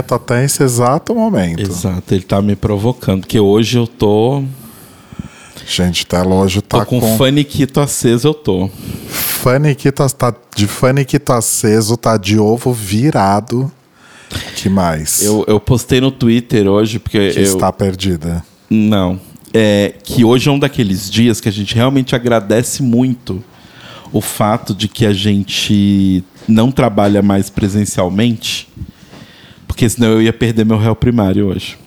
Quieto 0.00 0.14
até 0.14 0.44
esse 0.44 0.62
exato 0.62 1.14
momento. 1.14 1.60
Exato, 1.60 2.14
ele 2.14 2.22
tá 2.22 2.40
me 2.40 2.56
provocando, 2.56 3.20
porque 3.20 3.38
hoje 3.38 3.76
eu 3.78 3.86
tô. 3.86 4.42
Gente, 5.66 6.06
Telo 6.06 6.34
hoje 6.36 6.62
tá 6.62 6.80
Tô 6.80 6.86
com, 6.86 7.00
com, 7.00 7.18
faniquito 7.18 7.80
aceso, 7.80 8.28
eu 8.28 8.34
tô. 8.34 8.68
faniquito, 9.08 10.02
tá 10.14 10.34
de 10.56 10.66
faniquito 10.66 11.32
aceso, 11.32 11.96
tá 11.96 12.16
de 12.16 12.38
ovo 12.38 12.72
virado. 12.72 13.70
Que 14.56 14.68
mais? 14.68 15.22
Eu, 15.22 15.44
eu 15.46 15.60
postei 15.60 16.00
no 16.00 16.10
Twitter 16.10 16.66
hoje, 16.66 16.98
porque 16.98 17.30
que 17.30 17.38
eu. 17.38 17.42
está 17.42 17.70
perdida. 17.70 18.42
Não. 18.70 19.20
É 19.52 19.94
que 20.02 20.24
hoje 20.24 20.48
é 20.48 20.52
um 20.52 20.58
daqueles 20.58 21.10
dias 21.10 21.40
que 21.40 21.48
a 21.48 21.52
gente 21.52 21.74
realmente 21.74 22.14
agradece 22.14 22.82
muito 22.82 23.42
o 24.12 24.20
fato 24.20 24.74
de 24.74 24.88
que 24.88 25.04
a 25.04 25.12
gente 25.12 26.24
não 26.48 26.72
trabalha 26.72 27.22
mais 27.22 27.50
presencialmente, 27.50 28.68
porque 29.80 29.88
senão 29.88 30.08
eu 30.08 30.20
ia 30.20 30.32
perder 30.32 30.66
meu 30.66 30.76
réu 30.76 30.94
primário 30.94 31.46
hoje. 31.46 31.78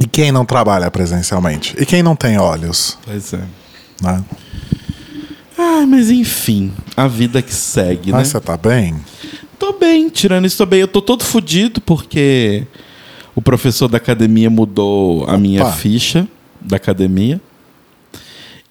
E 0.00 0.06
quem 0.06 0.32
não 0.32 0.42
trabalha 0.42 0.90
presencialmente? 0.90 1.76
E 1.78 1.84
quem 1.84 2.02
não 2.02 2.16
tem 2.16 2.38
olhos? 2.38 2.96
Pois 3.04 3.34
é. 3.34 3.42
Né? 4.00 4.24
Ah, 5.58 5.84
mas 5.86 6.08
enfim, 6.08 6.72
a 6.96 7.06
vida 7.06 7.42
que 7.42 7.52
segue, 7.52 8.12
Mas 8.12 8.20
né? 8.20 8.24
você 8.24 8.40
tá 8.40 8.56
bem? 8.56 8.96
Tô 9.58 9.74
bem, 9.74 10.08
tirando 10.08 10.46
isso, 10.46 10.56
tô 10.56 10.64
bem. 10.64 10.80
Eu 10.80 10.88
tô 10.88 11.02
todo 11.02 11.22
fudido 11.22 11.82
porque 11.82 12.66
o 13.34 13.42
professor 13.42 13.88
da 13.88 13.98
academia 13.98 14.48
mudou 14.48 15.28
a 15.28 15.36
minha 15.36 15.66
ficha 15.72 16.26
da 16.62 16.76
academia. 16.76 17.38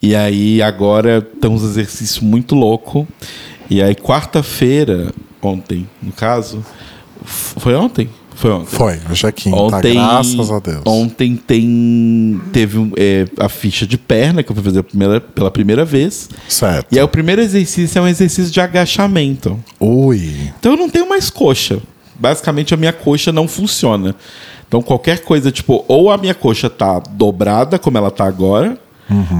E 0.02 0.16
aí 0.16 0.60
agora 0.60 1.22
tem 1.22 1.48
uns 1.48 1.62
exercícios 1.62 2.18
muito 2.18 2.56
louco. 2.56 3.06
E 3.70 3.80
aí 3.80 3.94
quarta-feira, 3.94 5.12
ontem, 5.42 5.88
no 6.02 6.12
caso, 6.12 6.64
foi 7.24 7.74
ontem? 7.74 8.08
Foi 8.34 8.52
ontem. 8.52 8.66
Foi, 8.76 9.00
hoje 9.10 9.26
é 9.26 9.32
quinta, 9.32 9.56
Ontem, 9.56 9.94
graças 9.94 10.50
a 10.50 10.60
Deus. 10.60 10.82
Ontem 10.86 11.34
tem, 11.36 12.40
teve 12.52 12.92
é, 12.96 13.26
a 13.36 13.48
ficha 13.48 13.84
de 13.84 13.98
perna 13.98 14.44
que 14.44 14.50
eu 14.52 14.54
fui 14.54 14.62
fazer 14.64 14.82
primeira- 14.84 15.20
pela 15.20 15.50
primeira 15.50 15.84
vez. 15.84 16.30
Certo. 16.48 16.86
E 16.92 16.98
aí 16.98 17.04
o 17.04 17.08
primeiro 17.08 17.42
exercício 17.42 17.98
é 17.98 18.02
um 18.02 18.06
exercício 18.06 18.52
de 18.52 18.60
agachamento. 18.60 19.58
Ui. 19.80 20.52
Então 20.58 20.72
eu 20.72 20.78
não 20.78 20.88
tenho 20.88 21.08
mais 21.08 21.30
coxa. 21.30 21.80
Basicamente 22.16 22.72
a 22.72 22.76
minha 22.76 22.92
coxa 22.92 23.32
não 23.32 23.48
funciona. 23.48 24.14
Então 24.68 24.82
qualquer 24.82 25.20
coisa, 25.24 25.50
tipo, 25.50 25.84
ou 25.88 26.08
a 26.08 26.16
minha 26.16 26.34
coxa 26.34 26.70
tá 26.70 27.00
dobrada, 27.10 27.76
como 27.76 27.98
ela 27.98 28.10
tá 28.10 28.24
agora, 28.24 28.78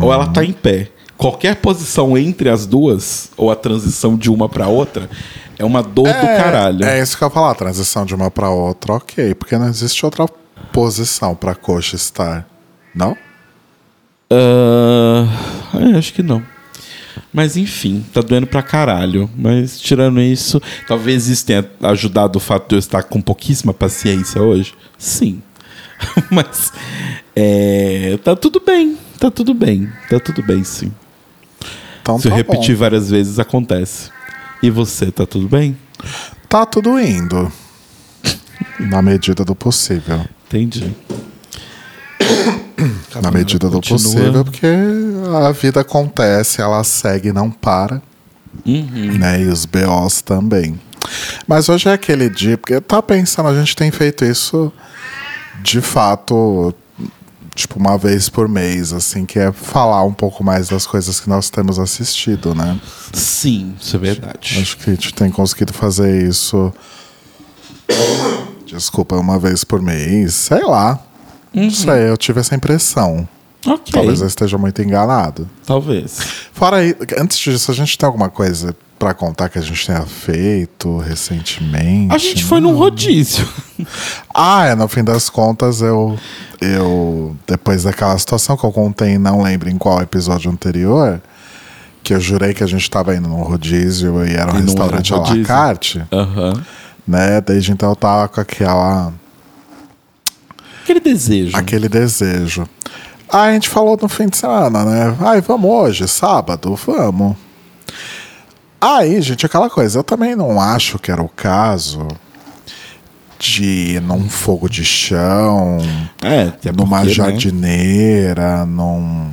ou 0.03 0.13
ela 0.13 0.27
tá 0.27 0.45
em 0.45 0.53
pé. 0.53 0.89
Qualquer 1.17 1.57
posição 1.57 2.17
entre 2.19 2.49
as 2.49 2.67
duas, 2.67 3.31
ou 3.37 3.51
a 3.51 3.55
transição 3.57 4.17
de 4.17 4.29
uma 4.31 4.49
pra 4.49 4.67
outra, 4.69 5.09
é 5.59 5.65
uma 5.65 5.83
dor 5.83 6.07
do 6.07 6.27
caralho. 6.27 6.85
É 6.85 7.01
isso 7.01 7.17
que 7.17 7.25
eu 7.25 7.29
ia 7.29 7.35
falar, 7.35 7.55
transição 7.55 8.05
de 8.07 8.15
uma 8.15 8.31
pra 8.31 8.51
outra, 8.51 8.95
ok. 8.95 9.35
Porque 9.35 9.57
não 9.59 9.69
existe 9.69 10.05
outra 10.05 10.27
posição 10.73 11.35
pra 11.35 11.55
coxa 11.55 11.97
estar. 11.97 12.47
Não? 12.95 13.17
É, 14.31 15.97
acho 15.99 16.13
que 16.13 16.23
não. 16.23 16.43
Mas 17.33 17.57
enfim, 17.57 18.05
tá 18.13 18.21
doendo 18.21 18.47
pra 18.47 18.63
caralho. 18.63 19.29
Mas 19.37 19.81
tirando 19.81 20.21
isso, 20.21 20.61
talvez 20.87 21.29
isso 21.29 21.45
tenha 21.45 21.69
ajudado 21.83 22.37
o 22.37 22.41
fato 22.41 22.69
de 22.69 22.75
eu 22.77 22.79
estar 22.79 23.03
com 23.03 23.21
pouquíssima 23.21 23.75
paciência 23.75 24.41
hoje. 24.41 24.75
Sim. 24.97 25.43
Mas 26.31 26.73
é, 27.35 28.19
tá 28.23 28.37
tudo 28.37 28.61
bem. 28.65 28.97
Tá 29.19 29.31
tudo 29.31 29.53
bem. 29.53 29.89
Tá 30.09 30.21
tudo 30.21 30.43
bem, 30.43 30.63
sim. 30.63 30.93
Então 32.01 32.19
Se 32.19 32.29
eu 32.29 32.31
tá 32.31 32.37
repetir 32.37 32.75
bom. 32.75 32.81
várias 32.81 33.11
vezes, 33.11 33.39
acontece. 33.39 34.11
E 34.63 34.71
você, 34.71 35.11
tá 35.11 35.27
tudo 35.27 35.49
bem? 35.49 35.77
Tá 36.49 36.67
tudo 36.67 36.99
indo. 36.99 37.51
Na 38.81 39.03
medida 39.03 39.45
do 39.45 39.55
possível. 39.55 40.25
Entendi. 40.47 40.95
Na 43.23 43.31
medida 43.31 43.69
do 43.69 43.81
Continua. 43.81 43.99
possível, 43.99 44.45
porque 44.45 44.67
a 45.47 45.51
vida 45.51 45.81
acontece, 45.81 46.61
ela 46.61 46.83
segue 46.85 47.29
e 47.29 47.33
não 47.33 47.51
para. 47.51 48.01
Uhum. 48.65 49.19
Né? 49.19 49.43
E 49.43 49.47
os 49.47 49.65
BOs 49.65 50.23
também. 50.23 50.79
Mas 51.47 51.69
hoje 51.69 51.89
é 51.89 51.93
aquele 51.93 52.29
dia, 52.29 52.57
porque 52.57 52.81
tá 52.81 53.03
pensando, 53.03 53.49
a 53.49 53.55
gente 53.59 53.75
tem 53.75 53.91
feito 53.91 54.25
isso 54.25 54.73
de 55.63 55.81
fato, 55.81 56.73
tipo, 57.59 57.79
uma 57.79 57.99
vez 57.99 58.29
por 58.29 58.49
mês, 58.49 58.93
assim, 58.93 59.27
que 59.27 59.39
é 59.39 59.51
falar 59.51 60.05
um 60.05 60.13
pouco 60.13 60.45
mais 60.45 60.69
das 60.69 60.87
coisas 60.87 61.19
que 61.19 61.29
nós 61.29 61.51
temos 61.51 61.79
assistido, 61.79 62.55
né? 62.55 62.79
Sim, 63.13 63.75
isso 63.81 63.97
é 63.97 63.99
verdade. 63.99 64.59
Acho 64.61 64.77
que 64.79 64.91
a 64.91 64.95
gente 64.95 65.13
tem 65.13 65.31
conseguido 65.31 65.73
fazer 65.73 66.27
isso. 66.27 66.73
Desculpa, 68.65 69.17
uma 69.17 69.39
vez 69.39 69.65
por 69.65 69.83
mês, 69.83 70.35
sei 70.35 70.63
lá. 70.63 71.01
Não 71.53 71.71
sei, 71.71 72.09
eu 72.09 72.17
tive 72.17 72.41
essa 72.41 72.55
impressão. 72.55 73.29
Ok. 73.67 73.93
Talvez 73.93 74.21
eu 74.21 74.29
esteja 74.29 74.57
muito 74.57 74.81
enganado. 74.81 75.49
Talvez. 75.67 76.19
Fora 76.53 76.77
aí, 76.77 76.95
antes 77.19 77.39
disso, 77.39 77.71
a 77.71 77.75
gente 77.75 77.99
tem 77.99 78.07
alguma 78.07 78.31
coisa 78.31 78.77
pra 78.99 79.15
contar 79.15 79.49
que 79.49 79.59
a 79.59 79.63
gente 79.63 79.87
tenha 79.87 80.03
feito 80.05 80.99
recentemente? 80.99 82.15
A 82.15 82.19
gente 82.19 82.45
foi 82.45 82.61
num 82.61 82.75
rodízio. 82.77 83.47
Ah, 84.35 84.67
é, 84.67 84.75
no 84.75 84.89
fim 84.89 85.05
das 85.05 85.31
contas, 85.31 85.81
eu, 85.81 86.19
eu. 86.61 87.37
Depois 87.47 87.85
daquela 87.85 88.19
situação 88.19 88.57
que 88.57 88.65
eu 88.65 88.73
contei, 88.73 89.17
não 89.19 89.41
lembro 89.43 89.69
em 89.71 89.79
qual 89.79 90.01
episódio 90.03 90.51
anterior, 90.51 91.21
que 92.03 92.13
eu 92.13 92.19
jurei 92.21 92.53
que 92.55 92.65
a 92.65 92.67
gente 92.67 92.91
tava 92.91 93.15
indo 93.15 93.29
num 93.29 93.43
rodízio 93.43 94.25
e 94.27 94.35
era 94.35 94.53
um 94.53 94.59
E 94.59 94.63
não 94.63 94.73
era 94.73 94.95
um 94.95 94.99
restaurante 94.99 95.15
à 95.15 95.17
la 95.19 95.45
carte, 95.45 96.05
né? 97.07 97.41
Desde 97.41 97.71
então 97.71 97.91
eu 97.91 97.97
tava 97.97 98.27
com 98.29 98.41
aquela, 98.41 99.13
Aquele 100.83 101.01
desejo. 101.01 101.57
aquele 101.57 101.89
desejo. 101.89 102.69
Aí 103.33 103.51
a 103.51 103.53
gente 103.55 103.69
falou 103.69 103.97
no 104.01 104.09
fim 104.09 104.27
de 104.27 104.37
semana, 104.39 104.85
né? 104.85 105.17
Ai, 105.21 105.41
vamos 105.41 105.71
hoje, 105.71 106.09
sábado, 106.09 106.75
vamos. 106.85 107.37
Aí, 108.81 109.21
gente, 109.21 109.45
aquela 109.45 109.69
coisa, 109.69 109.99
eu 109.99 110.05
também 110.05 110.37
não 110.37 110.61
acho 110.61 110.99
que 110.99 111.11
era 111.11 111.23
o 111.23 111.29
caso 111.29 112.07
de 113.39 113.65
ir 113.95 114.01
num 114.03 114.29
fogo 114.29 114.69
de 114.69 114.85
chão, 114.85 115.79
É, 116.23 116.43
até 116.45 116.73
numa 116.73 116.99
porque, 116.99 117.09
né? 117.09 117.15
jardineira, 117.15 118.65
num, 118.67 119.31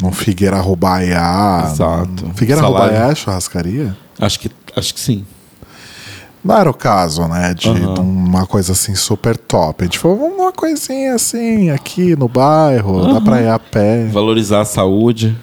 num 0.00 0.12
Figueira 0.12 0.56
Rubaiá. 0.60 1.68
Exato. 1.72 2.26
num- 2.26 2.34
Figueira 2.34 2.60
Salário. 2.60 2.94
Rubaiá 2.94 3.10
é 3.10 3.14
churrascaria? 3.14 3.96
Acho 4.20 4.40
que, 4.40 4.50
acho 4.76 4.94
que 4.94 5.00
sim. 5.00 5.24
Não 6.44 6.56
era 6.56 6.70
o 6.70 6.74
caso, 6.74 7.26
né? 7.26 7.52
De 7.52 7.68
de 7.74 8.00
uma 8.00 8.46
coisa 8.46 8.72
assim 8.72 8.94
super 8.94 9.36
top. 9.36 9.82
A 9.82 9.84
gente 9.86 9.98
falou, 9.98 10.16
"Vamos 10.18 10.38
uma 10.38 10.52
coisinha 10.52 11.14
assim, 11.14 11.68
aqui 11.70 12.14
no 12.16 12.28
bairro, 12.28 13.12
dá 13.12 13.20
pra 13.20 13.42
ir 13.42 13.48
a 13.48 13.58
pé. 13.58 14.06
Valorizar 14.06 14.60
a 14.60 14.64
saúde. 14.64 15.36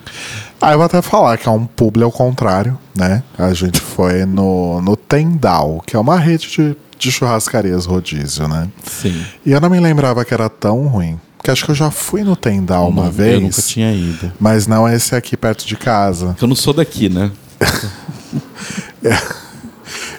Ah, 0.68 0.72
eu 0.72 0.78
vou 0.78 0.86
até 0.86 1.02
falar 1.02 1.38
que 1.38 1.48
é 1.48 1.52
um 1.52 1.66
publi 1.66 2.04
ao 2.04 2.12
contrário, 2.12 2.78
né? 2.96 3.22
A 3.38 3.54
gente 3.54 3.80
foi 3.80 4.26
no, 4.26 4.82
no 4.82 4.96
Tendal, 4.96 5.84
que 5.86 5.96
é 5.96 6.00
uma 6.00 6.18
rede 6.20 6.48
de, 6.50 6.76
de 6.98 7.12
churrascarias 7.12 7.86
rodízio, 7.86 8.48
né? 8.48 8.68
Sim. 8.84 9.24
E 9.46 9.52
eu 9.52 9.62
não 9.62 9.70
me 9.70 9.80
lembrava 9.80 10.26
que 10.26 10.34
era 10.34 10.50
tão 10.50 10.88
ruim. 10.88 11.20
Porque 11.38 11.52
acho 11.52 11.64
que 11.66 11.70
eu 11.70 11.76
já 11.76 11.92
fui 11.92 12.24
no 12.24 12.36
Tendal 12.36 12.90
uma 12.90 13.12
vez. 13.12 13.36
Eu 13.36 13.42
nunca 13.42 13.62
tinha 13.62 13.94
ido. 13.94 14.32
Mas 14.40 14.66
não 14.66 14.90
esse 14.90 15.16
aqui 15.16 15.38
perto 15.38 15.68
de 15.68 15.76
casa. 15.78 16.36
Eu 16.42 16.48
não 16.48 16.56
sou 16.56 16.74
daqui, 16.74 17.10
né? 17.10 17.30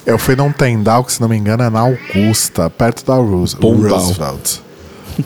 Eu 0.07 0.17
fui 0.17 0.37
num 0.37 0.53
Tendal 0.53 1.03
que, 1.03 1.13
se 1.13 1.21
não 1.21 1.29
me 1.29 1.37
engano, 1.37 1.65
é 1.65 1.69
na 1.71 1.81
Augusta, 1.81 2.71
perto 2.71 3.05
da 3.05 3.17
Roos- 3.17 3.55
Pombal. 3.55 3.99
Roosevelt. 3.99 4.59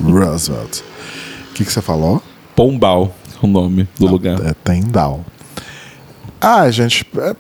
Roosevelt. 0.03 0.79
O 1.51 1.53
que, 1.53 1.63
que 1.67 1.71
você 1.71 1.83
falou? 1.83 2.23
Pombal, 2.57 3.15
o 3.47 3.51
nome 3.51 3.89
do 3.99 4.07
lugar. 4.07 4.41
É 4.47 4.55
Tendal. 4.65 5.25
Ah, 6.41 6.71
gente, 6.71 7.07
é, 7.19 7.31
é, 7.31 7.35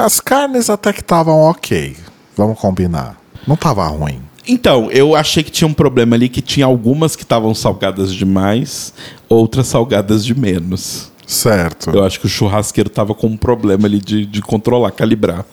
as 0.00 0.18
carnes 0.20 0.68
até 0.68 0.92
que 0.92 1.00
estavam 1.00 1.38
ok. 1.42 1.96
Vamos 2.36 2.58
combinar. 2.58 3.16
Não 3.46 3.56
tava 3.56 3.86
ruim. 3.86 4.20
Então, 4.46 4.90
eu 4.90 5.14
achei 5.14 5.42
que 5.42 5.50
tinha 5.50 5.68
um 5.68 5.72
problema 5.72 6.16
ali 6.16 6.28
que 6.28 6.42
tinha 6.42 6.66
algumas 6.66 7.14
que 7.16 7.22
estavam 7.22 7.54
salgadas 7.54 8.12
demais, 8.12 8.92
outras 9.28 9.68
salgadas 9.68 10.24
de 10.24 10.34
menos. 10.38 11.10
Certo. 11.26 11.90
Eu 11.90 12.04
acho 12.04 12.20
que 12.20 12.26
o 12.26 12.28
churrasqueiro 12.28 12.90
tava 12.90 13.14
com 13.14 13.28
um 13.28 13.36
problema 13.36 13.86
ali 13.86 13.98
de, 13.98 14.26
de 14.26 14.42
controlar, 14.42 14.90
calibrar. 14.90 15.44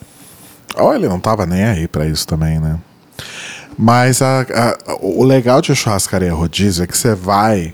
Ou 0.75 0.94
ele 0.94 1.07
não 1.07 1.19
tava 1.19 1.45
nem 1.45 1.63
aí 1.63 1.88
pra 1.88 2.06
isso 2.06 2.28
também, 2.28 2.60
né? 2.60 2.78
Mas 3.78 4.22
a- 4.22 4.42
a- 4.42 4.78
o 5.01 5.24
legal 5.24 5.62
de 5.62 5.74
churrascaria 5.75 6.33
rodízio 6.33 6.83
é 6.83 6.88
que 6.88 6.98
você 6.98 7.16
vai 7.16 7.74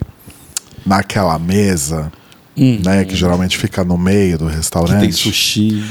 naquela 0.88 1.38
mesa, 1.38 2.12
né? 2.56 3.04
Que 3.06 3.16
geralmente 3.16 3.58
fica 3.58 3.84
no 3.84 3.98
meio 3.98 4.38
do 4.38 4.46
Uhum. 4.46 4.50
Que 4.52 4.56
restaurante. 4.56 5.00
tem 5.02 5.12
sushi. 5.12 5.84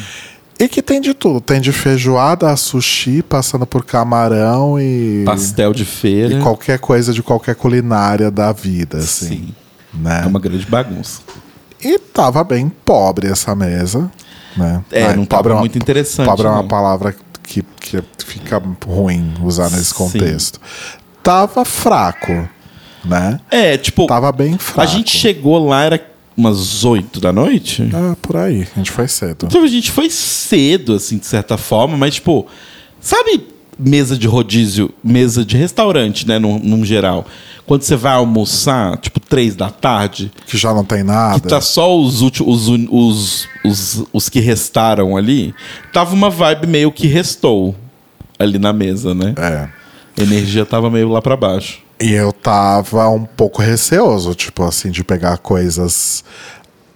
E 0.58 0.68
que 0.68 0.80
tem 0.80 1.00
de 1.02 1.12
tudo. 1.12 1.38
Tem 1.40 1.60
de 1.60 1.70
feijoada 1.70 2.50
a 2.50 2.56
sushi, 2.56 3.22
passando 3.22 3.66
por 3.66 3.84
camarão 3.84 4.80
e. 4.80 5.22
Pastel 5.26 5.72
de 5.74 5.84
feira. 5.84 6.34
E 6.34 6.40
qualquer 6.42 6.78
coisa 6.78 7.12
de 7.12 7.22
qualquer 7.22 7.54
culinária 7.54 8.30
da 8.30 8.52
vida, 8.52 8.96
assim. 8.98 9.26
Sim. 9.28 9.54
Né? 9.92 10.22
É 10.24 10.26
uma 10.26 10.40
grande 10.40 10.64
bagunça. 10.66 11.20
E 11.82 11.98
tava 11.98 12.42
bem 12.42 12.70
pobre 12.84 13.28
essa 13.28 13.54
mesa. 13.54 14.10
Né? 14.56 14.82
É, 14.90 15.14
não 15.14 15.26
tava 15.26 15.42
pobre 15.42 15.52
é 15.52 15.54
uma- 15.56 15.60
muito 15.60 15.76
interessante, 15.76 16.26
Pobre 16.26 16.46
é 16.46 16.50
uma 16.50 16.62
não. 16.62 16.68
palavra 16.68 17.14
que, 17.42 17.62
que 17.78 18.02
fica 18.24 18.60
ruim 18.86 19.34
usar 19.42 19.68
nesse 19.70 19.90
Sim. 19.90 19.94
contexto. 19.94 20.58
Tava 21.22 21.64
fraco, 21.66 22.48
né? 23.06 23.40
É, 23.50 23.76
tipo, 23.76 24.06
Tava 24.06 24.30
bem 24.32 24.58
fraco. 24.58 24.80
a 24.80 24.86
gente 24.86 25.16
chegou 25.16 25.66
lá, 25.68 25.84
era 25.84 26.04
umas 26.36 26.84
8 26.84 27.20
da 27.20 27.32
noite. 27.32 27.88
Ah, 27.94 28.14
por 28.20 28.36
aí. 28.36 28.66
A 28.74 28.78
gente 28.78 28.90
foi 28.90 29.08
cedo. 29.08 29.46
Então 29.46 29.62
a 29.62 29.66
gente 29.66 29.90
foi 29.90 30.10
cedo, 30.10 30.94
assim, 30.94 31.16
de 31.18 31.26
certa 31.26 31.56
forma, 31.56 31.96
mas, 31.96 32.14
tipo, 32.16 32.46
sabe 33.00 33.46
mesa 33.78 34.16
de 34.16 34.26
rodízio, 34.26 34.90
mesa 35.04 35.44
de 35.44 35.56
restaurante, 35.56 36.26
né, 36.26 36.38
num, 36.38 36.58
num 36.58 36.84
geral? 36.84 37.26
Quando 37.66 37.82
você 37.82 37.96
vai 37.96 38.12
almoçar, 38.14 38.96
tipo, 38.98 39.18
três 39.20 39.54
da 39.56 39.68
tarde, 39.70 40.30
Que 40.46 40.56
já 40.56 40.72
não 40.72 40.84
tem 40.84 41.02
nada. 41.02 41.40
que 41.40 41.48
tá 41.48 41.60
só 41.60 41.98
os, 41.98 42.22
ulti- 42.22 42.42
os, 42.42 42.68
os, 42.68 43.48
os, 43.64 44.04
os 44.12 44.28
que 44.28 44.40
restaram 44.40 45.16
ali, 45.16 45.54
tava 45.92 46.14
uma 46.14 46.30
vibe 46.30 46.66
meio 46.68 46.92
que 46.92 47.06
restou 47.06 47.74
ali 48.38 48.58
na 48.58 48.72
mesa, 48.72 49.14
né? 49.14 49.34
É. 49.36 49.68
A 50.18 50.22
energia 50.22 50.64
tava 50.64 50.88
meio 50.90 51.08
lá 51.10 51.20
pra 51.20 51.36
baixo. 51.36 51.80
E 51.98 52.12
eu 52.12 52.32
tava 52.32 53.08
um 53.08 53.24
pouco 53.24 53.62
receoso, 53.62 54.34
tipo 54.34 54.62
assim, 54.64 54.90
de 54.90 55.02
pegar 55.02 55.38
coisas 55.38 56.22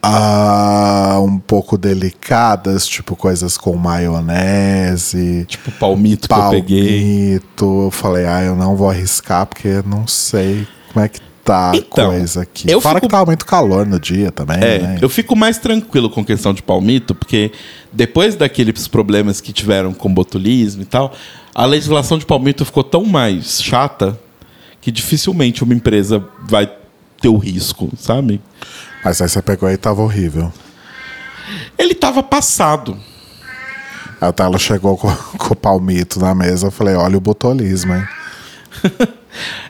ah, 0.02 1.18
um 1.22 1.38
pouco 1.38 1.76
delicadas, 1.78 2.86
tipo 2.86 3.14
coisas 3.16 3.56
com 3.56 3.76
maionese, 3.76 5.44
Tipo, 5.46 5.70
o 5.70 5.72
palmito 5.72 6.28
que 6.28 6.34
eu 6.34 6.50
peguei. 6.50 7.38
palmito. 7.40 7.84
Eu 7.86 7.90
falei, 7.90 8.26
ah, 8.26 8.42
eu 8.42 8.56
não 8.56 8.76
vou 8.76 8.88
arriscar 8.90 9.46
porque 9.46 9.82
não 9.86 10.06
sei 10.06 10.66
como 10.92 11.04
é 11.04 11.08
que 11.08 11.20
tá 11.44 11.70
a 11.72 11.76
Então, 11.76 12.10
coisa 12.10 12.42
aqui. 12.42 12.70
eu 12.70 12.80
Fora 12.80 12.96
fico- 12.96 13.06
que 13.06 13.10
tava 13.10 13.26
muito 13.26 13.46
calor 13.46 13.86
no 13.86 13.98
dia 13.98 14.30
também, 14.30 14.58
É, 14.58 14.78
né? 14.78 14.98
eu 15.00 15.08
fico 15.08 15.34
mais 15.36 15.58
tranquilo 15.58 16.10
com 16.10 16.24
questão 16.24 16.52
de 16.52 16.62
palmito, 16.62 17.14
porque 17.14 17.52
depois 17.92 18.34
daqueles 18.36 18.86
problemas 18.88 19.40
que 19.40 19.52
tiveram 19.52 19.92
com 19.92 20.12
botulismo 20.12 20.82
e 20.82 20.86
tal, 20.86 21.12
a 21.54 21.64
legislação 21.64 22.18
de 22.18 22.26
palmito 22.26 22.64
ficou 22.64 22.84
tão 22.84 23.04
mais 23.04 23.62
chata 23.62 24.18
que 24.80 24.90
dificilmente 24.90 25.62
uma 25.64 25.74
empresa 25.74 26.24
vai 26.48 26.70
ter 27.20 27.28
o 27.28 27.36
risco, 27.36 27.90
sabe? 27.98 28.40
Mas 29.04 29.20
aí 29.20 29.28
você 29.28 29.40
pegou 29.42 29.70
e 29.70 29.76
tava 29.76 30.02
horrível. 30.02 30.52
Ele 31.78 31.94
tava 31.94 32.22
passado. 32.22 32.96
Aí 34.20 34.28
o 34.28 34.32
Telo 34.32 34.58
chegou 34.58 34.96
com, 34.96 35.14
com 35.38 35.52
o 35.52 35.56
palmito 35.56 36.18
na 36.20 36.34
mesa, 36.34 36.66
eu 36.66 36.70
falei, 36.70 36.94
olha 36.94 37.16
o 37.16 37.20
botulismo, 37.20 37.94
hein? 37.94 38.04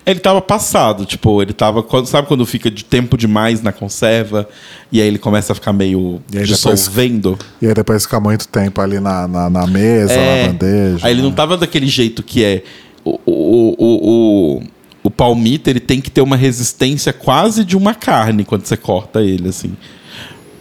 Ele 0.07 0.19
tava 0.19 0.41
passado, 0.41 1.05
tipo, 1.05 1.43
ele 1.43 1.53
tava. 1.53 1.83
quando- 1.83 2.07
Sabe 2.07 2.27
quando 2.27 2.47
fica 2.47 2.71
de 2.71 2.83
tempo 2.83 3.17
demais 3.17 3.61
na 3.63 3.71
conserva 3.73 4.49
e 4.91 5.01
aí 5.01 5.07
ele 5.07 5.19
começa 5.19 5.53
a 5.53 5.55
ficar 5.55 5.73
meio 5.73 6.21
E 6.33 6.39
aí 6.39 6.47
depois- 6.47 6.81
dissolvendo? 6.81 7.39
E 7.61 7.67
aí 7.67 7.75
depois 7.75 8.05
fica 8.05 8.19
muito 8.19 8.49
tempo 8.49 8.81
ali 8.81 8.99
na, 8.99 9.29
na, 9.29 9.51
na 9.51 9.67
mesa, 9.67 10.15
É. 10.15 10.43
na 10.47 10.49
bandeja. 10.53 11.07
Aí 11.07 11.13
ele 11.13 11.21
não 11.23 11.31
tava 11.31 11.59
daquele 11.59 11.87
jeito 11.87 12.23
que 12.23 12.43
é. 12.43 12.65
O, 13.05 13.21
o, 13.27 13.75
o, 13.79 14.57
o, 14.59 14.63
o 15.03 15.11
palmito 15.11 15.69
ele 15.71 15.81
tem 15.81 16.01
que 16.01 16.11
ter 16.11 16.21
uma 16.21 16.37
resistência 16.37 17.13
quase 17.13 17.65
de 17.65 17.77
uma 17.77 17.95
carne 17.95 18.45
quando 18.45 18.67
você 18.67 18.77
corta 18.77 19.23
ele, 19.23 19.49
assim. 19.49 19.77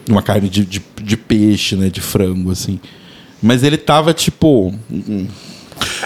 Uma 0.10 0.22
carne 0.22 0.50
de, 0.50 0.66
de, 0.66 0.82
de 1.04 1.18
peixe, 1.18 1.76
né? 1.76 1.90
De 1.90 2.02
frango, 2.02 2.52
assim. 2.52 2.80
Mas 3.42 3.64
ele 3.64 3.78
tava 3.78 4.14
tipo. 4.14 4.74
hum, 4.92 5.28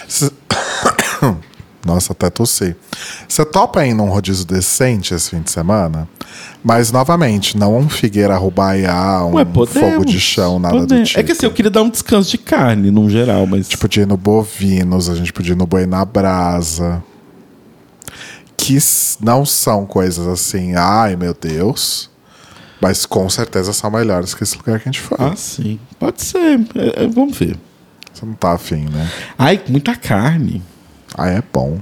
Cê- 0.08 0.32
Nossa, 1.86 2.14
até 2.14 2.30
tossi. 2.30 2.76
Você 3.28 3.44
topa 3.44 3.86
ir 3.86 3.94
num 3.94 4.08
rodízio 4.08 4.46
decente 4.46 5.14
esse 5.14 5.30
fim 5.32 5.42
de 5.42 5.52
semana? 5.52 6.08
Mas, 6.64 6.94
novamente, 6.94 7.58
não 7.58 7.78
um 7.78 7.90
Figueira 7.90 8.38
Rubaiá, 8.38 9.26
um 9.26 9.34
Ué, 9.34 9.44
podemos. 9.44 9.92
fogo 9.92 10.06
de 10.06 10.18
chão, 10.18 10.60
nada 10.60 10.76
do 10.78 10.80
podemos. 10.82 11.10
tipo. 11.10 11.20
É 11.20 11.24
que 11.24 11.34
assim, 11.34 11.46
eu 11.46 11.52
queria 11.52 11.70
dar 11.70 11.82
um 11.82 11.90
descanso 11.90 12.30
de 12.32 12.38
carne, 12.38 12.90
num 12.90 13.10
geral, 13.10 13.46
mas. 13.46 13.66
gente 13.66 13.78
podia 13.78 14.04
ir 14.04 14.08
no 14.08 14.16
Bovinos, 14.16 15.10
a 15.10 15.16
gente 15.16 15.34
podia 15.34 15.52
ir 15.54 15.58
no 15.58 15.68
Boi 15.68 15.86
na 15.86 16.06
Brasa. 16.06 17.04
Que 18.64 18.78
não 19.20 19.46
são 19.46 19.86
coisas 19.86 20.26
assim, 20.28 20.74
ai 20.76 21.16
meu 21.16 21.34
Deus. 21.34 22.10
Mas 22.84 23.06
com 23.06 23.30
certeza 23.30 23.72
são 23.72 23.90
melhores 23.90 24.34
que 24.34 24.44
esse 24.44 24.58
lugar 24.58 24.78
que 24.80 24.90
a 24.90 24.92
gente 24.92 25.02
foi. 25.02 25.18
Ah, 25.18 25.36
sim. 25.38 25.80
Pode 25.98 26.22
ser. 26.22 26.60
É, 26.76 27.04
é, 27.04 27.08
vamos 27.08 27.38
ver. 27.38 27.58
Você 28.14 28.26
não 28.26 28.34
tá 28.34 28.54
afim, 28.54 28.90
né? 28.90 29.10
Ai, 29.38 29.62
muita 29.70 29.96
carne. 29.96 30.62
Ah, 31.18 31.30
é 31.30 31.42
bom. 31.42 31.80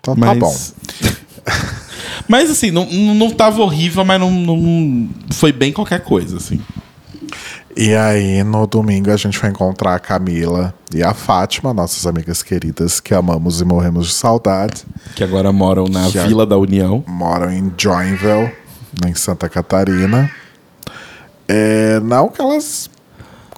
Então 0.00 0.14
Mas... 0.16 0.28
tá 0.28 0.34
bom. 0.34 0.56
mas 2.26 2.50
assim, 2.50 2.70
não, 2.70 2.86
não 2.86 3.14
não 3.14 3.30
tava 3.30 3.60
horrível, 3.60 4.04
mas 4.04 4.18
não, 4.18 4.30
não 4.30 5.08
foi 5.32 5.52
bem 5.52 5.72
qualquer 5.72 6.00
coisa, 6.00 6.38
assim. 6.38 6.60
E 7.76 7.94
aí, 7.94 8.42
no 8.42 8.66
domingo, 8.66 9.10
a 9.10 9.16
gente 9.18 9.38
vai 9.38 9.50
encontrar 9.50 9.94
a 9.94 9.98
Camila 9.98 10.72
e 10.94 11.02
a 11.02 11.12
Fátima, 11.12 11.74
nossas 11.74 12.06
amigas 12.06 12.42
queridas 12.42 13.00
que 13.00 13.12
amamos 13.14 13.60
e 13.60 13.64
morremos 13.66 14.06
de 14.08 14.14
saudade. 14.14 14.82
Que 15.14 15.22
agora 15.22 15.52
moram 15.52 15.84
na 15.86 16.06
a- 16.06 16.08
Vila 16.08 16.46
da 16.46 16.56
União. 16.56 17.04
Moram 17.06 17.52
em 17.52 17.70
Joinville, 17.76 18.50
em 19.06 19.14
Santa 19.14 19.46
Catarina. 19.50 20.30
É, 21.46 22.00
não 22.00 22.28
que 22.30 22.40
elas 22.40 22.88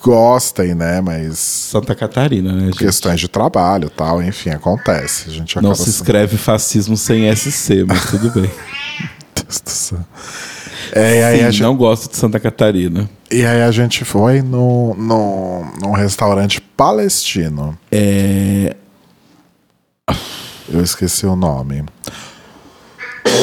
gostem, 0.03 0.75
né? 0.75 1.01
Mas 1.01 1.39
Santa 1.39 1.95
Catarina, 1.95 2.53
né, 2.53 2.65
gente? 2.67 2.79
questões 2.79 3.21
de 3.21 3.29
trabalho 3.29 3.87
e 3.87 3.91
tal, 3.97 4.21
enfim, 4.21 4.51
acontece. 4.51 5.29
A 5.29 5.33
gente 5.33 5.61
Não 5.61 5.77
se 5.77 5.89
escreve 5.91 6.37
fascismo 6.37 6.97
sem 6.97 7.33
SC, 7.35 7.85
mas 7.87 8.11
tudo 8.11 8.31
bem. 8.31 8.51
Deus 9.37 9.61
do 9.61 9.71
céu. 9.71 9.99
É, 10.93 11.19
e, 11.21 11.23
aí 11.23 11.39
Sim, 11.39 11.45
a 11.45 11.51
gente, 11.51 11.63
não 11.63 11.77
gosto 11.77 12.11
de 12.11 12.17
Santa 12.17 12.39
Catarina. 12.41 13.09
e 13.31 13.45
aí 13.45 13.63
a 13.63 13.71
gente 13.71 14.05
foi 14.05 14.43
no, 14.43 14.95
no, 14.95 15.65
num 15.81 15.93
restaurante 15.93 16.61
palestino. 16.61 17.77
É... 17.91 18.75
Eu 20.69 20.83
esqueci 20.83 21.25
o 21.27 21.35
nome. 21.35 21.85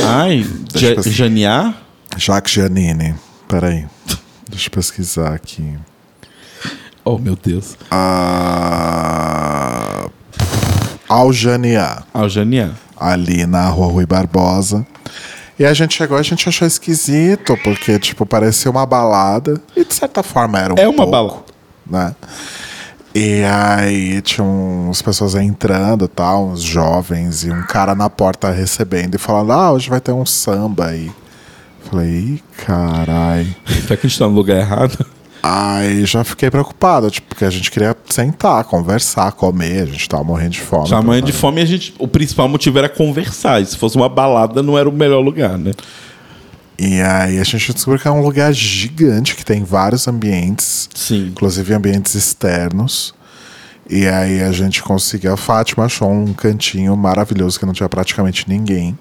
Ai, 0.05 0.45
Ja-. 0.75 1.01
Janiá? 1.01 1.73
Jacques 2.17 2.53
Giannini. 2.53 3.15
Peraí. 3.47 3.85
Deixa 4.49 4.67
eu 4.67 4.71
pesquisar 4.71 5.33
aqui. 5.33 5.75
Oh, 7.03 7.17
meu 7.17 7.35
Deus. 7.35 7.75
Ah, 8.77 10.07
Aljaniá. 11.09 12.03
Ah, 12.13 12.23
o 12.23 12.29
Janiá. 12.29 12.71
ali 12.99 13.45
na 13.45 13.67
rua 13.69 13.87
Rui 13.91 14.05
Barbosa. 14.05 14.85
E 15.57 15.65
a 15.65 15.73
gente 15.73 15.95
chegou, 15.95 16.17
a 16.17 16.21
gente 16.21 16.47
achou 16.49 16.67
esquisito, 16.67 17.57
porque, 17.63 17.97
tipo, 17.97 18.25
parecia 18.25 18.69
uma 18.69 18.85
balada. 18.85 19.61
E 19.75 19.85
de 19.85 19.93
certa 19.93 20.21
forma 20.21 20.59
era 20.59 20.73
um 20.73 20.77
É 20.77 20.87
uma 20.87 21.05
balada. 21.05 21.39
né? 21.89 22.13
E 23.13 23.41
aí 23.45 24.21
tinha 24.21 24.43
uns 24.45 25.01
pessoas 25.01 25.35
entrando 25.35 26.05
tal, 26.07 26.47
uns 26.47 26.61
jovens, 26.61 27.45
e 27.45 27.49
um 27.51 27.61
cara 27.63 27.95
na 27.95 28.09
porta 28.09 28.51
recebendo 28.51 29.15
e 29.15 29.17
falando, 29.17 29.53
ah, 29.53 29.71
hoje 29.71 29.89
vai 29.89 30.01
ter 30.01 30.11
um 30.11 30.25
samba 30.25 30.87
aí. 30.87 31.09
Falei, 31.89 32.09
ih, 32.09 32.43
carai. 32.65 33.55
Será 33.65 33.95
que 33.95 34.05
a 34.07 34.09
gente 34.09 34.19
tá 34.19 34.27
no 34.27 34.33
lugar 34.35 34.57
errado? 34.57 35.05
Aí 35.47 36.03
já 36.07 36.23
fiquei 36.23 36.49
preocupado, 36.49 37.11
tipo, 37.11 37.27
porque 37.27 37.45
a 37.45 37.51
gente 37.51 37.69
queria 37.69 37.95
sentar, 38.09 38.63
conversar, 38.63 39.31
comer, 39.33 39.83
a 39.83 39.85
gente 39.85 40.09
tava 40.09 40.23
morrendo 40.23 40.49
de 40.49 40.59
fome. 40.59 40.89
Tamanho 40.89 41.21
de 41.21 41.31
fome, 41.31 41.61
a 41.61 41.65
gente, 41.65 41.93
o 41.99 42.07
principal 42.07 42.49
motivo 42.49 42.79
era 42.79 42.89
conversar. 42.89 43.61
E 43.61 43.65
se 43.67 43.77
fosse 43.77 43.95
uma 43.95 44.09
balada, 44.09 44.63
não 44.63 44.75
era 44.75 44.89
o 44.89 44.91
melhor 44.91 45.19
lugar, 45.19 45.55
né? 45.55 45.71
E 46.79 46.99
aí 46.99 47.39
a 47.39 47.43
gente 47.43 47.71
descobriu 47.71 48.01
que 48.01 48.07
é 48.07 48.11
um 48.11 48.23
lugar 48.23 48.51
gigante, 48.53 49.35
que 49.35 49.45
tem 49.45 49.63
vários 49.63 50.07
ambientes, 50.07 50.89
Sim. 50.95 51.27
inclusive 51.27 51.75
ambientes 51.75 52.15
externos. 52.15 53.13
E 53.87 54.07
aí 54.07 54.41
a 54.41 54.51
gente 54.51 54.81
conseguiu. 54.81 55.33
A 55.33 55.37
Fátima 55.37 55.85
achou 55.85 56.11
um 56.11 56.33
cantinho 56.33 56.95
maravilhoso 56.97 57.59
que 57.59 57.65
não 57.65 57.73
tinha 57.73 57.87
praticamente 57.87 58.49
ninguém. 58.49 58.97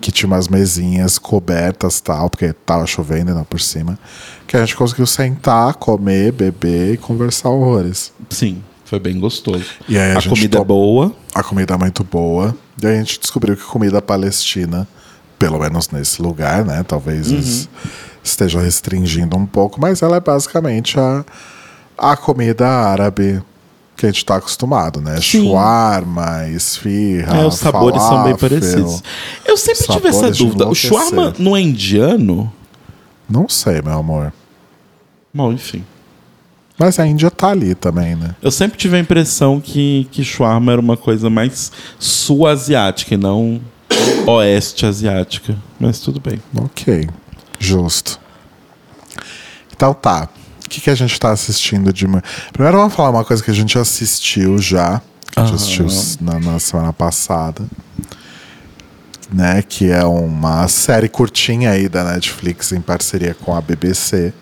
Que 0.00 0.12
tinha 0.12 0.28
umas 0.28 0.48
mesinhas 0.48 1.18
cobertas 1.18 2.00
tal, 2.00 2.30
porque 2.30 2.52
tava 2.52 2.86
chovendo 2.86 3.30
ainda 3.30 3.44
por 3.44 3.60
cima. 3.60 3.98
Que 4.46 4.56
a 4.56 4.60
gente 4.60 4.76
conseguiu 4.76 5.06
sentar, 5.06 5.74
comer, 5.74 6.32
beber 6.32 6.94
e 6.94 6.96
conversar 6.96 7.50
horrores. 7.50 8.12
Sim, 8.28 8.62
foi 8.84 9.00
bem 9.00 9.18
gostoso. 9.18 9.64
E 9.88 9.98
aí 9.98 10.12
a 10.12 10.18
a 10.18 10.22
comida 10.22 10.58
é 10.58 10.64
boa. 10.64 11.12
A 11.34 11.42
comida 11.42 11.74
é 11.74 11.78
muito 11.78 12.04
boa. 12.04 12.54
E 12.80 12.86
aí 12.86 12.94
a 12.94 12.98
gente 12.98 13.18
descobriu 13.18 13.56
que 13.56 13.64
comida 13.64 14.00
palestina, 14.00 14.86
pelo 15.38 15.58
menos 15.58 15.90
nesse 15.90 16.22
lugar, 16.22 16.64
né? 16.64 16.84
Talvez 16.84 17.32
eles 17.32 17.68
estejam 18.22 18.62
restringindo 18.62 19.36
um 19.36 19.46
pouco, 19.46 19.80
mas 19.80 20.02
ela 20.02 20.16
é 20.16 20.20
basicamente 20.20 21.00
a, 21.00 21.24
a 21.98 22.16
comida 22.16 22.68
árabe 22.68 23.42
que 24.00 24.06
a 24.06 24.08
gente 24.08 24.18
está 24.18 24.36
acostumado, 24.36 24.98
né? 25.02 25.16
Sim. 25.20 25.44
Shawarma, 25.44 26.48
esfirra, 26.48 27.36
É, 27.42 27.46
os 27.46 27.56
sabores 27.56 28.00
são 28.00 28.24
bem 28.24 28.34
falafel. 28.36 28.48
parecidos. 28.48 29.02
Eu 29.44 29.58
sempre 29.58 29.86
tive 29.86 30.08
essa 30.08 30.30
dúvida. 30.30 30.64
O 30.64 30.72
enlouquecer. 30.72 30.88
shawarma 30.90 31.34
não 31.38 31.54
é 31.54 31.60
indiano? 31.60 32.50
Não 33.28 33.46
sei, 33.46 33.82
meu 33.82 33.92
amor. 33.98 34.32
Bom, 35.34 35.52
enfim. 35.52 35.84
Mas 36.78 36.98
a 36.98 37.06
Índia 37.06 37.30
tá 37.30 37.48
ali 37.50 37.74
também, 37.74 38.16
né? 38.16 38.34
Eu 38.40 38.50
sempre 38.50 38.78
tive 38.78 38.96
a 38.96 39.00
impressão 39.00 39.60
que, 39.60 40.08
que 40.10 40.24
shawarma 40.24 40.72
era 40.72 40.80
uma 40.80 40.96
coisa 40.96 41.28
mais 41.28 41.70
sul-asiática 41.98 43.12
e 43.14 43.18
não 43.18 43.60
oeste 44.26 44.86
asiática. 44.86 45.54
Mas 45.78 46.00
tudo 46.00 46.18
bem. 46.18 46.40
Ok, 46.56 47.06
justo. 47.58 48.18
Então 49.76 49.92
tá. 49.92 50.26
Que, 50.70 50.80
que 50.80 50.88
a 50.88 50.94
gente 50.94 51.18
tá 51.18 51.32
assistindo 51.32 51.92
de. 51.92 52.06
Primeiro 52.52 52.78
vamos 52.78 52.94
falar 52.94 53.10
uma 53.10 53.24
coisa 53.24 53.42
que 53.42 53.50
a 53.50 53.54
gente 53.54 53.76
assistiu 53.76 54.58
já. 54.58 55.02
A 55.36 55.44
gente 55.44 55.54
assistiu 55.56 55.86
na, 56.20 56.38
na 56.38 56.58
semana 56.58 56.92
passada. 56.92 57.64
Né, 59.32 59.62
que 59.62 59.88
é 59.88 60.04
uma 60.04 60.66
série 60.66 61.08
curtinha 61.08 61.70
aí 61.70 61.88
da 61.88 62.02
Netflix 62.02 62.72
em 62.72 62.80
parceria 62.80 63.32
com 63.32 63.54
a 63.54 63.60
BBC 63.60 64.34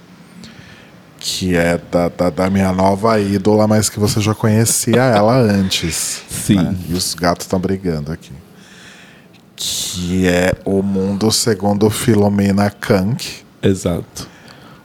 que 1.20 1.56
é 1.56 1.78
da, 1.90 2.08
da, 2.08 2.30
da, 2.30 2.49
minha 2.49 2.73
nova 2.73 3.18
ídola, 3.20 3.66
mas 3.66 3.88
que 3.88 3.99
você 3.99 4.20
já 4.20 4.35
conhecia 4.35 5.02
ela 5.02 5.35
antes. 5.42 6.23
Sim. 6.30 6.62
Né? 6.62 6.76
E 6.88 6.94
os 6.94 7.12
gatos 7.12 7.44
estão 7.44 7.58
brigando 7.58 8.12
aqui. 8.12 8.32
Que 9.56 10.28
é 10.28 10.54
O 10.64 10.80
Mundo 10.80 11.32
Segundo 11.32 11.90
Filomena 11.90 12.70
Kank. 12.70 13.42
Exato. 13.61 14.28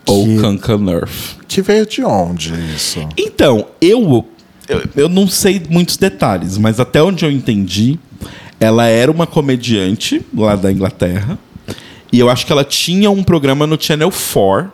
Ou 0.05 0.41
Kankanerf. 0.41 1.35
Que 1.47 1.61
veio 1.61 1.85
de 1.85 2.03
onde 2.03 2.53
isso? 2.75 3.07
Então, 3.17 3.67
eu, 3.79 4.25
eu, 4.67 4.83
eu 4.95 5.09
não 5.09 5.27
sei 5.27 5.61
muitos 5.69 5.97
detalhes, 5.97 6.57
mas 6.57 6.79
até 6.79 7.01
onde 7.01 7.25
eu 7.25 7.31
entendi, 7.31 7.97
ela 8.59 8.85
era 8.85 9.11
uma 9.11 9.27
comediante 9.27 10.21
lá 10.33 10.55
da 10.55 10.71
Inglaterra. 10.71 11.37
E 12.11 12.19
eu 12.19 12.29
acho 12.29 12.45
que 12.45 12.51
ela 12.51 12.63
tinha 12.63 13.09
um 13.09 13.23
programa 13.23 13.65
no 13.65 13.81
Channel 13.81 14.11
4 14.11 14.71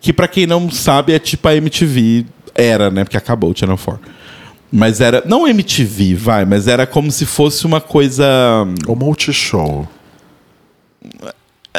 que 0.00 0.12
para 0.12 0.28
quem 0.28 0.46
não 0.46 0.70
sabe 0.70 1.14
é 1.14 1.18
tipo 1.18 1.48
a 1.48 1.56
MTV 1.56 2.26
era, 2.54 2.90
né? 2.90 3.04
Porque 3.04 3.16
acabou 3.16 3.50
o 3.50 3.56
Channel 3.56 3.78
4. 3.78 4.00
Mas 4.70 5.00
era. 5.00 5.22
Não 5.24 5.48
MTV, 5.48 6.14
vai, 6.14 6.44
mas 6.44 6.68
era 6.68 6.86
como 6.86 7.10
se 7.10 7.24
fosse 7.24 7.64
uma 7.64 7.80
coisa. 7.80 8.26
O 8.86 8.94
Multishow. 8.94 9.88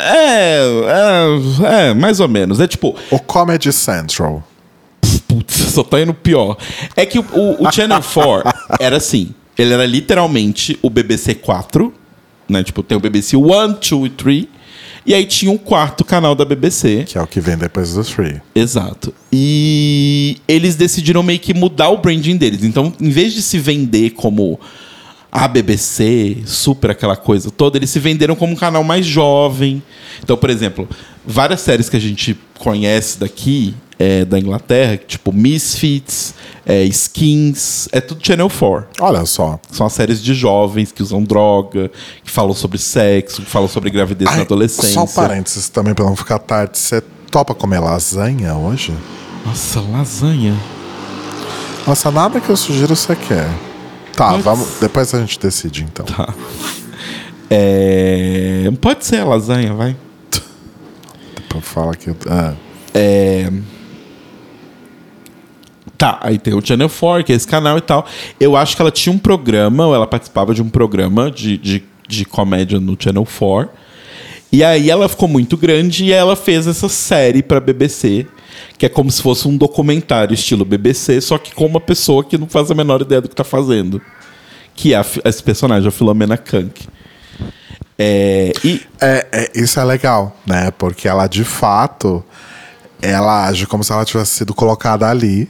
É, 0.05 0.59
é, 0.59 1.89
é, 1.89 1.93
mais 1.93 2.19
ou 2.19 2.27
menos. 2.27 2.59
É 2.59 2.67
tipo. 2.67 2.95
O 3.09 3.19
Comedy 3.19 3.71
Central. 3.73 4.43
Putz, 5.27 5.55
só 5.55 5.83
tá 5.83 5.99
indo 6.01 6.13
pior. 6.13 6.57
É 6.95 7.05
que 7.05 7.19
o, 7.19 7.25
o, 7.33 7.67
o 7.67 7.71
Channel 7.71 8.01
4 8.01 8.53
era 8.79 8.97
assim. 8.97 9.33
Ele 9.57 9.73
era 9.73 9.85
literalmente 9.85 10.77
o 10.81 10.89
BBC 10.89 11.35
4. 11.35 11.93
Né? 12.47 12.63
Tipo, 12.63 12.83
tem 12.83 12.97
o 12.97 13.01
BBC 13.01 13.35
1, 13.35 13.41
2 13.41 14.05
e 14.05 14.09
3. 14.09 14.47
E 15.05 15.13
aí 15.13 15.25
tinha 15.25 15.51
um 15.51 15.57
quarto 15.57 16.03
canal 16.03 16.33
da 16.33 16.43
BBC. 16.43 17.03
Que 17.05 17.17
é 17.17 17.21
o 17.21 17.27
que 17.27 17.39
vem 17.39 17.55
depois 17.55 17.93
do 17.93 18.03
Free. 18.03 18.41
Exato. 18.55 19.13
E 19.31 20.37
eles 20.47 20.75
decidiram 20.75 21.21
meio 21.21 21.39
que 21.39 21.53
mudar 21.53 21.89
o 21.89 21.97
branding 21.97 22.35
deles. 22.37 22.63
Então, 22.63 22.91
em 22.99 23.09
vez 23.09 23.33
de 23.33 23.43
se 23.43 23.59
vender 23.59 24.11
como 24.11 24.59
a 25.35 25.49
BBC, 25.49 26.37
super 26.45 26.91
aquela 26.91 27.17
coisa 27.17 27.51
toda, 27.51 27.77
eles 27.77 27.89
se 27.89 27.99
venderam 27.99 28.37
como 28.37 28.53
um 28.53 28.55
canal 28.55 28.85
mais 28.85 29.05
jovem. 29.05 29.83
Então, 30.23 30.37
por 30.37 30.49
exemplo, 30.49 30.87
várias 31.25 31.59
séries 31.59 31.89
que 31.89 31.97
a 31.97 31.99
gente 31.99 32.39
conhece 32.57 33.19
daqui, 33.19 33.75
é, 33.99 34.23
da 34.23 34.39
Inglaterra, 34.39 34.95
tipo 34.95 35.33
Misfits, 35.33 36.33
é, 36.65 36.85
Skins, 36.85 37.89
é 37.91 37.99
tudo 37.99 38.25
Channel 38.25 38.49
4. 38.49 38.87
Olha 39.01 39.25
só. 39.25 39.59
São 39.69 39.85
as 39.85 39.91
séries 39.91 40.23
de 40.23 40.33
jovens 40.33 40.93
que 40.93 41.03
usam 41.03 41.21
droga, 41.21 41.91
que 42.23 42.31
falam 42.31 42.53
sobre 42.53 42.77
sexo, 42.77 43.41
que 43.41 43.49
falam 43.49 43.67
sobre 43.67 43.89
gravidez 43.89 44.29
Ai, 44.29 44.37
na 44.37 44.43
adolescência. 44.43 44.93
Só 44.93 45.03
um 45.03 45.07
parênteses 45.07 45.67
também, 45.67 45.93
pra 45.93 46.05
não 46.05 46.15
ficar 46.15 46.39
tarde. 46.39 46.77
Você 46.77 47.03
topa 47.29 47.53
comer 47.53 47.79
lasanha 47.79 48.55
hoje? 48.55 48.93
Nossa, 49.45 49.81
lasanha? 49.81 50.55
Nossa, 51.85 52.09
nada 52.09 52.39
que 52.39 52.49
eu 52.49 52.55
sugiro 52.55 52.95
você 52.95 53.17
quer. 53.17 53.49
Tá, 54.15 54.31
Mas... 54.31 54.43
vamos. 54.43 54.67
Depois 54.79 55.13
a 55.13 55.19
gente 55.19 55.39
decide 55.39 55.83
então. 55.83 56.05
Tá. 56.05 56.33
É... 57.49 58.71
Pode 58.81 59.05
ser 59.05 59.17
a 59.17 59.25
lasanha, 59.25 59.73
vai. 59.73 59.95
Depois 61.35 61.63
fala 61.63 61.95
que. 61.95 62.09
Ah. 62.27 62.53
É. 62.93 63.51
Tá, 65.97 66.19
aí 66.21 66.37
tem 66.37 66.53
o 66.53 66.65
Channel 66.65 66.89
4, 66.89 67.23
que 67.23 67.31
é 67.31 67.35
esse 67.35 67.47
canal 67.47 67.77
e 67.77 67.81
tal. 67.81 68.05
Eu 68.39 68.55
acho 68.55 68.75
que 68.75 68.81
ela 68.81 68.91
tinha 68.91 69.13
um 69.13 69.17
programa, 69.17 69.87
ou 69.87 69.95
ela 69.95 70.07
participava 70.07 70.53
de 70.53 70.61
um 70.61 70.69
programa 70.69 71.31
de, 71.31 71.57
de, 71.57 71.83
de 72.07 72.25
comédia 72.25 72.79
no 72.79 72.97
Channel 72.99 73.25
4. 73.25 73.69
E 74.51 74.63
aí 74.63 74.89
ela 74.89 75.07
ficou 75.07 75.27
muito 75.27 75.57
grande 75.57 76.05
e 76.05 76.11
ela 76.11 76.35
fez 76.35 76.67
essa 76.67 76.89
série 76.89 77.41
pra 77.41 77.59
BBC, 77.59 78.25
que 78.77 78.85
é 78.85 78.89
como 78.89 79.11
se 79.11 79.21
fosse 79.21 79.47
um 79.47 79.57
documentário 79.57 80.33
estilo 80.33 80.65
BBC, 80.65 81.21
só 81.21 81.37
que 81.37 81.53
com 81.53 81.65
uma 81.65 81.79
pessoa 81.79 82.23
que 82.23 82.37
não 82.37 82.47
faz 82.47 82.69
a 82.71 82.75
menor 82.75 83.01
ideia 83.01 83.21
do 83.21 83.29
que 83.29 83.35
tá 83.35 83.43
fazendo. 83.43 84.01
Que 84.73 84.93
é 84.93 84.97
a, 84.97 85.05
esse 85.25 85.41
personagem, 85.41 85.87
a 85.87 85.91
Filomena 85.91 86.37
Kank. 86.37 86.87
É, 87.97 88.51
e... 88.63 88.81
É, 88.99 89.27
é, 89.31 89.51
isso 89.55 89.79
é 89.79 89.83
legal, 89.83 90.35
né? 90.45 90.71
Porque 90.71 91.07
ela 91.07 91.27
de 91.27 91.43
fato 91.43 92.23
ela 93.01 93.47
age 93.47 93.65
como 93.67 93.83
se 93.83 93.91
ela 93.91 94.03
tivesse 94.03 94.31
sido 94.31 94.53
colocada 94.53 95.07
ali 95.07 95.49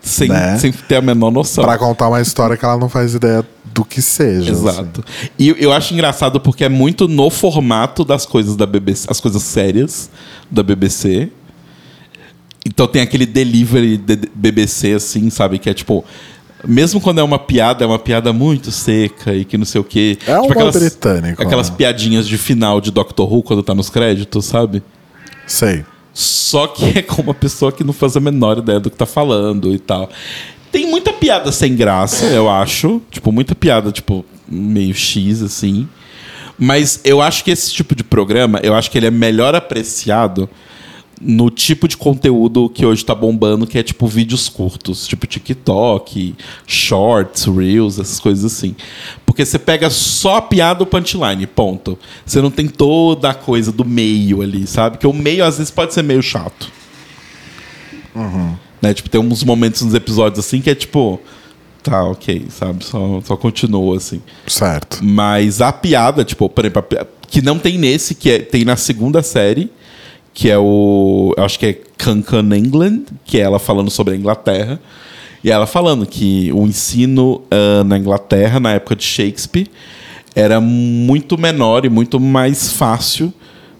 sem, 0.00 0.28
né? 0.28 0.58
sem 0.58 0.72
ter 0.72 0.96
a 0.96 1.02
menor 1.02 1.30
noção. 1.30 1.64
Pra 1.64 1.76
contar 1.76 2.08
uma 2.08 2.20
história 2.20 2.56
que 2.56 2.64
ela 2.64 2.78
não 2.78 2.88
faz 2.88 3.14
ideia 3.14 3.46
do 3.64 3.84
que 3.84 4.00
seja. 4.00 4.50
Exato. 4.50 5.04
Assim. 5.06 5.28
E 5.38 5.54
eu 5.58 5.72
acho 5.72 5.92
engraçado 5.92 6.40
porque 6.40 6.64
é 6.64 6.68
muito 6.68 7.06
no 7.06 7.28
formato 7.30 8.04
das 8.04 8.24
coisas 8.26 8.56
da 8.56 8.66
BBC, 8.66 9.06
as 9.08 9.20
coisas 9.20 9.42
sérias 9.42 10.10
da 10.50 10.62
BBC. 10.62 11.30
Então 12.70 12.86
tem 12.86 13.02
aquele 13.02 13.26
delivery 13.26 13.96
de 13.96 14.16
BBC, 14.32 14.92
assim, 14.92 15.28
sabe? 15.28 15.58
Que 15.58 15.68
é 15.68 15.74
tipo. 15.74 16.04
Mesmo 16.64 17.00
quando 17.00 17.18
é 17.18 17.22
uma 17.22 17.38
piada, 17.38 17.82
é 17.82 17.86
uma 17.86 17.98
piada 17.98 18.34
muito 18.34 18.70
seca 18.70 19.34
e 19.34 19.46
que 19.46 19.56
não 19.56 19.64
sei 19.64 19.80
o 19.80 19.84
quê. 19.84 20.18
É 20.20 20.34
tipo, 20.34 20.46
um 20.46 20.52
aquelas, 20.52 20.76
britânico. 20.76 21.42
Aquelas 21.42 21.70
né? 21.70 21.76
piadinhas 21.76 22.28
de 22.28 22.36
final 22.36 22.80
de 22.80 22.90
Doctor 22.90 23.32
Who 23.32 23.42
quando 23.42 23.62
tá 23.62 23.74
nos 23.74 23.88
créditos, 23.88 24.44
sabe? 24.44 24.82
Sei. 25.46 25.84
Só 26.12 26.66
que 26.66 26.98
é 26.98 27.02
com 27.02 27.22
uma 27.22 27.34
pessoa 27.34 27.72
que 27.72 27.82
não 27.82 27.94
faz 27.94 28.16
a 28.16 28.20
menor 28.20 28.58
ideia 28.58 28.78
do 28.78 28.90
que 28.90 28.96
tá 28.96 29.06
falando 29.06 29.72
e 29.72 29.78
tal. 29.78 30.10
Tem 30.70 30.86
muita 30.86 31.12
piada 31.12 31.50
sem 31.50 31.74
graça, 31.74 32.26
eu 32.26 32.48
acho. 32.48 33.00
Tipo, 33.10 33.32
muita 33.32 33.54
piada, 33.54 33.90
tipo, 33.90 34.24
meio 34.46 34.94
X, 34.94 35.42
assim. 35.42 35.88
Mas 36.58 37.00
eu 37.04 37.22
acho 37.22 37.42
que 37.42 37.50
esse 37.50 37.72
tipo 37.72 37.94
de 37.94 38.04
programa, 38.04 38.60
eu 38.62 38.74
acho 38.74 38.90
que 38.90 38.98
ele 38.98 39.06
é 39.06 39.10
melhor 39.10 39.54
apreciado 39.54 40.48
no 41.20 41.50
tipo 41.50 41.86
de 41.86 41.96
conteúdo 41.96 42.70
que 42.70 42.86
hoje 42.86 43.04
tá 43.04 43.14
bombando, 43.14 43.66
que 43.66 43.78
é 43.78 43.82
tipo 43.82 44.06
vídeos 44.06 44.48
curtos, 44.48 45.06
tipo 45.06 45.26
TikTok, 45.26 46.34
shorts, 46.66 47.44
reels, 47.44 47.98
essas 47.98 48.18
coisas 48.18 48.44
assim. 48.44 48.74
Porque 49.26 49.44
você 49.44 49.58
pega 49.58 49.90
só 49.90 50.36
a 50.36 50.42
piada 50.42 50.80
ou 50.80 50.86
punchline, 50.86 51.46
ponto. 51.46 51.98
Você 52.24 52.40
não 52.40 52.50
tem 52.50 52.66
toda 52.66 53.30
a 53.30 53.34
coisa 53.34 53.70
do 53.70 53.84
meio 53.84 54.40
ali, 54.40 54.66
sabe? 54.66 54.96
Que 54.96 55.06
o 55.06 55.12
meio 55.12 55.44
às 55.44 55.58
vezes 55.58 55.70
pode 55.70 55.92
ser 55.92 56.02
meio 56.02 56.22
chato. 56.22 56.72
Uhum. 58.14 58.56
Né? 58.80 58.94
Tipo, 58.94 59.10
tem 59.10 59.20
uns 59.20 59.44
momentos 59.44 59.82
nos 59.82 59.94
episódios 59.94 60.44
assim 60.44 60.60
que 60.60 60.70
é 60.70 60.74
tipo. 60.74 61.20
Tá, 61.82 62.04
ok, 62.04 62.46
sabe? 62.50 62.84
Só, 62.84 63.22
só 63.22 63.36
continua 63.36 63.96
assim. 63.96 64.20
Certo. 64.46 65.00
Mas 65.02 65.62
a 65.62 65.72
piada, 65.72 66.24
tipo, 66.24 66.48
por 66.48 66.64
exemplo, 66.64 66.84
que 67.26 67.40
não 67.40 67.58
tem 67.58 67.78
nesse, 67.78 68.14
que 68.14 68.30
é, 68.30 68.38
tem 68.38 68.66
na 68.66 68.76
segunda 68.76 69.22
série, 69.22 69.70
que 70.32 70.50
é 70.50 70.58
o. 70.58 71.34
Eu 71.36 71.44
acho 71.44 71.58
que 71.58 71.66
é 71.66 71.72
Cancan 71.96 72.56
England, 72.56 73.02
que 73.24 73.38
é 73.38 73.42
ela 73.42 73.58
falando 73.58 73.90
sobre 73.90 74.14
a 74.14 74.16
Inglaterra. 74.16 74.80
E 75.42 75.50
ela 75.50 75.66
falando 75.66 76.06
que 76.06 76.52
o 76.52 76.66
ensino 76.66 77.42
uh, 77.50 77.82
na 77.84 77.98
Inglaterra, 77.98 78.60
na 78.60 78.72
época 78.72 78.94
de 78.94 79.04
Shakespeare, 79.04 79.68
era 80.34 80.60
muito 80.60 81.38
menor 81.38 81.84
e 81.84 81.88
muito 81.88 82.20
mais 82.20 82.72
fácil 82.72 83.32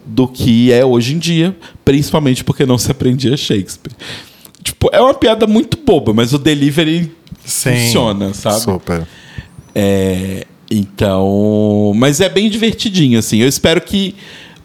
do 0.03 0.27
que 0.27 0.71
é 0.71 0.83
hoje 0.83 1.13
em 1.13 1.19
dia, 1.19 1.55
principalmente 1.85 2.43
porque 2.43 2.65
não 2.65 2.77
se 2.77 2.89
aprendia 2.89 3.37
Shakespeare. 3.37 3.93
Tipo, 4.63 4.89
é 4.91 4.99
uma 4.99 5.13
piada 5.13 5.45
muito 5.45 5.77
boba, 5.77 6.13
mas 6.13 6.33
o 6.33 6.39
delivery 6.39 7.11
Sim, 7.45 7.75
funciona, 7.75 8.33
sabe? 8.33 8.61
Super. 8.61 9.07
É, 9.73 10.45
então, 10.69 11.93
mas 11.95 12.19
é 12.19 12.29
bem 12.29 12.49
divertidinho 12.49 13.19
assim. 13.19 13.37
Eu 13.39 13.47
espero 13.47 13.81
que 13.81 14.15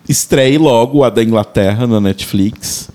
estreie 0.09 0.59
logo 0.59 1.05
a 1.05 1.11
da 1.11 1.23
Inglaterra 1.23 1.87
na 1.87 2.01
Netflix. 2.01 2.91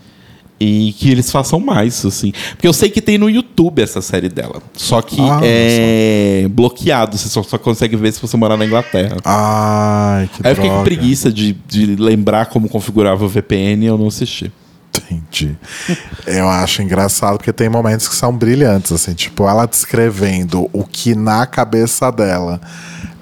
E 0.63 0.93
que 0.93 1.09
eles 1.09 1.31
façam 1.31 1.59
mais, 1.59 2.05
assim. 2.05 2.31
Porque 2.51 2.67
eu 2.67 2.73
sei 2.73 2.87
que 2.87 3.01
tem 3.01 3.17
no 3.17 3.27
YouTube 3.27 3.81
essa 3.81 3.99
série 3.99 4.29
dela. 4.29 4.61
Só 4.73 5.01
que 5.01 5.19
ah, 5.19 5.39
é 5.41 6.45
bloqueado. 6.51 7.17
Você 7.17 7.29
só, 7.29 7.41
só, 7.41 7.57
consegue 7.57 7.95
ver 7.95 8.11
se 8.11 8.21
você 8.21 8.37
morar 8.37 8.55
na 8.57 8.65
Inglaterra. 8.67 9.17
Ai, 9.25 10.29
que 10.31 10.45
Aí 10.45 10.51
eu 10.51 10.55
fiquei 10.55 10.69
com 10.69 10.83
preguiça 10.83 11.33
de, 11.33 11.53
de 11.67 11.95
lembrar 11.95 12.45
como 12.45 12.69
configurava 12.69 13.25
o 13.25 13.27
VPN 13.27 13.85
e 13.85 13.87
eu 13.87 13.97
não 13.97 14.05
assisti. 14.05 14.51
Entendi. 15.09 15.57
Eu 16.27 16.47
acho 16.47 16.83
engraçado 16.83 17.37
porque 17.37 17.51
tem 17.51 17.67
momentos 17.67 18.07
que 18.07 18.15
são 18.15 18.35
brilhantes, 18.35 18.91
assim, 18.91 19.13
tipo, 19.13 19.47
ela 19.47 19.65
descrevendo 19.65 20.69
o 20.71 20.83
que 20.83 21.15
na 21.15 21.45
cabeça 21.47 22.11
dela 22.11 22.61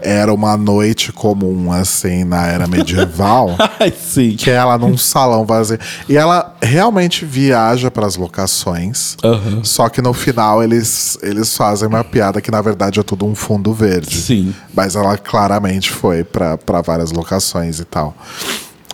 era 0.01 0.33
uma 0.33 0.55
noite 0.57 1.11
comum, 1.11 1.71
assim, 1.71 2.23
na 2.23 2.47
era 2.47 2.67
medieval. 2.67 3.55
Ai, 3.79 3.91
sim. 3.91 4.35
Que 4.35 4.49
é 4.49 4.53
ela 4.55 4.77
num 4.77 4.97
salão 4.97 5.45
vazio. 5.45 5.77
E 6.07 6.15
ela 6.17 6.55
realmente 6.61 7.25
viaja 7.25 7.89
para 7.91 8.05
as 8.05 8.15
locações. 8.15 9.15
Uhum. 9.23 9.63
Só 9.63 9.89
que 9.89 10.01
no 10.01 10.13
final 10.13 10.63
eles, 10.63 11.17
eles 11.21 11.55
fazem 11.55 11.87
uma 11.87 12.03
piada 12.03 12.41
que 12.41 12.51
na 12.51 12.61
verdade 12.61 12.99
é 12.99 13.03
tudo 13.03 13.25
um 13.25 13.35
fundo 13.35 13.73
verde. 13.73 14.15
Sim. 14.21 14.53
Mas 14.73 14.95
ela 14.95 15.17
claramente 15.17 15.89
foi 15.91 16.23
para 16.23 16.57
várias 16.85 17.11
locações 17.11 17.79
e 17.79 17.85
tal. 17.85 18.15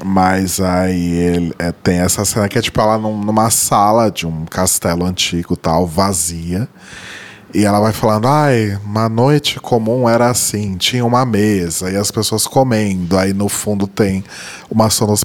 Mas 0.04 0.60
aí 0.60 1.14
ele, 1.14 1.54
é, 1.58 1.72
tem 1.72 2.00
essa 2.00 2.26
cena 2.26 2.50
que 2.50 2.58
é 2.58 2.62
tipo 2.62 2.82
ela 2.82 2.98
num- 2.98 3.18
numa 3.24 3.50
sala 3.50 4.12
de 4.12 4.28
um 4.28 4.44
castelo 4.46 5.06
antigo 5.06 5.56
tal, 5.56 5.88
vazia. 5.88 6.68
E 7.54 7.64
ela 7.64 7.80
vai 7.80 7.94
falando, 7.94 8.28
ai, 8.28 8.78
uma 8.84 9.08
noite 9.08 9.60
comum 9.60 10.10
era 10.10 10.30
assim, 10.30 10.76
tinha 10.76 11.06
uma 11.06 11.26
mesa 11.26 11.90
e 11.90 11.96
as 11.96 12.12
pessoas 12.12 12.46
comendo. 12.46 13.18
Aí 13.18 13.34
no 13.34 13.48
fundo 13.48 13.88
tem 13.88 14.24
uma 14.70 14.90
sonos, 14.90 15.24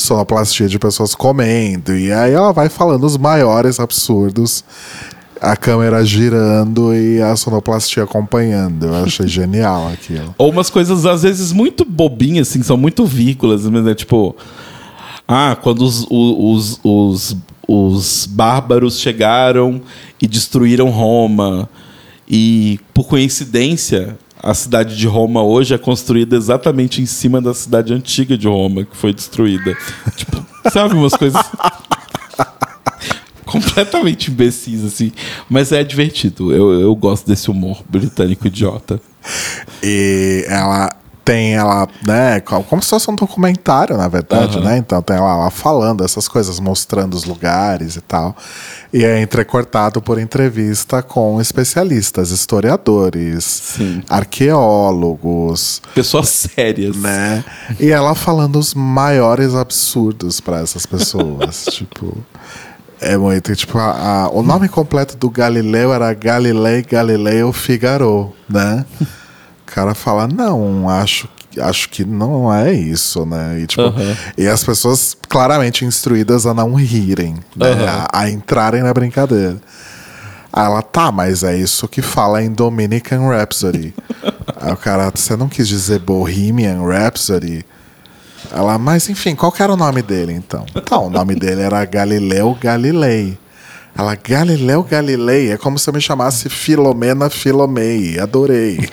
sonoplastia 0.00 0.68
de 0.68 0.78
pessoas 0.78 1.14
comendo. 1.14 1.96
E 1.96 2.12
aí 2.12 2.32
ela 2.32 2.52
vai 2.52 2.68
falando 2.68 3.04
os 3.04 3.16
maiores 3.16 3.78
absurdos. 3.78 4.64
A 5.40 5.56
câmera 5.56 6.04
girando 6.04 6.94
e 6.94 7.22
a 7.22 7.34
sonoplastia 7.34 8.04
acompanhando. 8.04 8.86
Eu 8.86 9.04
achei 9.04 9.24
genial 9.28 9.88
aquilo. 9.88 10.34
Ou 10.36 10.50
umas 10.50 10.68
coisas, 10.68 11.06
às 11.06 11.22
vezes, 11.22 11.50
muito 11.50 11.82
bobinhas, 11.82 12.48
assim, 12.48 12.62
são 12.62 12.76
muito 12.76 13.06
vírgulas, 13.06 13.64
mas 13.64 13.86
é 13.86 13.94
tipo. 13.94 14.36
Ah, 15.26 15.56
quando 15.62 15.82
os, 15.82 16.06
os, 16.10 16.80
os, 16.82 17.36
os, 17.70 18.26
os 18.26 18.26
bárbaros 18.26 18.98
chegaram 18.98 19.80
e 20.20 20.26
destruíram 20.26 20.90
Roma. 20.90 21.68
E, 22.28 22.78
por 22.94 23.06
coincidência, 23.06 24.18
a 24.42 24.54
cidade 24.54 24.96
de 24.96 25.06
Roma 25.06 25.42
hoje 25.42 25.74
é 25.74 25.78
construída 25.78 26.36
exatamente 26.36 27.02
em 27.02 27.06
cima 27.06 27.40
da 27.40 27.52
cidade 27.54 27.92
antiga 27.92 28.36
de 28.36 28.48
Roma, 28.48 28.84
que 28.84 28.96
foi 28.96 29.12
destruída. 29.12 29.76
tipo, 30.16 30.44
sabe 30.72 30.94
umas 30.94 31.14
coisas. 31.14 31.42
completamente 33.44 34.30
imbecis, 34.30 34.84
assim. 34.84 35.12
Mas 35.48 35.72
é 35.72 35.82
divertido. 35.82 36.52
Eu, 36.52 36.80
eu 36.80 36.94
gosto 36.94 37.26
desse 37.26 37.50
humor 37.50 37.82
britânico 37.88 38.46
idiota. 38.46 39.00
E 39.82 40.44
ela 40.48 40.88
tem 41.24 41.54
ela, 41.54 41.86
né, 42.06 42.40
co- 42.40 42.62
como 42.64 42.82
se 42.82 42.88
fosse 42.90 43.10
um 43.10 43.14
documentário, 43.14 43.96
na 43.96 44.08
verdade, 44.08 44.56
Aham. 44.58 44.64
né? 44.64 44.78
Então 44.78 45.00
tem 45.02 45.16
ela, 45.16 45.32
ela 45.34 45.50
falando 45.50 46.04
essas 46.04 46.26
coisas, 46.26 46.58
mostrando 46.58 47.14
os 47.14 47.24
lugares 47.24 47.96
e 47.96 48.00
tal. 48.00 48.34
E 48.92 49.04
é 49.04 49.20
entrecortado 49.22 50.02
por 50.02 50.18
entrevista 50.18 51.02
com 51.02 51.40
especialistas, 51.40 52.30
historiadores, 52.30 53.44
Sim. 53.44 54.02
arqueólogos, 54.08 55.80
Pessoas 55.94 56.28
sérias. 56.28 56.96
né? 56.96 57.44
E 57.78 57.90
ela 57.90 58.14
falando 58.14 58.58
os 58.58 58.74
maiores 58.74 59.54
absurdos 59.54 60.40
para 60.40 60.60
essas 60.60 60.86
pessoas, 60.86 61.64
tipo, 61.70 62.16
é 63.00 63.16
muito, 63.16 63.54
tipo, 63.54 63.78
a- 63.78 64.24
a- 64.24 64.30
o 64.30 64.42
nome 64.42 64.68
completo 64.68 65.16
do 65.16 65.30
Galileu 65.30 65.92
era 65.92 66.12
Galilei 66.12 66.82
Galileu 66.82 67.52
Figaro, 67.52 68.32
né? 68.48 68.84
Cara 69.74 69.94
fala, 69.94 70.26
não, 70.26 70.88
acho, 70.88 71.28
que- 71.50 71.60
acho 71.60 71.88
que 71.90 72.04
não 72.04 72.52
é 72.52 72.72
isso, 72.72 73.24
né? 73.24 73.60
E, 73.60 73.66
tipo, 73.66 73.82
Aham. 73.82 74.16
e 74.36 74.46
as 74.48 74.64
pessoas 74.64 75.16
claramente 75.28 75.84
instruídas 75.84 76.44
a 76.46 76.52
não 76.52 76.74
rirem, 76.74 77.36
né? 77.54 77.70
Aham. 77.72 78.06
A, 78.12 78.20
a 78.22 78.30
entrarem 78.30 78.82
na 78.82 78.92
brincadeira. 78.92 79.56
Aí 80.52 80.64
ela, 80.64 80.82
tá, 80.82 81.12
mas 81.12 81.44
é 81.44 81.56
isso 81.56 81.86
que 81.86 82.02
fala 82.02 82.42
em 82.42 82.50
Dominican 82.50 83.28
Rhapsody. 83.28 83.94
Aí 84.60 84.72
o 84.72 84.76
cara, 84.76 85.10
você 85.14 85.36
não 85.36 85.48
quis 85.48 85.68
dizer 85.68 86.00
Bohemian 86.00 86.84
Rhapsody? 86.84 87.64
Ela, 88.50 88.76
mas 88.78 89.08
enfim, 89.08 89.36
qual 89.36 89.52
que 89.52 89.62
era 89.62 89.72
o 89.72 89.76
nome 89.76 90.02
dele 90.02 90.32
então? 90.32 90.66
Então, 90.74 91.06
o 91.06 91.10
nome 91.10 91.36
dele 91.36 91.60
era 91.62 91.84
Galileu 91.84 92.58
Galilei. 92.60 93.38
Ela, 94.00 94.14
Galileu 94.14 94.82
Galilei, 94.82 95.52
é 95.52 95.58
como 95.58 95.78
se 95.78 95.86
eu 95.88 95.92
me 95.92 96.00
chamasse 96.00 96.48
Filomena 96.48 97.28
Filomei. 97.28 98.18
Adorei. 98.18 98.78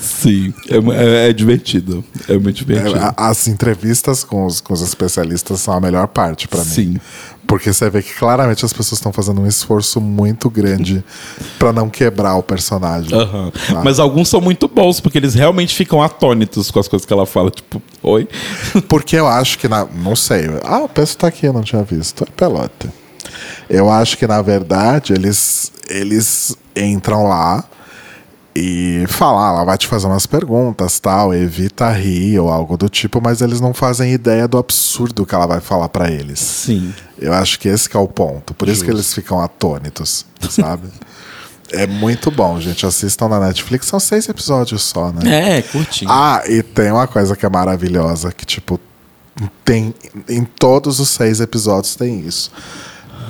Sim. 0.00 0.52
É, 0.68 0.76
é- 0.76 1.28
é 1.28 1.32
divertido. 1.32 2.04
É 2.28 2.36
muito 2.36 2.56
divertido. 2.56 2.98
A- 2.98 3.14
As 3.28 3.46
entrevistas 3.46 4.24
com 4.24 4.44
os, 4.46 4.60
com 4.60 4.72
os 4.74 4.80
especialistas 4.82 5.60
são 5.60 5.74
a 5.74 5.80
melhor 5.80 6.08
parte 6.08 6.48
pra 6.48 6.58
mim. 6.60 6.64
Sim. 6.64 6.96
Porque 7.46 7.72
você 7.72 7.90
vê 7.90 8.02
que 8.02 8.14
claramente 8.14 8.64
as 8.64 8.72
pessoas 8.72 8.98
estão 8.98 9.12
fazendo 9.12 9.40
um 9.40 9.46
esforço 9.46 10.00
muito 10.00 10.48
grande 10.48 11.04
pra 11.58 11.72
não 11.72 11.88
quebrar 11.88 12.36
o 12.36 12.42
personagem. 12.42 13.16
Aham. 13.16 13.52
Ah. 13.70 13.82
Mas 13.84 13.98
alguns 13.98 14.28
são 14.28 14.40
muito 14.40 14.66
bons, 14.66 15.00
porque 15.00 15.18
eles 15.18 15.34
realmente 15.34 15.74
ficam 15.74 16.02
atônitos 16.02 16.70
com 16.70 16.78
as 16.80 16.88
coisas 16.88 17.06
que 17.06 17.12
ela 17.12 17.26
fala. 17.26 17.50
Tipo, 17.50 17.82
oi? 18.02 18.28
Porque 18.88 19.16
eu 19.16 19.26
acho 19.26 19.58
que 19.58 19.68
na. 19.68 19.84
Não 19.84 20.16
sei. 20.16 20.48
Ah, 20.64 20.80
o 20.80 20.88
peço 20.88 21.16
tá 21.18 21.28
aqui, 21.28 21.46
eu 21.46 21.52
não 21.52 21.62
tinha 21.62 21.82
visto. 21.82 22.24
É 22.24 22.26
pelota. 22.30 22.92
Eu 23.68 23.90
acho 23.90 24.18
que, 24.18 24.26
na 24.26 24.42
verdade, 24.42 25.12
eles, 25.12 25.72
eles 25.88 26.56
entram 26.76 27.24
lá 27.24 27.64
e 28.56 29.04
falam, 29.08 29.40
ah, 29.40 29.48
ela 29.48 29.64
vai 29.64 29.76
te 29.76 29.88
fazer 29.88 30.06
umas 30.06 30.26
perguntas, 30.26 31.00
tal, 31.00 31.34
evita 31.34 31.90
rir 31.90 32.38
ou 32.38 32.48
algo 32.48 32.76
do 32.76 32.88
tipo, 32.88 33.20
mas 33.20 33.40
eles 33.40 33.60
não 33.60 33.74
fazem 33.74 34.12
ideia 34.12 34.46
do 34.46 34.56
absurdo 34.56 35.26
que 35.26 35.34
ela 35.34 35.46
vai 35.46 35.60
falar 35.60 35.88
pra 35.88 36.08
eles. 36.08 36.38
Sim. 36.38 36.94
Eu 37.18 37.32
acho 37.32 37.58
que 37.58 37.68
esse 37.68 37.88
que 37.88 37.96
é 37.96 38.00
o 38.00 38.06
ponto. 38.06 38.54
Por 38.54 38.68
isso 38.68 38.84
que 38.84 38.90
eles 38.90 39.12
ficam 39.12 39.40
atônitos, 39.40 40.24
sabe? 40.48 40.88
é 41.72 41.86
muito 41.86 42.30
bom, 42.30 42.60
gente. 42.60 42.86
Assistam 42.86 43.28
na 43.28 43.40
Netflix. 43.40 43.86
São 43.86 43.98
seis 43.98 44.28
episódios 44.28 44.82
só, 44.82 45.10
né? 45.10 45.58
É, 45.58 45.62
curtinho. 45.62 46.10
Ah, 46.10 46.42
e 46.46 46.62
tem 46.62 46.92
uma 46.92 47.08
coisa 47.08 47.34
que 47.34 47.44
é 47.44 47.48
maravilhosa, 47.48 48.30
que 48.30 48.46
tipo, 48.46 48.78
tem 49.64 49.92
em 50.28 50.44
todos 50.44 51.00
os 51.00 51.08
seis 51.08 51.40
episódios 51.40 51.96
tem 51.96 52.20
isso. 52.20 52.52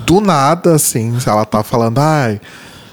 Do 0.05 0.21
nada, 0.21 0.75
assim, 0.75 1.17
ela 1.27 1.47
tá 1.47 1.63
falando, 1.63 1.99
ai, 1.99 2.39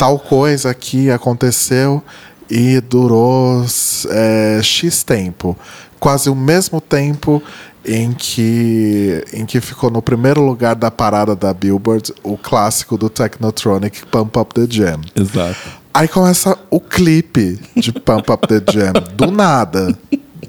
tal 0.02 0.18
coisa 0.18 0.72
aqui 0.72 1.12
aconteceu 1.12 2.04
e 2.50 2.82
durou 2.82 3.64
é, 4.10 4.60
X 4.64 5.04
tempo. 5.04 5.56
Quase 6.00 6.28
o 6.28 6.34
mesmo 6.34 6.82
tempo 6.82 7.40
em 7.86 8.12
que, 8.12 9.24
em 9.32 9.46
que 9.46 9.62
ficou 9.62 9.92
no 9.92 10.02
primeiro 10.02 10.42
lugar 10.42 10.74
da 10.74 10.90
parada 10.90 11.36
da 11.36 11.54
Billboard 11.54 12.16
o 12.24 12.36
clássico 12.36 12.98
do 12.98 13.12
Technotronic 13.12 14.04
Pump 14.08 14.40
Up 14.40 14.56
the 14.56 14.66
Jam. 14.68 15.02
Exato. 15.16 15.70
Aí 15.94 16.08
começa 16.08 16.58
o 16.72 16.80
clipe 16.80 17.60
de 17.76 17.92
Pump 17.92 18.28
Up 18.32 18.48
the 18.48 18.72
Jam, 18.72 18.94
do 19.14 19.30
nada. 19.30 19.96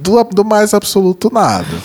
Do, 0.01 0.25
do 0.25 0.45
mais 0.47 0.73
absoluto 0.73 1.29
nada. 1.31 1.77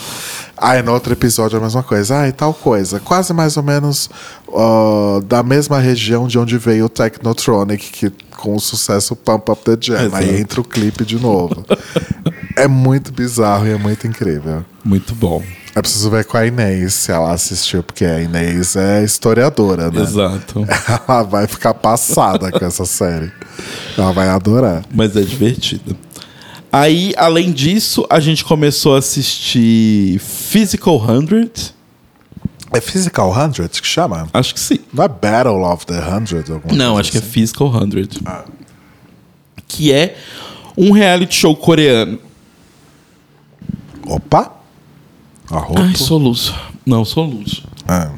Aí 0.58 0.82
no 0.82 0.92
outro 0.92 1.14
episódio 1.14 1.58
a 1.60 1.62
mesma 1.62 1.84
coisa. 1.84 2.22
Ah, 2.22 2.28
e 2.28 2.32
tal 2.32 2.54
coisa. 2.54 3.00
Quase 3.00 3.34
mais 3.34 3.58
ou 3.58 3.64
menos 3.64 4.10
ó, 4.48 5.20
da 5.22 5.44
mesma 5.44 5.80
região 5.80 6.28
de 6.28 6.40
onde 6.40 6.58
veio 6.58 6.86
o 6.86 6.90
Technotronic, 6.90 7.92
que, 7.92 8.12
com 8.36 8.56
o 8.56 8.60
sucesso 8.60 9.16
Pump 9.16 9.52
Up 9.52 9.64
the 9.64 9.78
Jam. 9.80 10.06
Exato. 10.06 10.16
Aí 10.16 10.40
entra 10.40 10.62
o 10.62 10.64
clipe 10.64 11.06
de 11.06 11.20
novo. 11.20 11.66
é 12.56 12.68
muito 12.68 13.12
bizarro 13.12 13.68
e 13.68 13.72
é 13.72 13.78
muito 13.78 14.08
incrível. 14.08 14.66
Muito 14.84 15.14
bom. 15.14 15.44
É 15.76 15.82
preciso 15.82 16.10
ver 16.10 16.26
com 16.26 16.38
a 16.38 16.46
Inês 16.46 16.96
se 16.96 17.12
ela 17.12 17.32
assistiu, 17.32 17.84
porque 17.84 18.04
a 18.04 18.20
Inês 18.20 18.76
é 18.76 19.04
historiadora, 19.04 19.92
né? 19.92 20.02
Exato. 20.02 20.66
Ela 21.08 21.22
vai 21.22 21.46
ficar 21.46 21.76
passada 21.76 22.52
com 22.52 22.66
essa 22.66 22.84
série. 22.84 23.32
Ela 23.96 24.12
vai 24.12 24.28
adorar. 24.28 24.84
Mas 24.92 25.16
é 25.16 25.22
divertido. 25.22 25.96
Aí, 26.80 27.12
além 27.18 27.52
disso, 27.52 28.06
a 28.08 28.20
gente 28.20 28.46
começou 28.46 28.94
a 28.94 29.00
assistir 29.00 30.20
Physical 30.20 31.04
100. 31.04 31.50
É 32.72 32.80
Physical 32.80 33.34
100 33.34 33.68
que 33.70 33.88
chama? 33.88 34.28
Acho 34.32 34.54
que 34.54 34.60
sim. 34.60 34.78
Não 34.94 35.04
é 35.04 35.08
Battle 35.08 35.64
of 35.64 35.88
the 35.88 35.96
100? 35.96 36.54
alguma 36.54 36.76
Não, 36.76 36.96
acho 36.96 37.10
que 37.10 37.18
é 37.18 37.20
assim? 37.20 37.32
Physical 37.32 37.72
100. 37.72 38.10
Que 39.68 39.92
é 39.92 40.18
um 40.78 40.92
reality 40.92 41.34
show 41.34 41.56
coreano. 41.56 42.20
Opa! 44.06 44.52
Arroto. 45.50 45.82
Ai, 45.82 45.96
soluço. 45.96 46.54
Não, 46.86 47.04
soluço. 47.04 47.64
É. 47.88 48.12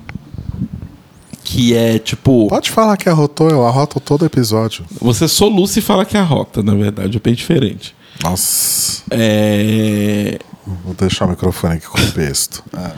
Que 1.46 1.74
é 1.74 1.98
tipo. 1.98 2.50
Pode 2.50 2.70
falar 2.72 2.98
que 2.98 3.08
arrotou, 3.08 3.50
eu 3.50 3.66
arroto 3.66 4.02
todo 4.02 4.26
episódio. 4.26 4.86
Você 5.00 5.30
soluça 5.30 5.80
e 5.80 5.82
fala 5.82 6.04
que 6.04 6.18
é 6.18 6.20
a 6.20 6.24
rota, 6.24 6.62
na 6.62 6.76
verdade. 6.76 7.16
É 7.16 7.22
bem 7.22 7.34
diferente. 7.34 7.96
Nossa. 8.24 9.04
É. 9.12 10.40
Vou 10.84 10.94
deixar 10.94 11.26
o 11.26 11.30
microfone 11.30 11.76
aqui 11.76 11.88
com 11.88 12.00
o 12.00 12.12
texto. 12.12 12.64
É. 12.78 12.92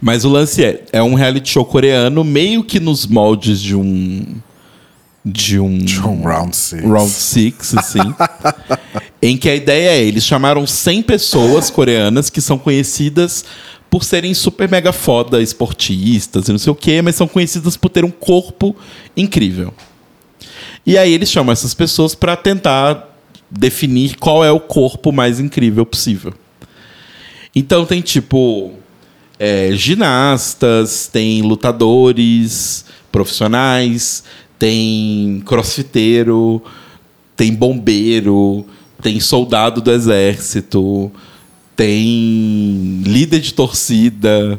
Mas 0.00 0.24
o 0.24 0.28
lance 0.28 0.64
é, 0.64 0.84
é 0.92 1.02
um 1.02 1.14
reality 1.14 1.50
show 1.50 1.64
coreano 1.64 2.24
meio 2.24 2.64
que 2.64 2.80
nos 2.80 3.06
moldes 3.06 3.60
de 3.60 3.76
um 3.76 4.40
de 5.24 5.60
um 5.60 5.78
De 5.78 6.00
um 6.00 6.22
Round 6.22 6.56
Six. 6.56 6.82
round 6.82 7.10
six, 7.10 7.76
assim, 7.76 8.00
em 9.22 9.36
que 9.36 9.48
a 9.48 9.54
ideia 9.54 9.90
é 9.90 10.02
eles 10.02 10.24
chamaram 10.24 10.66
100 10.66 11.02
pessoas 11.04 11.70
coreanas 11.70 12.28
que 12.28 12.40
são 12.40 12.58
conhecidas 12.58 13.44
por 13.88 14.02
serem 14.02 14.34
super 14.34 14.68
mega 14.68 14.92
foda 14.92 15.40
esportistas 15.40 16.48
e 16.48 16.50
não 16.50 16.58
sei 16.58 16.72
o 16.72 16.74
quê, 16.74 17.00
mas 17.02 17.14
são 17.14 17.28
conhecidas 17.28 17.76
por 17.76 17.88
ter 17.88 18.04
um 18.04 18.10
corpo 18.10 18.74
incrível. 19.16 19.72
E 20.84 20.98
aí 20.98 21.12
eles 21.12 21.30
chamam 21.30 21.52
essas 21.52 21.74
pessoas 21.74 22.14
para 22.16 22.34
tentar 22.34 23.11
definir 23.58 24.16
qual 24.16 24.42
é 24.44 24.50
o 24.50 24.58
corpo 24.60 25.12
mais 25.12 25.38
incrível 25.38 25.84
possível. 25.84 26.32
Então 27.54 27.84
tem 27.84 28.00
tipo 28.00 28.72
é, 29.38 29.70
ginastas, 29.72 31.06
tem 31.12 31.42
lutadores 31.42 32.84
profissionais, 33.10 34.24
tem 34.58 35.42
crossfiteiro, 35.44 36.62
tem 37.36 37.52
bombeiro, 37.52 38.64
tem 39.02 39.20
soldado 39.20 39.82
do 39.82 39.90
exército, 39.90 41.10
tem 41.76 43.02
líder 43.04 43.40
de 43.40 43.52
torcida, 43.52 44.58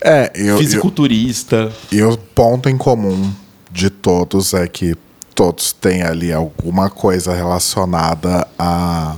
É, 0.00 0.32
eu, 0.34 0.58
fisiculturista. 0.58 1.70
e 1.92 2.02
o 2.02 2.16
ponto 2.16 2.68
em 2.68 2.76
comum 2.76 3.30
de 3.70 3.90
todos 3.90 4.54
é 4.54 4.66
que 4.66 4.94
todos 5.34 5.72
têm 5.72 6.02
ali 6.02 6.32
alguma 6.32 6.88
coisa 6.88 7.34
relacionada 7.34 8.46
a, 8.58 9.16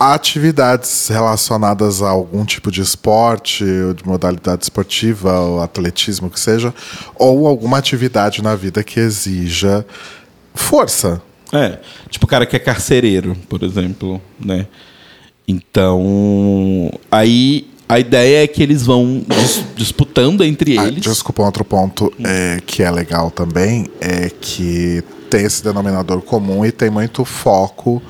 atividades 0.00 1.08
relacionadas 1.08 2.00
a 2.02 2.08
algum 2.08 2.44
tipo 2.44 2.70
de 2.70 2.80
esporte, 2.80 3.64
de 3.64 4.06
modalidade 4.06 4.62
esportiva, 4.62 5.38
ou 5.40 5.60
atletismo, 5.60 6.30
que 6.30 6.40
seja, 6.40 6.74
ou 7.14 7.46
alguma 7.46 7.76
atividade 7.76 8.42
na 8.42 8.56
vida 8.56 8.82
que 8.82 8.98
exija 8.98 9.86
força. 10.54 11.20
É, 11.52 11.78
tipo 12.08 12.24
o 12.26 12.28
cara 12.28 12.46
que 12.46 12.56
é 12.56 12.58
carcereiro, 12.58 13.36
por 13.48 13.62
exemplo, 13.62 14.22
né? 14.38 14.66
Então, 15.46 16.90
aí 17.10 17.69
a 17.90 17.98
ideia 17.98 18.44
é 18.44 18.46
que 18.46 18.62
eles 18.62 18.84
vão 18.84 19.24
dis- 19.28 19.64
disputando 19.76 20.42
entre 20.44 20.78
Ah, 20.78 20.86
eles. 20.86 21.02
desculpa, 21.02 21.42
um 21.42 21.46
outro 21.46 21.64
ponto 21.64 22.12
é, 22.24 22.60
que 22.64 22.82
é 22.82 22.90
legal 22.90 23.30
também 23.30 23.90
é 24.00 24.30
que 24.30 25.02
tem 25.28 25.44
esse 25.44 25.62
denominador 25.62 26.20
comum 26.22 26.64
e 26.64 26.72
tem 26.72 26.90
muito 26.90 27.24
foco 27.24 28.02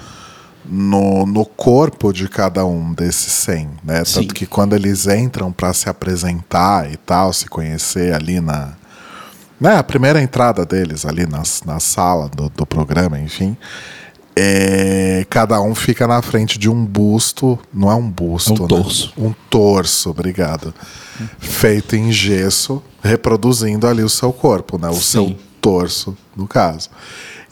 no, 0.64 1.26
no 1.26 1.44
corpo 1.44 2.12
de 2.12 2.28
cada 2.28 2.64
um 2.64 2.92
desses 2.92 3.32
100, 3.32 3.68
né? 3.84 4.04
Sim. 4.04 4.20
Tanto 4.20 4.34
que 4.34 4.46
quando 4.46 4.74
eles 4.76 5.06
entram 5.06 5.50
para 5.50 5.72
se 5.72 5.88
apresentar 5.88 6.90
e 6.92 6.96
tal, 6.96 7.32
se 7.32 7.46
conhecer 7.46 8.14
ali 8.14 8.40
na... 8.40 8.74
Né, 9.60 9.76
a 9.76 9.82
primeira 9.82 10.22
entrada 10.22 10.64
deles 10.64 11.04
ali 11.04 11.26
na, 11.26 11.42
na 11.66 11.80
sala 11.80 12.28
do, 12.28 12.48
do 12.50 12.64
programa, 12.66 13.18
enfim... 13.18 13.56
é, 14.36 15.26
cada 15.28 15.60
um 15.60 15.74
fica 15.74 16.06
na 16.06 16.22
frente 16.22 16.58
de 16.58 16.68
um 16.70 16.84
busto, 16.84 17.58
não 17.72 17.90
é 17.90 17.94
um 17.94 18.08
busto, 18.08 18.52
É 18.52 18.56
um 18.56 18.62
né? 18.62 18.68
torso. 18.68 19.12
Um 19.18 19.34
torso, 19.50 20.10
obrigado. 20.10 20.74
Feito 21.38 21.96
em 21.96 22.10
gesso, 22.10 22.82
reproduzindo 23.02 23.86
ali 23.86 24.02
o 24.02 24.08
seu 24.08 24.32
corpo, 24.32 24.78
né? 24.78 24.88
O 24.88 24.94
Sim. 24.94 25.00
seu 25.00 25.36
torso, 25.60 26.16
no 26.36 26.46
caso. 26.46 26.88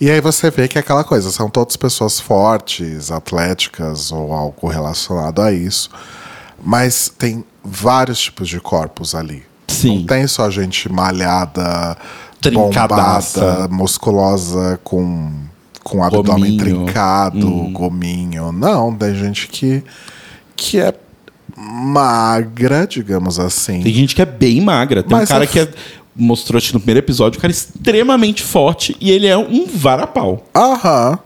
E 0.01 0.09
aí 0.11 0.21
você 0.21 0.51
vê 0.51 0.69
que 0.69 0.79
é 0.79 0.81
aquela 0.81 1.03
coisa, 1.05 1.31
são 1.31 1.51
todas 1.51 1.77
pessoas 1.77 2.21
fortes, 2.21 3.11
atléticas 3.11 4.13
ou 4.13 4.33
algo 4.33 4.69
relacionado 4.69 5.43
a 5.43 5.53
isso. 5.53 5.91
Mas 6.63 7.09
tem 7.19 7.45
vários 7.65 8.21
tipos 8.21 8.49
de 8.49 8.61
corpos 8.61 9.15
ali. 9.15 9.43
Sim. 9.67 9.99
Não 9.99 10.07
tem 10.07 10.27
só 10.27 10.49
gente 10.51 10.91
malhada, 10.91 11.97
Trincadaça. 12.41 13.41
bombada, 13.41 13.69
musculosa, 13.69 14.81
com, 14.83 15.33
com 15.89 16.03
abdômen 16.05 16.57
Gominho. 16.57 16.85
trincado, 16.85 17.47
Uhum. 17.47 17.73
gominho. 17.73 18.53
Não, 18.53 18.95
tem 18.95 19.15
gente 19.15 19.49
que, 19.49 19.83
que 20.55 20.79
é 20.79 20.93
magra, 21.57 22.87
digamos 22.87 23.39
assim. 23.41 23.83
Tem 23.83 23.93
gente 23.93 24.15
que 24.15 24.23
é 24.23 24.27
bem 24.27 24.61
magra. 24.61 25.03
Tem 25.03 25.17
um 25.17 25.21
Mas 25.21 25.29
cara 25.29 25.45
é 25.45 25.47
que 25.47 25.59
é, 25.61 25.69
mostrou 26.15 26.61
no 26.73 26.81
primeiro 26.81 26.99
episódio, 27.01 27.39
um 27.39 27.41
cara 27.41 27.51
extremamente 27.51 28.43
forte 28.43 28.97
e 29.01 29.11
ele 29.11 29.27
é 29.27 29.37
um 29.37 29.67
varapau. 29.67 30.47
Aham. 30.55 31.19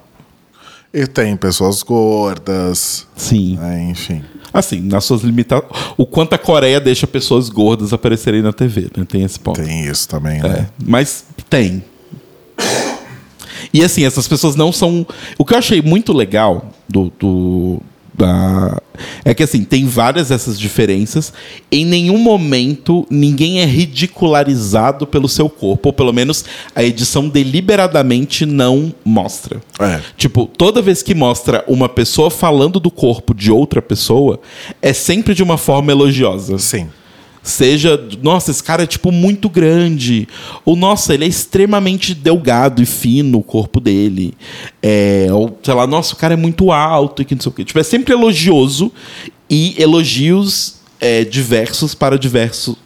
E 0.95 1.07
tem 1.07 1.37
pessoas 1.37 1.83
gordas, 1.83 3.07
Sim. 3.17 3.57
né, 3.57 3.89
enfim. 3.91 4.23
Assim, 4.53 4.81
nas 4.81 5.05
suas 5.07 5.23
limitações. 5.23 5.71
O 5.97 6.05
quanto 6.05 6.35
a 6.35 6.39
Coreia 6.39 6.79
deixa 6.79 7.07
pessoas 7.07 7.49
gordas 7.49 7.95
aparecerem 7.95 8.43
na 8.43 8.53
TV, 8.53 8.91
né? 8.95 9.05
Tem 9.09 9.23
esse 9.23 9.41
ponto. 9.41 9.63
Tem 9.63 9.87
isso 9.87 10.07
também, 10.07 10.39
É, 10.41 10.43
né? 10.49 10.69
mas 10.87 11.25
tem. 11.49 11.83
E 13.73 13.83
assim, 13.83 14.05
essas 14.05 14.27
pessoas 14.29 14.55
não 14.57 14.73
são. 14.73 15.07
O 15.39 15.45
que 15.45 15.55
eu 15.55 15.59
achei 15.59 15.83
muito 15.83 16.13
legal 16.13 16.71
do. 16.89 17.13
do- 17.19 17.81
da... 18.15 18.79
É 19.25 19.33
que 19.33 19.43
assim, 19.43 19.65
tem 19.65 19.87
várias 19.87 20.29
dessas 20.29 20.61
diferenças. 20.61 21.33
Em 21.71 21.83
nenhum 21.87 22.19
momento 22.19 23.07
ninguém 23.11 23.61
é 23.61 23.65
ridicularizado 23.65 25.07
pelo 25.07 25.29
seu 25.31 25.49
corpo. 25.49 25.89
Ou 25.89 25.93
pelo 25.95 26.13
menos 26.13 26.45
a 26.75 26.85
edição 26.85 27.27
deliberadamente 27.27 28.45
não 28.45 28.93
mostra. 29.03 29.63
É. 29.81 29.99
Tipo, 30.17 30.47
toda 30.47 30.83
vez 30.83 31.03
que 31.03 31.15
mostra 31.15 31.65
uma 31.67 31.89
pessoa 31.89 32.31
falando 32.31 32.79
do 32.79 32.91
corpo 32.91 33.35
de 33.35 33.51
outra 33.51 33.81
pessoa, 33.81 34.39
é 34.83 34.93
sempre 34.93 35.35
de 35.35 35.43
uma 35.43 35.57
forma 35.57 35.91
elogiosa. 35.91 36.59
Sim. 36.59 36.89
Seja, 37.43 38.01
nossa, 38.23 38.53
esse 38.53 38.63
cara 38.63 38.85
é 38.85 38.87
tipo 38.87 39.11
muito 39.11 39.49
grande. 39.49 40.29
Ou, 40.65 40.77
nossa, 40.77 41.13
ele 41.13 41.25
é 41.25 41.29
extremamente 41.29 42.15
delgado 42.15 42.81
e 42.81 42.87
fino 42.87 43.39
o 43.39 43.43
corpo 43.43 43.81
dele. 43.81 44.35
É, 44.81 45.27
ou, 45.33 45.59
sei 45.63 45.75
lá, 45.75 45.87
nossa, 45.87 46.15
o 46.15 46.17
cara 46.17 46.35
é 46.35 46.37
muito 46.37 46.71
alto 46.71 47.21
e 47.21 47.25
que 47.25 47.35
não 47.35 47.43
sei 47.43 47.51
o 47.51 47.55
quê. 47.55 47.65
Tipo, 47.65 47.81
é 47.81 47.83
sempre 47.83 48.13
elogioso 48.15 48.93
e 49.51 49.75
elogios 49.77 50.77
é, 51.01 51.25
diversos 51.25 51.95
para 51.95 52.17
diversos. 52.17 52.77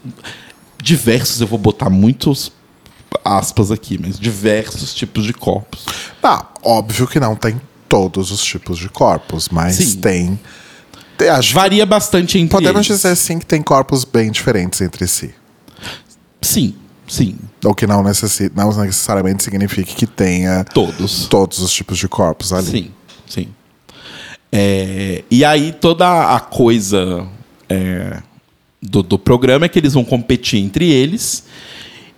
Diversos, 0.82 1.40
eu 1.40 1.46
vou 1.46 1.58
botar 1.58 1.90
muitos 1.90 2.50
aspas 3.24 3.70
aqui, 3.70 3.98
mas 4.00 4.18
diversos 4.18 4.94
tipos 4.94 5.24
de 5.24 5.32
corpos. 5.32 5.84
Ah, 6.22 6.46
óbvio 6.62 7.06
que 7.06 7.20
não 7.20 7.34
tem 7.34 7.60
todos 7.88 8.30
os 8.30 8.42
tipos 8.42 8.78
de 8.78 8.88
corpos, 8.88 9.48
mas 9.48 9.76
Sim. 9.76 9.96
tem. 10.00 10.40
Acho 11.30 11.54
Varia 11.54 11.84
bastante 11.86 12.38
entre 12.38 12.50
podemos 12.52 12.86
eles. 12.86 12.98
dizer 13.00 13.16
sim 13.16 13.38
que 13.38 13.46
tem 13.46 13.62
corpos 13.62 14.04
bem 14.04 14.30
diferentes 14.30 14.80
entre 14.80 15.06
si. 15.06 15.32
Sim, 16.42 16.74
sim. 17.08 17.36
O 17.64 17.74
que 17.74 17.86
não, 17.86 18.02
necessi- 18.02 18.50
não 18.54 18.70
necessariamente 18.76 19.42
significa 19.42 19.92
que 19.94 20.06
tenha 20.06 20.64
Todos. 20.64 21.26
todos 21.28 21.58
os 21.60 21.72
tipos 21.72 21.98
de 21.98 22.06
corpos 22.08 22.52
ali. 22.52 22.66
Sim, 22.70 22.90
sim. 23.26 23.48
É, 24.52 25.24
e 25.30 25.44
aí 25.44 25.72
toda 25.72 26.34
a 26.34 26.40
coisa 26.40 27.26
é, 27.68 28.18
do, 28.80 29.02
do 29.02 29.18
programa 29.18 29.66
é 29.66 29.68
que 29.68 29.78
eles 29.78 29.92
vão 29.94 30.04
competir 30.04 30.60
entre 30.62 30.88
eles 30.90 31.44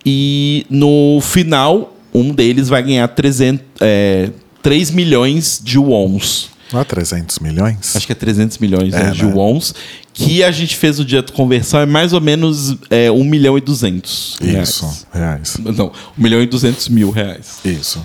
e 0.05 0.67
no 0.69 1.21
final 1.23 1.95
um 2.13 2.33
deles 2.33 2.69
vai 2.69 2.83
ganhar 2.83 3.09
300, 3.09 3.65
é, 3.81 4.31
3 4.63 4.91
milhões 4.91 5.61
de 5.63 5.79
wons. 5.79 6.51
Não 6.73 6.81
é 6.81 6.85
300 6.85 7.39
milhões? 7.39 7.97
Acho 7.97 8.07
que 8.07 8.13
é 8.13 8.15
300 8.15 8.59
milhões 8.59 8.93
né, 8.93 9.09
É, 9.09 9.11
de 9.11 9.25
né? 9.25 9.33
wons. 9.35 9.75
Que 10.13 10.43
a 10.43 10.51
gente 10.51 10.77
fez 10.77 10.99
o 10.99 11.05
dia 11.05 11.23
de 11.23 11.33
conversão 11.33 11.81
é 11.81 11.87
mais 11.87 12.13
ou 12.13 12.21
menos 12.21 12.77
é, 12.91 13.11
1 13.11 13.25
milhão 13.25 13.57
e 13.57 13.61
200 13.61 14.39
reais. 14.41 14.69
Isso, 14.69 15.07
reais. 15.13 15.57
Não, 15.59 15.93
1 16.19 16.23
milhão 16.23 16.43
e 16.43 16.47
200 16.47 16.89
mil 16.89 17.11
reais. 17.11 17.59
Isso. 17.65 18.05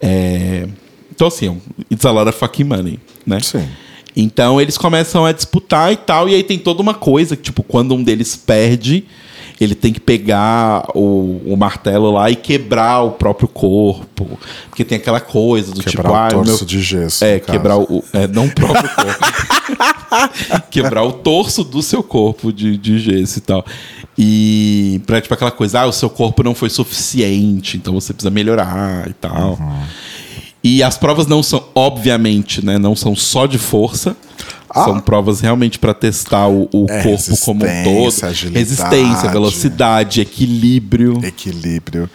É, 0.00 0.66
Então, 1.14 1.28
assim, 1.28 1.60
it's 1.90 2.04
a 2.04 2.10
lot 2.10 2.28
of 2.28 2.38
fucking 2.38 2.64
money, 2.64 3.00
né? 3.26 3.40
Sim. 3.40 3.66
Então 4.14 4.60
eles 4.60 4.78
começam 4.78 5.24
a 5.26 5.32
disputar 5.32 5.92
e 5.92 5.96
tal, 5.96 6.28
e 6.28 6.34
aí 6.34 6.42
tem 6.42 6.58
toda 6.58 6.80
uma 6.82 6.94
coisa 6.94 7.36
que, 7.36 7.42
tipo, 7.42 7.62
quando 7.62 7.94
um 7.94 8.02
deles 8.02 8.34
perde, 8.36 9.04
ele 9.60 9.74
tem 9.74 9.92
que 9.92 10.00
pegar 10.00 10.86
o, 10.94 11.40
o 11.46 11.56
martelo 11.56 12.10
lá 12.10 12.30
e 12.30 12.36
quebrar 12.36 13.02
o 13.02 13.12
próprio 13.12 13.48
corpo. 13.48 14.38
Porque 14.68 14.84
tem 14.84 14.98
aquela 14.98 15.20
coisa 15.20 15.72
do 15.72 15.80
tipo, 15.80 15.96
Quebrar 15.96 16.34
ah, 16.34 16.36
o 16.36 16.40
o 16.40 16.44
torso 16.44 16.58
meu- 16.58 16.66
de 16.66 16.80
gesso. 16.82 17.24
É, 17.24 17.34
no 17.34 17.40
caso. 17.40 17.52
quebrar 17.52 17.78
o. 17.78 18.04
É, 18.12 18.26
não 18.28 18.46
o 18.46 18.50
próprio 18.54 18.90
corpo. 18.94 19.26
quebrar 20.70 21.02
o 21.02 21.12
torso 21.12 21.64
do 21.64 21.82
seu 21.82 22.02
corpo 22.02 22.52
de, 22.52 22.76
de 22.76 22.98
gesso 22.98 23.38
e 23.38 23.42
tal. 23.42 23.64
E 24.18 25.00
pra, 25.06 25.20
tipo, 25.20 25.32
aquela 25.34 25.50
coisa, 25.50 25.80
ah, 25.80 25.86
o 25.86 25.92
seu 25.92 26.08
corpo 26.08 26.42
não 26.42 26.54
foi 26.54 26.70
suficiente, 26.70 27.76
então 27.76 27.94
você 27.94 28.12
precisa 28.12 28.30
melhorar 28.30 29.08
e 29.08 29.12
tal. 29.12 29.52
Uhum. 29.60 29.82
E 30.62 30.82
as 30.82 30.98
provas 30.98 31.26
não 31.26 31.42
são, 31.42 31.64
obviamente, 31.74 32.64
né? 32.64 32.78
Não 32.78 32.96
são 32.96 33.14
só 33.14 33.46
de 33.46 33.58
força. 33.58 34.16
Ah. 34.76 34.84
São 34.84 35.00
provas 35.00 35.40
realmente 35.40 35.78
para 35.78 35.94
testar 35.94 36.48
o, 36.48 36.68
o 36.72 36.86
É, 36.88 37.02
corpo 37.02 37.36
como 37.44 37.64
um 37.64 37.68
todo. 37.84 37.84
resistência, 38.04 38.28
agilidade. 38.28 38.58
Resistência, 38.64 39.30
velocidade, 39.30 40.20
equilíbrio. 40.20 41.20
Equilíbrio. 41.24 42.08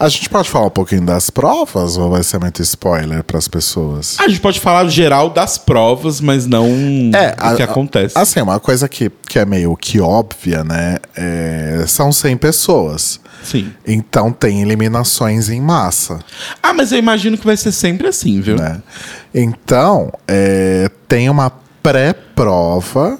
A 0.00 0.08
gente 0.08 0.28
pode 0.28 0.50
falar 0.50 0.66
um 0.66 0.70
pouquinho 0.70 1.02
das 1.02 1.30
provas 1.30 1.96
ou 1.96 2.10
vai 2.10 2.24
ser 2.24 2.40
muito 2.40 2.60
spoiler 2.60 3.22
para 3.22 3.38
as 3.38 3.46
pessoas? 3.46 4.16
A 4.18 4.26
gente 4.26 4.40
pode 4.40 4.58
falar 4.58 4.88
geral 4.88 5.30
das 5.30 5.58
provas, 5.58 6.20
mas 6.20 6.44
não 6.44 6.66
o 6.68 7.56
que 7.56 7.62
acontece. 7.62 8.18
Assim, 8.18 8.40
uma 8.40 8.58
coisa 8.58 8.88
que, 8.88 9.08
que 9.28 9.38
é 9.38 9.44
meio 9.44 9.76
que 9.76 10.00
óbvia, 10.00 10.64
né? 10.64 10.96
é, 11.16 11.84
são 11.86 12.10
100 12.10 12.36
pessoas. 12.36 13.20
Sim. 13.44 13.72
Então 13.86 14.32
tem 14.32 14.62
eliminações 14.62 15.48
em 15.48 15.60
massa, 15.60 16.18
Ah, 16.62 16.72
mas 16.72 16.90
eu 16.90 16.98
imagino 16.98 17.36
que 17.38 17.44
vai 17.46 17.56
ser 17.56 17.70
sempre 17.72 18.08
assim, 18.08 18.40
viu? 18.40 18.56
né? 18.56 18.80
Então, 19.32 20.12
é, 20.28 20.90
tem 21.08 21.28
uma 21.30 21.52
pré-prova 21.82 23.18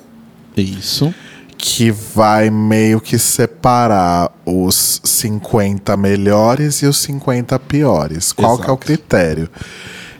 Isso. 0.57 1.13
que 1.59 1.91
vai 1.91 2.51
meio 2.51 3.01
que 3.01 3.19
separar 3.19 4.31
os 4.45 5.01
50 5.05 5.97
melhores 5.97 6.83
e 6.83 6.87
os 6.87 6.99
50 6.99 7.59
piores. 7.59 8.33
Qual 8.33 8.57
que 8.57 8.65
é 8.65 8.67
o 8.67 8.75
Exato. 8.75 8.87
critério? 8.87 9.49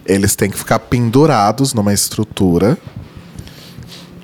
Eles 0.05 0.35
têm 0.35 0.51
que 0.51 0.59
ficar 0.59 0.81
pendurados 0.81 1.73
numa 1.73 1.93
estrutura 1.93 2.77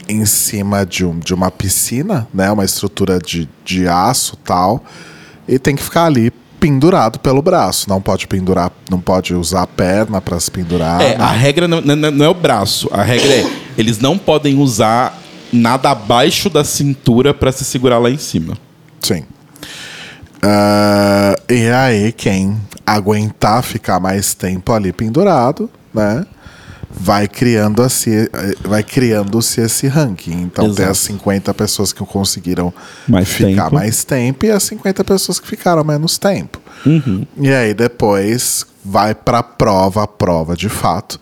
em 0.08 0.24
cima 0.24 0.84
de, 0.86 1.04
um, 1.04 1.18
de 1.18 1.34
uma 1.34 1.50
piscina, 1.50 2.26
né? 2.32 2.50
Uma 2.50 2.64
estrutura 2.64 3.18
de, 3.18 3.48
de 3.64 3.86
aço 3.86 4.36
tal. 4.36 4.82
E 5.46 5.58
tem 5.58 5.76
que 5.76 5.82
ficar 5.82 6.06
ali 6.06 6.32
pendurado 6.58 7.18
pelo 7.18 7.40
braço. 7.40 7.88
Não 7.88 8.00
pode 8.00 8.26
pendurar, 8.26 8.72
não 8.90 9.00
pode 9.00 9.34
usar 9.34 9.62
a 9.62 9.66
perna 9.66 10.20
para 10.20 10.38
se 10.40 10.50
pendurar. 10.50 11.00
É, 11.00 11.16
a 11.16 11.30
regra 11.30 11.66
não, 11.68 11.80
não, 11.80 11.96
não 11.96 12.24
é 12.24 12.28
o 12.28 12.34
braço. 12.34 12.88
A 12.92 13.02
regra 13.02 13.32
é 13.32 13.50
eles 13.76 13.98
não 13.98 14.18
podem 14.18 14.58
usar 14.58 15.16
nada 15.52 15.90
abaixo 15.90 16.50
da 16.50 16.64
cintura 16.64 17.32
para 17.32 17.52
se 17.52 17.64
segurar 17.64 17.98
lá 17.98 18.10
em 18.10 18.18
cima. 18.18 18.58
Sim. 19.00 19.24
Uh, 20.38 21.52
e 21.52 21.68
aí, 21.68 22.12
quem 22.12 22.60
aguentar 22.86 23.62
ficar 23.62 24.00
mais 24.00 24.34
tempo 24.34 24.72
ali 24.72 24.92
pendurado, 24.92 25.70
né? 25.92 26.24
Vai 26.90 27.28
criando 27.28 27.82
assim, 27.82 28.10
vai 28.62 28.82
criando-se 28.82 29.60
esse 29.60 29.86
ranking. 29.86 30.42
Então 30.42 30.64
Exato. 30.64 30.76
tem 30.76 30.86
as 30.86 30.98
50 30.98 31.54
pessoas 31.54 31.92
que 31.92 32.04
conseguiram 32.04 32.72
mais 33.06 33.28
ficar 33.28 33.64
tempo. 33.64 33.74
mais 33.74 34.04
tempo 34.04 34.46
e 34.46 34.50
as 34.50 34.62
50 34.62 35.04
pessoas 35.04 35.38
que 35.38 35.46
ficaram 35.46 35.84
menos 35.84 36.16
tempo. 36.16 36.60
Uhum. 36.86 37.26
E 37.36 37.52
aí 37.52 37.74
depois 37.74 38.66
vai 38.84 39.14
para 39.14 39.40
a 39.40 39.42
prova, 39.42 40.04
a 40.04 40.06
prova 40.06 40.56
de 40.56 40.68
fato. 40.68 41.20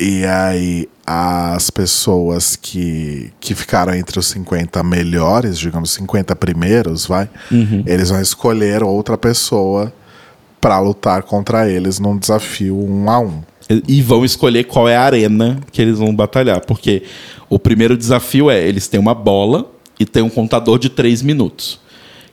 E 0.00 0.24
aí 0.24 0.88
as 1.06 1.70
pessoas 1.70 2.54
que, 2.54 3.32
que 3.40 3.54
ficaram 3.54 3.94
entre 3.94 4.18
os 4.18 4.26
50 4.26 4.82
melhores, 4.82 5.58
digamos, 5.58 5.92
50 5.92 6.36
primeiros, 6.36 7.06
vai, 7.06 7.30
uhum. 7.50 7.82
eles 7.86 8.10
vão 8.10 8.20
escolher 8.20 8.82
outra 8.82 9.16
pessoa 9.16 9.92
para 10.60 10.78
lutar 10.80 11.22
contra 11.22 11.68
eles 11.68 11.98
num 11.98 12.16
desafio 12.16 12.78
um 12.78 13.10
a 13.10 13.18
um. 13.20 13.42
E 13.86 14.00
vão 14.00 14.24
escolher 14.24 14.64
qual 14.64 14.88
é 14.88 14.96
a 14.96 15.02
arena 15.02 15.60
que 15.70 15.82
eles 15.82 15.98
vão 15.98 16.14
batalhar. 16.14 16.64
Porque 16.64 17.02
o 17.48 17.58
primeiro 17.58 17.96
desafio 17.96 18.50
é: 18.50 18.66
eles 18.66 18.88
têm 18.88 18.98
uma 18.98 19.14
bola 19.14 19.70
e 19.98 20.06
tem 20.06 20.22
um 20.22 20.30
contador 20.30 20.78
de 20.78 20.88
3 20.88 21.22
minutos. 21.22 21.80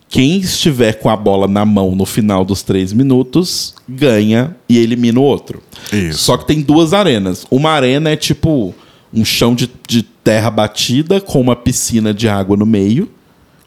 Quem 0.08 0.38
estiver 0.38 0.94
com 0.94 1.10
a 1.10 1.16
bola 1.18 1.48
na 1.48 1.66
mão 1.66 1.96
no 1.96 2.06
final 2.06 2.46
dos 2.46 2.62
três 2.62 2.94
minutos 2.94 3.76
ganha 3.88 4.56
e 4.70 4.78
elimina 4.78 5.20
o 5.20 5.24
outro. 5.24 5.62
Isso. 5.92 6.20
Só 6.20 6.38
que 6.38 6.46
tem 6.46 6.62
duas 6.62 6.94
arenas. 6.94 7.46
Uma 7.50 7.72
arena 7.72 8.12
é 8.12 8.16
tipo 8.16 8.74
um 9.14 9.26
chão 9.26 9.56
de, 9.56 9.70
de 9.88 10.04
terra 10.04 10.50
batida 10.50 11.20
com 11.20 11.42
uma 11.42 11.56
piscina 11.56 12.14
de 12.14 12.30
água 12.30 12.56
no 12.56 12.66
meio, 12.66 13.10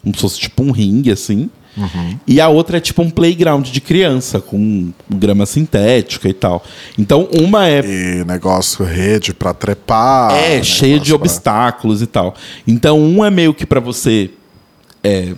como 0.02 0.14
se 0.14 0.20
fosse 0.20 0.40
tipo 0.40 0.62
um 0.62 0.70
ringue 0.70 1.10
assim. 1.10 1.50
Uhum. 1.76 2.18
E 2.26 2.40
a 2.40 2.48
outra 2.48 2.78
é 2.78 2.80
tipo 2.80 3.02
um 3.02 3.10
playground 3.10 3.68
de 3.68 3.80
criança, 3.80 4.40
com 4.40 4.92
grama 5.08 5.46
sintética 5.46 6.28
e 6.28 6.32
tal. 6.32 6.64
Então, 6.98 7.28
uma 7.32 7.68
é. 7.68 7.80
E 7.80 8.24
negócio 8.24 8.84
rede 8.84 9.32
para 9.32 9.54
trepar. 9.54 10.32
É, 10.34 10.62
cheia 10.62 10.98
de 10.98 11.10
pra... 11.10 11.16
obstáculos 11.16 12.02
e 12.02 12.06
tal. 12.06 12.34
Então, 12.66 13.00
um 13.00 13.24
é 13.24 13.30
meio 13.30 13.54
que 13.54 13.64
para 13.64 13.80
você 13.80 14.30
é, 15.02 15.34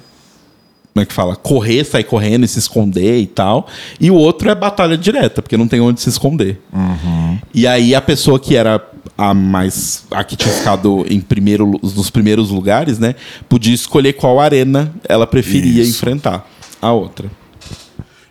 como 0.93 1.03
é 1.03 1.07
que 1.07 1.13
fala? 1.13 1.37
Correr, 1.37 1.85
sair 1.85 2.05
correndo 2.05 2.45
e 2.45 2.49
se 2.49 2.59
esconder 2.59 3.21
e 3.21 3.27
tal. 3.27 3.69
E 4.01 4.11
o 4.11 4.15
outro 4.15 4.51
é 4.51 4.55
batalha 4.55 4.99
direta, 4.99 5.41
porque 5.41 5.57
não 5.57 5.69
tem 5.69 5.81
onde 5.81 6.01
se 6.01 6.09
esconder. 6.09 6.61
Uhum. 6.73 7.39
E 7.55 7.67
aí 7.67 7.95
a 7.95 8.01
pessoa 8.01 8.41
que 8.41 8.57
era 8.57 8.83
a 9.21 9.35
mais. 9.35 10.05
a 10.11 10.25
que 10.25 10.35
tinha 10.35 10.53
ficado 10.55 11.05
em 11.07 11.21
primeiro, 11.21 11.79
nos 11.83 12.09
primeiros 12.09 12.49
lugares, 12.49 12.99
né? 12.99 13.15
Podia 13.51 13.75
escolher 13.75 14.15
qual 14.15 14.41
arena 14.41 14.91
ela 15.07 15.27
preferia 15.27 15.83
Isso. 15.83 15.91
enfrentar 15.91 16.49
a 16.81 16.91
outra. 16.91 17.31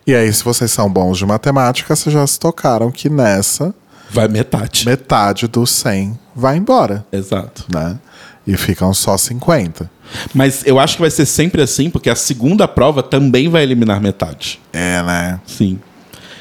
E 0.08 0.16
aí, 0.16 0.34
se 0.34 0.44
vocês 0.44 0.72
são 0.72 0.92
bons 0.92 1.20
de 1.20 1.26
matemática, 1.28 1.96
vocês 1.96 2.12
já 2.12 2.26
se 2.26 2.40
tocaram 2.40 2.90
que 2.90 3.08
nessa. 3.08 3.76
Vai 4.10 4.28
metade. 4.28 4.84
Metade 4.88 5.48
dos 5.48 5.70
100 5.70 6.18
vai 6.36 6.58
embora. 6.58 7.06
Exato. 7.12 7.66
Né? 7.72 8.00
E 8.48 8.58
ficam 8.58 8.92
só 8.92 9.16
50. 9.16 9.92
Mas 10.34 10.66
eu 10.66 10.80
acho 10.80 10.96
que 10.96 11.02
vai 11.02 11.12
ser 11.12 11.28
sempre 11.28 11.62
assim, 11.62 11.92
porque 11.92 12.10
a 12.10 12.16
segunda 12.16 12.68
prova 12.68 13.04
também 13.04 13.48
vai 13.48 13.62
eliminar 13.62 14.02
metade. 14.02 14.60
É, 14.74 15.04
né? 15.04 15.40
Sim. 15.46 15.80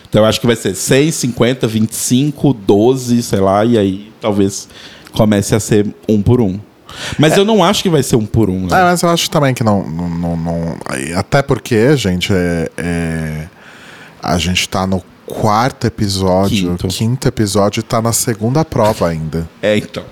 Então 0.08 0.22
eu 0.22 0.28
acho 0.28 0.40
que 0.40 0.46
vai 0.46 0.56
ser 0.56 0.74
6, 0.74 1.14
50, 1.14 1.66
25, 1.66 2.52
12, 2.52 3.22
sei 3.22 3.40
lá, 3.40 3.64
e 3.64 3.78
aí 3.78 4.12
talvez 4.20 4.68
comece 5.12 5.54
a 5.54 5.60
ser 5.60 5.86
um 6.08 6.22
por 6.22 6.40
um. 6.40 6.58
Mas 7.18 7.34
é. 7.34 7.38
eu 7.38 7.44
não 7.44 7.62
acho 7.62 7.82
que 7.82 7.90
vai 7.90 8.02
ser 8.02 8.16
um 8.16 8.24
por 8.24 8.48
um. 8.48 8.66
Né? 8.66 8.78
É, 8.78 8.82
mas 8.82 9.02
eu 9.02 9.10
acho 9.10 9.30
também 9.30 9.54
que 9.54 9.62
não. 9.62 9.86
não, 9.88 10.08
não, 10.08 10.36
não 10.36 10.78
até 11.16 11.42
porque, 11.42 11.96
gente, 11.96 12.32
é, 12.32 12.70
é, 12.76 13.48
a 14.22 14.38
gente 14.38 14.68
tá 14.68 14.86
no 14.86 15.02
quarto 15.26 15.86
episódio, 15.86 16.70
quinto. 16.70 16.88
quinto 16.88 17.28
episódio, 17.28 17.80
e 17.80 17.82
tá 17.82 18.00
na 18.00 18.12
segunda 18.12 18.64
prova 18.64 19.08
ainda. 19.08 19.48
É, 19.60 19.76
então. 19.76 20.04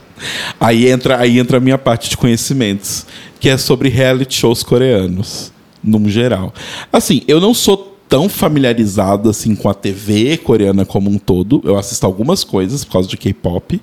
Aí 0.58 0.88
entra, 0.88 1.18
aí 1.18 1.38
entra 1.38 1.58
a 1.58 1.60
minha 1.60 1.78
parte 1.78 2.08
de 2.08 2.16
conhecimentos, 2.16 3.06
que 3.38 3.48
é 3.48 3.56
sobre 3.56 3.88
reality 3.88 4.34
shows 4.34 4.62
coreanos, 4.62 5.52
no 5.82 6.08
geral. 6.08 6.52
Assim, 6.92 7.22
eu 7.28 7.40
não 7.40 7.52
sou 7.52 7.95
tão 8.08 8.28
familiarizado 8.28 9.28
assim 9.28 9.54
com 9.54 9.68
a 9.68 9.74
TV 9.74 10.36
coreana 10.36 10.84
como 10.84 11.10
um 11.10 11.18
todo. 11.18 11.60
Eu 11.64 11.76
assisto 11.76 12.06
algumas 12.06 12.44
coisas 12.44 12.84
por 12.84 12.92
causa 12.92 13.08
de 13.08 13.16
K-pop. 13.16 13.80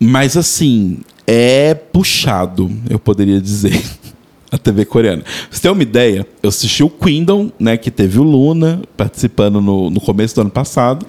Mas 0.00 0.36
assim, 0.36 0.98
é 1.26 1.74
puxado, 1.74 2.70
eu 2.90 2.98
poderia 2.98 3.40
dizer, 3.40 3.80
a 4.50 4.58
TV 4.58 4.84
coreana. 4.84 5.22
Pra 5.22 5.32
você 5.50 5.62
ter 5.62 5.70
uma 5.70 5.82
ideia, 5.82 6.26
eu 6.42 6.48
assisti 6.48 6.82
o 6.82 6.90
Kingdom, 6.90 7.52
né, 7.58 7.76
que 7.76 7.90
teve 7.90 8.18
o 8.18 8.22
Luna 8.22 8.82
participando 8.96 9.60
no, 9.60 9.90
no 9.90 10.00
começo 10.00 10.34
do 10.34 10.40
ano 10.40 10.50
passado. 10.50 11.06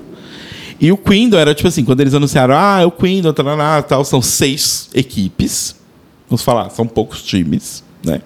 E 0.80 0.92
o 0.92 0.98
Quindle 0.98 1.40
era 1.40 1.56
tipo 1.56 1.68
assim, 1.68 1.84
quando 1.84 2.02
eles 2.02 2.14
anunciaram, 2.14 2.56
ah, 2.58 2.82
é 2.82 2.86
o 2.86 2.92
Quindle, 2.92 3.34
tal, 3.34 3.84
tal, 3.84 4.06
são 4.06 4.22
seis 4.22 4.90
equipes. 4.94 5.76
Vamos 6.30 6.44
falar, 6.44 6.70
são 6.70 6.86
poucos 6.86 7.24
times, 7.24 7.84
né? 8.04 8.22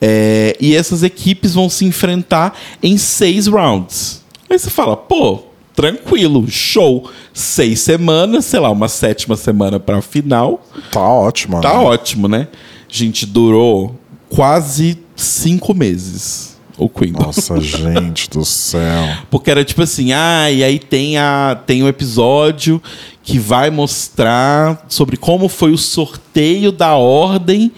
É, 0.00 0.56
e 0.60 0.74
essas 0.76 1.02
equipes 1.02 1.54
vão 1.54 1.68
se 1.68 1.84
enfrentar 1.84 2.56
em 2.82 2.96
seis 2.96 3.46
rounds. 3.46 4.22
Aí 4.48 4.58
você 4.58 4.70
fala, 4.70 4.96
pô, 4.96 5.40
tranquilo, 5.74 6.48
show. 6.48 7.10
Seis 7.32 7.80
semanas, 7.80 8.44
sei 8.44 8.60
lá, 8.60 8.70
uma 8.70 8.88
sétima 8.88 9.36
semana 9.36 9.78
para 9.78 9.98
a 9.98 10.02
final. 10.02 10.64
Tá 10.90 11.00
ótimo. 11.00 11.60
Tá 11.60 11.74
né? 11.74 11.78
ótimo, 11.78 12.28
né? 12.28 12.48
Gente, 12.88 13.26
durou 13.26 13.94
quase 14.28 14.98
cinco 15.14 15.74
meses 15.74 16.48
o 16.78 16.88
Queen. 16.88 17.12
Nossa, 17.12 17.58
gente 17.60 18.30
do 18.30 18.44
céu. 18.44 19.08
Porque 19.30 19.50
era 19.50 19.64
tipo 19.64 19.82
assim, 19.82 20.12
ah, 20.12 20.50
e 20.50 20.62
aí 20.62 20.78
tem, 20.78 21.18
a, 21.18 21.60
tem 21.66 21.82
um 21.82 21.88
episódio 21.88 22.80
que 23.22 23.38
vai 23.38 23.68
mostrar 23.68 24.86
sobre 24.88 25.16
como 25.16 25.48
foi 25.48 25.72
o 25.72 25.78
sorteio 25.78 26.72
da 26.72 26.94
ordem 26.94 27.72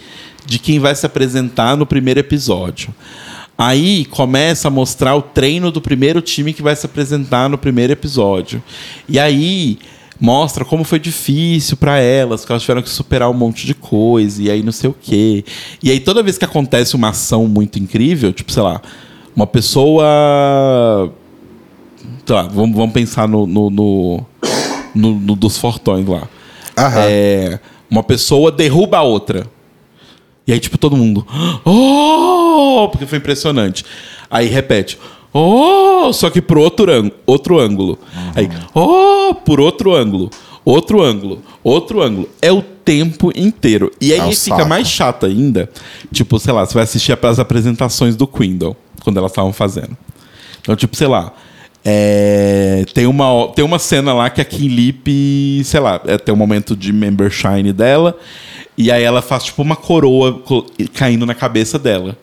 de 0.50 0.58
quem 0.58 0.80
vai 0.80 0.92
se 0.96 1.06
apresentar 1.06 1.76
no 1.76 1.86
primeiro 1.86 2.18
episódio. 2.18 2.92
Aí 3.56 4.04
começa 4.06 4.66
a 4.66 4.70
mostrar 4.70 5.14
o 5.14 5.22
treino 5.22 5.70
do 5.70 5.80
primeiro 5.80 6.20
time 6.20 6.52
que 6.52 6.60
vai 6.60 6.74
se 6.74 6.84
apresentar 6.84 7.48
no 7.48 7.56
primeiro 7.56 7.92
episódio. 7.92 8.60
E 9.08 9.16
aí 9.16 9.78
mostra 10.18 10.64
como 10.64 10.82
foi 10.82 10.98
difícil 10.98 11.76
para 11.76 12.00
elas, 12.00 12.44
que 12.44 12.50
elas 12.50 12.62
tiveram 12.62 12.82
que 12.82 12.90
superar 12.90 13.30
um 13.30 13.34
monte 13.34 13.64
de 13.64 13.74
coisa, 13.74 14.42
e 14.42 14.50
aí 14.50 14.60
não 14.60 14.72
sei 14.72 14.90
o 14.90 14.96
quê. 15.00 15.44
E 15.80 15.88
aí 15.88 16.00
toda 16.00 16.20
vez 16.20 16.36
que 16.36 16.44
acontece 16.44 16.96
uma 16.96 17.10
ação 17.10 17.46
muito 17.46 17.78
incrível, 17.78 18.32
tipo, 18.32 18.50
sei 18.50 18.64
lá, 18.64 18.82
uma 19.36 19.46
pessoa. 19.46 21.12
Tá, 22.26 22.42
vamos, 22.42 22.76
vamos 22.76 22.92
pensar 22.92 23.28
no, 23.28 23.46
no, 23.46 23.70
no, 23.70 24.26
no, 24.96 25.14
no 25.20 25.36
dos 25.36 25.58
fortões 25.58 26.08
lá. 26.08 26.28
É, 27.08 27.60
uma 27.88 28.02
pessoa 28.02 28.50
derruba 28.50 28.98
a 28.98 29.02
outra. 29.02 29.46
E 30.46 30.52
aí, 30.52 30.60
tipo, 30.60 30.78
todo 30.78 30.96
mundo. 30.96 31.26
Oh! 31.64 32.88
Porque 32.88 33.06
foi 33.06 33.18
impressionante. 33.18 33.84
Aí 34.30 34.46
repete. 34.46 34.98
Oh, 35.32 36.12
só 36.12 36.28
que 36.28 36.42
por 36.42 36.58
outro, 36.58 36.90
ângulo, 36.90 37.12
outro 37.24 37.58
ângulo. 37.58 37.98
Uhum. 38.14 38.32
Aí, 38.34 38.50
oh, 38.74 39.34
por 39.34 39.60
outro 39.60 39.94
ângulo. 39.94 40.30
Outro 40.64 41.02
ângulo, 41.02 41.42
outro 41.64 42.02
ângulo. 42.02 42.28
É 42.40 42.52
o 42.52 42.62
tempo 42.62 43.32
inteiro. 43.34 43.90
E 44.00 44.12
aí 44.12 44.18
é 44.18 44.32
fica 44.32 44.56
saco. 44.56 44.68
mais 44.68 44.88
chato 44.88 45.26
ainda. 45.26 45.70
Tipo, 46.12 46.38
sei 46.38 46.52
lá, 46.52 46.66
você 46.66 46.74
vai 46.74 46.82
assistir 46.82 47.16
as 47.20 47.38
apresentações 47.38 48.14
do 48.14 48.26
Quindle, 48.26 48.76
quando 49.02 49.16
elas 49.16 49.30
estavam 49.30 49.52
fazendo. 49.52 49.96
Então, 50.60 50.76
tipo, 50.76 50.96
sei 50.96 51.06
lá. 51.06 51.32
É, 51.82 52.84
tem, 52.92 53.06
uma, 53.06 53.48
tem 53.54 53.64
uma 53.64 53.78
cena 53.78 54.12
lá 54.12 54.28
que 54.28 54.40
a 54.42 54.44
Kim 54.44 54.68
Lip, 54.68 55.62
sei 55.64 55.80
lá, 55.80 55.98
é, 56.04 56.18
tem 56.18 56.34
um 56.34 56.36
momento 56.36 56.76
de 56.76 56.92
member 56.92 57.30
shine 57.30 57.72
dela. 57.72 58.18
E 58.80 58.90
aí 58.90 59.02
ela 59.02 59.20
faz, 59.20 59.44
tipo, 59.44 59.60
uma 59.60 59.76
coroa 59.76 60.42
caindo 60.94 61.26
na 61.26 61.34
cabeça 61.34 61.78
dela. 61.78 62.16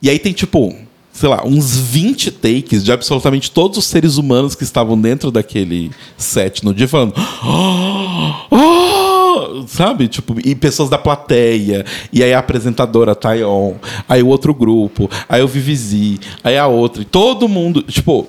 E 0.00 0.08
aí 0.08 0.18
tem, 0.18 0.32
tipo, 0.32 0.74
sei 1.12 1.28
lá, 1.28 1.44
uns 1.44 1.76
20 1.76 2.30
takes 2.30 2.82
de 2.82 2.90
absolutamente 2.90 3.50
todos 3.50 3.76
os 3.76 3.84
seres 3.84 4.16
humanos 4.16 4.54
que 4.54 4.64
estavam 4.64 4.98
dentro 4.98 5.30
daquele 5.30 5.90
set 6.16 6.64
no 6.64 6.72
dia 6.72 6.88
falando. 6.88 7.12
Oh, 7.44 8.56
oh, 8.56 9.66
sabe? 9.66 10.08
Tipo, 10.08 10.34
e 10.42 10.54
pessoas 10.54 10.88
da 10.88 10.96
plateia, 10.96 11.84
e 12.10 12.24
aí 12.24 12.32
a 12.32 12.38
apresentadora 12.38 13.14
Tayon, 13.14 13.74
aí 14.08 14.22
o 14.22 14.28
outro 14.28 14.54
grupo, 14.54 15.10
aí 15.28 15.42
o 15.42 15.46
Vivizi, 15.46 16.18
aí 16.42 16.56
a 16.56 16.66
outra, 16.68 17.02
e 17.02 17.04
todo 17.04 17.46
mundo. 17.46 17.82
Tipo, 17.82 18.26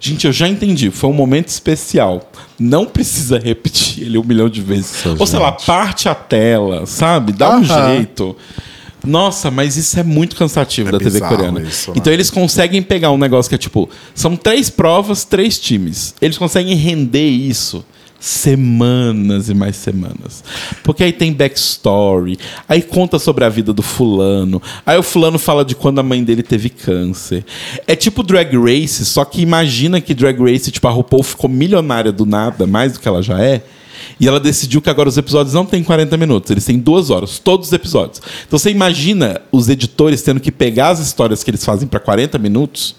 gente, 0.00 0.26
eu 0.26 0.32
já 0.32 0.48
entendi, 0.48 0.90
foi 0.90 1.10
um 1.10 1.14
momento 1.14 1.48
especial. 1.48 2.30
Não 2.58 2.84
precisa 2.86 3.38
repetir 3.38 4.04
ele 4.04 4.18
um 4.18 4.24
milhão 4.24 4.48
de 4.48 4.60
vezes. 4.60 4.92
Nossa, 5.04 5.20
Ou 5.20 5.26
sei 5.26 5.38
gente. 5.38 5.42
lá, 5.44 5.52
parte 5.52 6.08
a 6.08 6.14
tela, 6.14 6.86
sabe? 6.86 7.32
Dá 7.32 7.56
um 7.56 7.64
jeito. 7.64 8.36
Nossa, 9.06 9.50
mas 9.50 9.76
isso 9.76 9.98
é 10.00 10.02
muito 10.02 10.34
cansativo 10.34 10.88
É 10.88 10.92
da 10.92 10.98
TV 10.98 11.20
coreana. 11.20 11.60
isso, 11.60 11.90
né? 11.90 11.96
então 11.98 12.10
eles 12.12 12.30
conseguem 12.30 12.82
pegar 12.82 13.10
um 13.10 13.18
negócio 13.18 13.48
que 13.50 13.54
é 13.54 13.58
tipo, 13.58 13.88
são 14.14 14.34
três 14.34 14.70
provas, 14.70 15.24
três 15.24 15.58
times. 15.58 16.14
Eles 16.22 16.38
conseguem 16.38 16.74
render 16.74 17.28
isso 17.28 17.84
semanas 18.24 19.50
e 19.50 19.54
mais 19.54 19.76
semanas. 19.76 20.42
Porque 20.82 21.04
aí 21.04 21.12
tem 21.12 21.30
backstory, 21.30 22.38
aí 22.66 22.80
conta 22.80 23.18
sobre 23.18 23.44
a 23.44 23.50
vida 23.50 23.70
do 23.70 23.82
fulano, 23.82 24.62
aí 24.86 24.96
o 24.96 25.02
fulano 25.02 25.38
fala 25.38 25.62
de 25.62 25.74
quando 25.74 25.98
a 25.98 26.02
mãe 26.02 26.24
dele 26.24 26.42
teve 26.42 26.70
câncer. 26.70 27.44
É 27.86 27.94
tipo 27.94 28.22
Drag 28.22 28.56
Race, 28.56 29.04
só 29.04 29.26
que 29.26 29.42
imagina 29.42 30.00
que 30.00 30.14
Drag 30.14 30.40
Race, 30.40 30.70
tipo, 30.70 30.88
a 30.88 30.90
RuPaul 30.90 31.22
ficou 31.22 31.50
milionária 31.50 32.10
do 32.10 32.24
nada, 32.24 32.66
mais 32.66 32.94
do 32.94 33.00
que 33.00 33.06
ela 33.06 33.22
já 33.22 33.38
é. 33.38 33.62
E 34.18 34.26
ela 34.26 34.40
decidiu 34.40 34.80
que 34.80 34.88
agora 34.88 35.08
os 35.08 35.18
episódios 35.18 35.52
não 35.52 35.66
têm 35.66 35.84
40 35.84 36.16
minutos, 36.16 36.50
eles 36.50 36.64
têm 36.64 36.78
duas 36.78 37.10
horas, 37.10 37.38
todos 37.38 37.66
os 37.66 37.72
episódios. 37.74 38.22
Então 38.46 38.58
você 38.58 38.70
imagina 38.70 39.42
os 39.52 39.68
editores 39.68 40.22
tendo 40.22 40.40
que 40.40 40.50
pegar 40.50 40.88
as 40.88 40.98
histórias 40.98 41.44
que 41.44 41.50
eles 41.50 41.64
fazem 41.64 41.86
para 41.86 42.00
40 42.00 42.38
minutos 42.38 42.96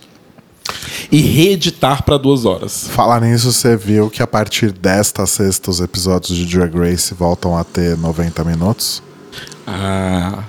e 1.11 1.19
reeditar 1.21 2.03
para 2.03 2.17
duas 2.17 2.45
horas. 2.45 2.87
Falar 2.87 3.21
nisso, 3.21 3.51
você 3.51 3.75
viu 3.77 4.09
que 4.09 4.21
a 4.23 4.27
partir 4.27 4.71
desta 4.71 5.25
sexta 5.25 5.69
os 5.71 5.79
episódios 5.79 6.37
de 6.37 6.45
Drag 6.45 6.75
Race 6.77 7.13
voltam 7.13 7.57
a 7.57 7.63
ter 7.63 7.97
90 7.97 8.43
minutos? 8.43 9.01
Ah, 9.67 10.43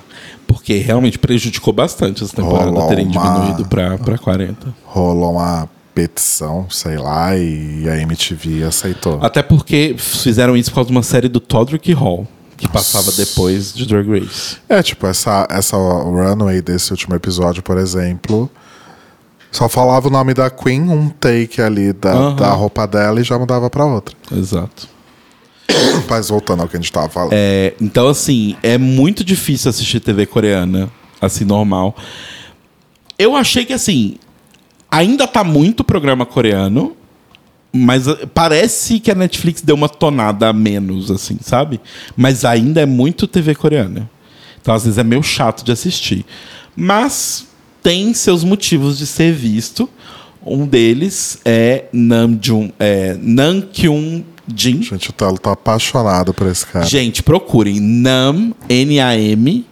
porque 0.47 0.77
realmente 0.77 1.19
prejudicou 1.19 1.73
bastante 1.73 2.23
essa 2.23 2.35
temporada 2.35 2.69
Rolou 2.71 2.87
terem 2.87 3.07
uma- 3.07 3.21
diminuído 3.21 3.65
para 3.67 4.17
40. 4.17 4.73
Rolou 4.85 5.33
uma 5.33 5.69
petição, 5.93 6.67
sei 6.69 6.97
lá, 6.97 7.35
e 7.35 7.87
a 7.89 7.97
MTV 7.97 8.63
aceitou. 8.63 9.19
Até 9.21 9.41
porque 9.41 9.95
fizeram 9.97 10.55
isso 10.55 10.69
por 10.69 10.75
causa 10.75 10.87
de 10.89 10.95
uma 10.95 11.01
série 11.03 11.27
do 11.27 11.39
Todrick 11.39 11.91
Hall, 11.93 12.27
que 12.55 12.67
passava 12.67 13.11
depois 13.13 13.73
de 13.73 13.85
Drag 13.87 14.07
Race. 14.07 14.57
É, 14.69 14.81
tipo, 14.83 15.07
essa, 15.07 15.47
essa 15.49 15.75
runway 15.75 16.61
desse 16.61 16.91
último 16.91 17.15
episódio, 17.15 17.63
por 17.63 17.77
exemplo, 17.79 18.49
só 19.51 19.69
falava 19.69 20.07
o 20.07 20.11
nome 20.11 20.33
da 20.33 20.49
Queen, 20.49 20.81
um 20.81 21.09
take 21.09 21.61
ali 21.61 21.93
da, 21.93 22.11
Aham. 22.11 22.35
da 22.35 22.49
roupa 22.51 22.85
dela 22.85 23.19
e 23.19 23.23
já 23.23 23.37
mudava 23.39 23.69
pra 23.69 23.85
outra. 23.85 24.15
Exato. 24.31 24.87
Mas 26.09 26.29
voltando 26.29 26.61
ao 26.61 26.67
que 26.67 26.75
a 26.75 26.79
gente 26.79 26.91
tava 26.91 27.09
falando. 27.09 27.33
É, 27.33 27.73
então, 27.79 28.07
assim, 28.07 28.55
é 28.61 28.77
muito 28.77 29.23
difícil 29.23 29.69
assistir 29.69 29.99
TV 29.99 30.25
coreana, 30.25 30.89
assim, 31.21 31.45
normal. 31.45 31.95
Eu 33.17 33.35
achei 33.35 33.65
que, 33.65 33.73
assim, 33.73 34.15
ainda 34.91 35.27
tá 35.27 35.43
muito 35.43 35.83
programa 35.83 36.25
coreano, 36.25 36.95
mas 37.73 38.07
eh, 38.07 38.25
parece 38.33 38.99
que 38.99 39.11
a 39.11 39.15
Netflix 39.15 39.61
deu 39.61 39.75
uma 39.75 39.89
tonada 39.89 40.49
a 40.49 40.53
menos, 40.53 41.09
assim, 41.11 41.37
sabe? 41.41 41.81
Mas 42.15 42.45
ainda 42.45 42.81
é 42.81 42.85
muito 42.85 43.27
TV 43.27 43.55
coreana. 43.55 44.09
Então, 44.61 44.73
às 44.73 44.83
vezes, 44.83 44.97
é 44.97 45.03
meio 45.03 45.23
chato 45.23 45.63
de 45.63 45.71
assistir. 45.71 46.25
Mas 46.75 47.46
tem 47.87 48.13
seus 48.13 48.43
motivos 48.43 48.97
de 48.97 49.07
ser 49.07 49.31
visto. 49.31 49.89
Um 50.45 50.67
deles 50.67 51.39
é 51.45 51.85
Nam 51.93 52.37
Jun, 52.41 52.69
é, 52.77 53.17
Nam 53.17 53.61
Kyun 53.61 54.25
Jin. 54.53 54.83
Gente, 54.83 55.09
o 55.09 55.13
Telo 55.13 55.37
tá 55.37 55.53
apaixonado 55.53 56.33
por 56.33 56.47
esse 56.47 56.65
cara. 56.65 56.85
Gente, 56.85 57.23
procurem 57.23 57.79
Nam, 57.79 58.53
N-A-M, 58.67 59.65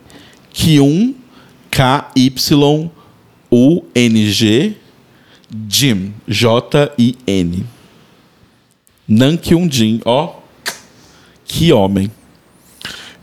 Kyun, 0.54 1.14
K-Y-U-N-G, 1.70 2.38
Jim, 5.68 6.14
J-I-N. 6.26 7.66
Nam 9.06 9.36
Kyun 9.36 9.70
Jin, 9.70 10.00
ó. 10.06 10.36
Que 11.44 11.74
homem. 11.74 12.10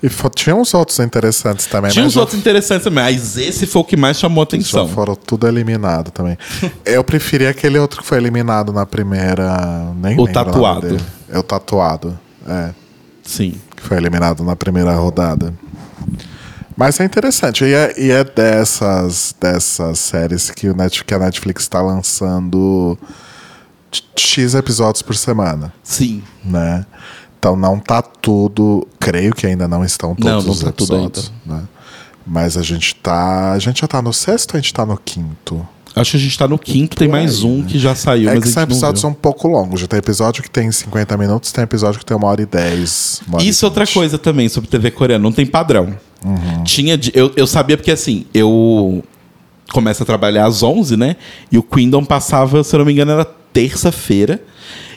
E 0.02 0.08
tinha 0.34 0.56
uns 0.56 0.74
outros 0.74 0.98
interessantes 0.98 1.66
também, 1.66 1.92
Tinha 1.92 2.04
uns 2.04 2.14
já, 2.14 2.20
outros 2.20 2.36
interessantes 2.36 2.82
também, 2.82 3.04
mas 3.04 3.36
esse 3.36 3.66
foi 3.66 3.82
o 3.82 3.84
que 3.84 3.96
mais 3.96 4.18
chamou 4.18 4.42
já 4.42 4.56
atenção. 4.56 4.88
foram 4.88 5.14
tudo 5.14 5.46
eliminado 5.46 6.10
também. 6.10 6.36
Eu 6.84 7.04
preferi 7.04 7.46
aquele 7.46 7.78
outro 7.78 8.02
que 8.02 8.06
foi 8.06 8.18
eliminado 8.18 8.72
na 8.72 8.84
primeira. 8.84 9.92
Nem 9.94 10.18
O 10.18 10.26
tatuado. 10.26 10.96
É 11.28 11.38
o 11.38 11.42
tatuado. 11.42 12.18
É. 12.48 12.70
Sim. 13.22 13.54
que 13.76 13.82
foi 13.84 13.96
eliminado 13.96 14.42
na 14.42 14.56
primeira 14.56 14.92
rodada. 14.92 15.54
Mas 16.76 16.98
é 16.98 17.04
interessante. 17.04 17.64
E 17.64 17.72
é, 17.72 17.94
e 17.96 18.10
é 18.10 18.24
dessas, 18.24 19.34
dessas 19.40 20.00
séries 20.00 20.50
que, 20.50 20.68
o 20.68 20.74
Net, 20.76 21.04
que 21.04 21.14
a 21.14 21.18
Netflix 21.18 21.62
está 21.62 21.80
lançando 21.80 22.98
X 24.16 24.54
episódios 24.54 25.02
por 25.02 25.14
semana, 25.14 25.72
Sim. 25.82 26.22
né? 26.44 26.84
Então 27.42 27.56
não 27.56 27.76
tá 27.76 28.00
tudo. 28.00 28.86
Creio 29.00 29.34
que 29.34 29.48
ainda 29.48 29.66
não 29.66 29.84
estão 29.84 30.14
todos 30.14 30.30
Não, 30.30 30.42
não 30.42 30.50
os 30.52 30.60
tá 30.60 30.70
tudo 30.70 30.94
episódios. 30.94 31.32
Né? 31.44 31.62
Mas 32.24 32.56
a 32.56 32.62
gente 32.62 32.94
tá. 32.94 33.50
A 33.50 33.58
gente 33.58 33.80
já 33.80 33.88
tá 33.88 34.00
no 34.00 34.12
sexto 34.12 34.54
ou 34.54 34.58
a 34.58 34.60
gente 34.60 34.72
tá 34.72 34.86
no 34.86 34.96
quinto? 34.96 35.66
Acho 35.96 36.12
que 36.12 36.16
a 36.18 36.20
gente 36.20 36.38
tá 36.38 36.46
no 36.46 36.56
quinto, 36.56 36.96
tem 36.96 37.08
mais 37.08 37.42
um 37.42 37.64
que 37.64 37.78
já 37.78 37.94
saiu, 37.94 38.30
é 38.30 38.34
mas 38.34 38.44
que 38.44 38.48
são 38.48 38.62
episódios 38.62 39.02
um 39.04 39.12
pouco 39.12 39.46
longos. 39.48 39.80
Já 39.80 39.86
tem 39.88 39.98
episódio 39.98 40.42
que 40.42 40.48
tem 40.48 40.70
50 40.70 41.16
minutos, 41.18 41.52
tem 41.52 41.64
episódio 41.64 41.98
que 41.98 42.06
tem 42.06 42.16
uma 42.16 42.28
hora 42.28 42.40
e 42.40 42.46
10. 42.46 43.22
uma 43.26 43.36
hora 43.36 43.44
Isso 43.44 43.64
é 43.64 43.68
outra 43.68 43.84
20. 43.84 43.92
coisa 43.92 44.18
também 44.18 44.48
sobre 44.48 44.70
TV 44.70 44.92
coreana, 44.92 45.22
não 45.22 45.32
tem 45.32 45.44
padrão. 45.44 45.94
Uhum. 46.24 46.62
Tinha 46.62 46.98
eu, 47.12 47.32
eu 47.36 47.46
sabia 47.46 47.76
porque 47.76 47.90
assim, 47.90 48.24
eu 48.32 49.02
começo 49.70 50.02
a 50.02 50.06
trabalhar 50.06 50.46
às 50.46 50.62
11, 50.62 50.96
né? 50.96 51.16
E 51.50 51.58
o 51.58 51.62
Queendom 51.62 52.04
passava, 52.04 52.62
se 52.62 52.74
eu 52.74 52.78
não 52.78 52.86
me 52.86 52.92
engano, 52.92 53.10
era 53.10 53.26
terça-feira. 53.52 54.40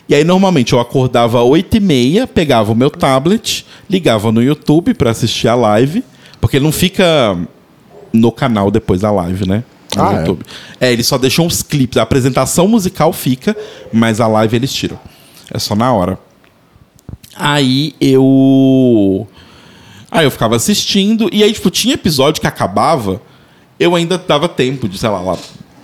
E 0.08 0.14
aí 0.14 0.22
normalmente 0.22 0.72
eu 0.72 0.80
acordava 0.80 1.40
às 1.40 1.44
8 1.48 1.76
e 1.76 1.80
meia, 1.80 2.26
pegava 2.26 2.70
o 2.70 2.74
meu 2.76 2.90
tablet, 2.90 3.66
ligava 3.90 4.30
no 4.30 4.42
YouTube 4.42 4.94
pra 4.94 5.10
assistir 5.10 5.48
a 5.48 5.54
live, 5.54 6.04
porque 6.40 6.56
ele 6.58 6.64
não 6.64 6.72
fica 6.72 7.36
no 8.12 8.30
canal 8.30 8.70
depois 8.70 9.00
da 9.00 9.10
live, 9.10 9.48
né? 9.48 9.64
No 9.96 10.02
Ah, 10.02 10.12
é? 10.14 10.18
YouTube. 10.18 10.44
É? 10.80 10.92
eles 10.92 11.06
só 11.06 11.18
deixam 11.18 11.46
os 11.46 11.62
clipes. 11.62 11.96
A 11.98 12.02
apresentação 12.02 12.68
musical 12.68 13.12
fica, 13.12 13.56
mas 13.92 14.20
a 14.20 14.26
live 14.28 14.54
eles 14.56 14.72
tiram. 14.72 14.98
É 15.52 15.58
só 15.58 15.74
na 15.74 15.92
hora. 15.92 16.18
Aí 17.34 17.94
eu. 18.00 19.26
Aí 20.10 20.24
eu 20.24 20.30
ficava 20.30 20.56
assistindo, 20.56 21.28
e 21.32 21.42
aí, 21.42 21.52
tipo, 21.52 21.68
tinha 21.70 21.94
episódio 21.94 22.40
que 22.40 22.46
acabava, 22.46 23.20
eu 23.78 23.94
ainda 23.94 24.16
dava 24.16 24.48
tempo 24.48 24.88
de, 24.88 24.96
sei 24.96 25.08
lá, 25.08 25.20
lá 25.20 25.36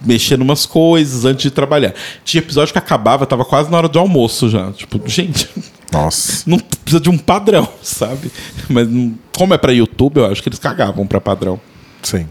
mexer 0.04 0.36
numas 0.36 0.66
coisas 0.66 1.24
antes 1.24 1.42
de 1.42 1.50
trabalhar. 1.50 1.94
Tinha 2.24 2.40
episódio 2.40 2.72
que 2.72 2.78
acabava, 2.78 3.26
tava 3.26 3.44
quase 3.44 3.70
na 3.70 3.78
hora 3.78 3.88
do 3.88 3.98
almoço 3.98 4.48
já. 4.48 4.72
Tipo, 4.72 5.00
gente, 5.08 5.48
Nossa. 5.90 6.42
não 6.48 6.58
precisa 6.58 7.00
de 7.00 7.10
um 7.10 7.18
padrão, 7.18 7.68
sabe? 7.82 8.30
Mas 8.68 8.88
como 9.36 9.54
é 9.54 9.58
pra 9.58 9.72
YouTube, 9.72 10.18
eu 10.18 10.26
acho 10.26 10.42
que 10.42 10.48
eles 10.48 10.58
cagavam 10.58 11.06
pra 11.06 11.20
padrão. 11.20 11.60
Sim. 12.02 12.26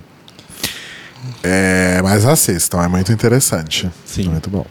É, 1.44 2.02
mas 2.04 2.26
assistam, 2.26 2.82
é 2.84 2.88
muito 2.88 3.12
interessante. 3.12 3.90
Sim. 4.06 4.30
Muito 4.30 4.50
bom. 4.50 4.66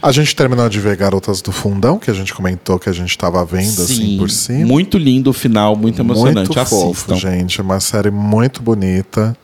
A 0.00 0.12
gente 0.12 0.34
terminou 0.34 0.68
de 0.68 0.78
ver 0.80 0.96
Garotas 0.96 1.42
do 1.42 1.50
Fundão, 1.50 1.98
que 1.98 2.10
a 2.10 2.14
gente 2.14 2.32
comentou 2.32 2.78
que 2.78 2.88
a 2.88 2.92
gente 2.92 3.10
estava 3.10 3.44
vendo 3.44 3.82
assim 3.82 4.16
por 4.16 4.30
cima. 4.30 4.64
Muito 4.64 4.96
lindo 4.96 5.30
o 5.30 5.32
final, 5.32 5.76
muito 5.76 6.00
emocionante. 6.00 6.48
Muito 6.48 6.64
fofo, 6.66 7.12
Assistam. 7.12 7.16
gente. 7.16 7.60
Uma 7.60 7.80
série 7.80 8.10
muito 8.10 8.62
bonita. 8.62 9.36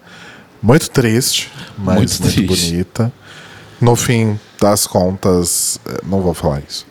Muito 0.64 0.88
triste, 0.88 1.52
mas 1.76 1.96
Muito 1.96 2.22
muito, 2.22 2.32
triste. 2.32 2.70
bonita. 2.70 3.12
No 3.78 3.94
fim 3.94 4.40
das 4.58 4.86
contas, 4.86 5.78
eh, 5.84 6.00
não 6.04 6.22
vou 6.22 6.32
falar 6.32 6.62
isso. 6.66 6.86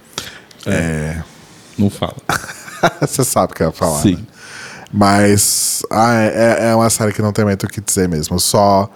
É. 0.67 1.23
Não 1.75 1.89
fala. 1.89 2.15
Você 3.01 3.23
sabe 3.23 3.51
o 3.51 3.55
que 3.55 3.63
eu 3.63 3.67
ia 3.67 3.73
falar. 3.73 3.99
Sim. 3.99 4.17
né? 4.17 4.23
Mas 4.93 5.81
ah, 5.89 6.13
é, 6.13 6.69
é 6.69 6.75
uma 6.75 6.87
série 6.91 7.11
que 7.13 7.21
não 7.23 7.33
tem 7.33 7.43
muito 7.45 7.63
o 7.65 7.67
que 7.67 7.81
dizer 7.81 8.07
mesmo. 8.07 8.39
Só 8.39 8.87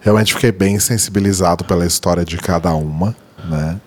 realmente 0.00 0.32
fiquei 0.32 0.50
bem 0.50 0.80
sensibilizado 0.80 1.62
pela 1.62 1.84
história 1.84 2.24
de 2.24 2.38
cada 2.38 2.74
uma, 2.74 3.14
né? 3.44 3.78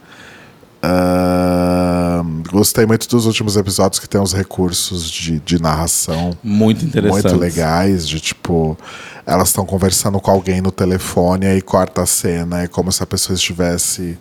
Gostei 2.51 2.85
muito 2.85 3.07
dos 3.07 3.25
últimos 3.25 3.57
episódios 3.57 3.99
que 3.99 4.07
tem 4.07 4.19
os 4.19 4.33
recursos 4.33 5.09
de, 5.09 5.39
de 5.39 5.61
narração 5.61 6.37
Muito 6.43 6.85
interessante. 6.85 7.23
muito 7.23 7.37
legais, 7.37 8.07
de 8.07 8.19
tipo, 8.19 8.77
elas 9.25 9.49
estão 9.49 9.65
conversando 9.65 10.19
com 10.19 10.31
alguém 10.31 10.61
no 10.61 10.71
telefone, 10.71 11.45
aí 11.45 11.61
corta 11.61 12.03
a 12.03 12.05
cena, 12.05 12.63
é 12.63 12.67
como 12.67 12.91
se 12.91 13.01
a 13.01 13.05
pessoa 13.05 13.35
estivesse 13.35 14.17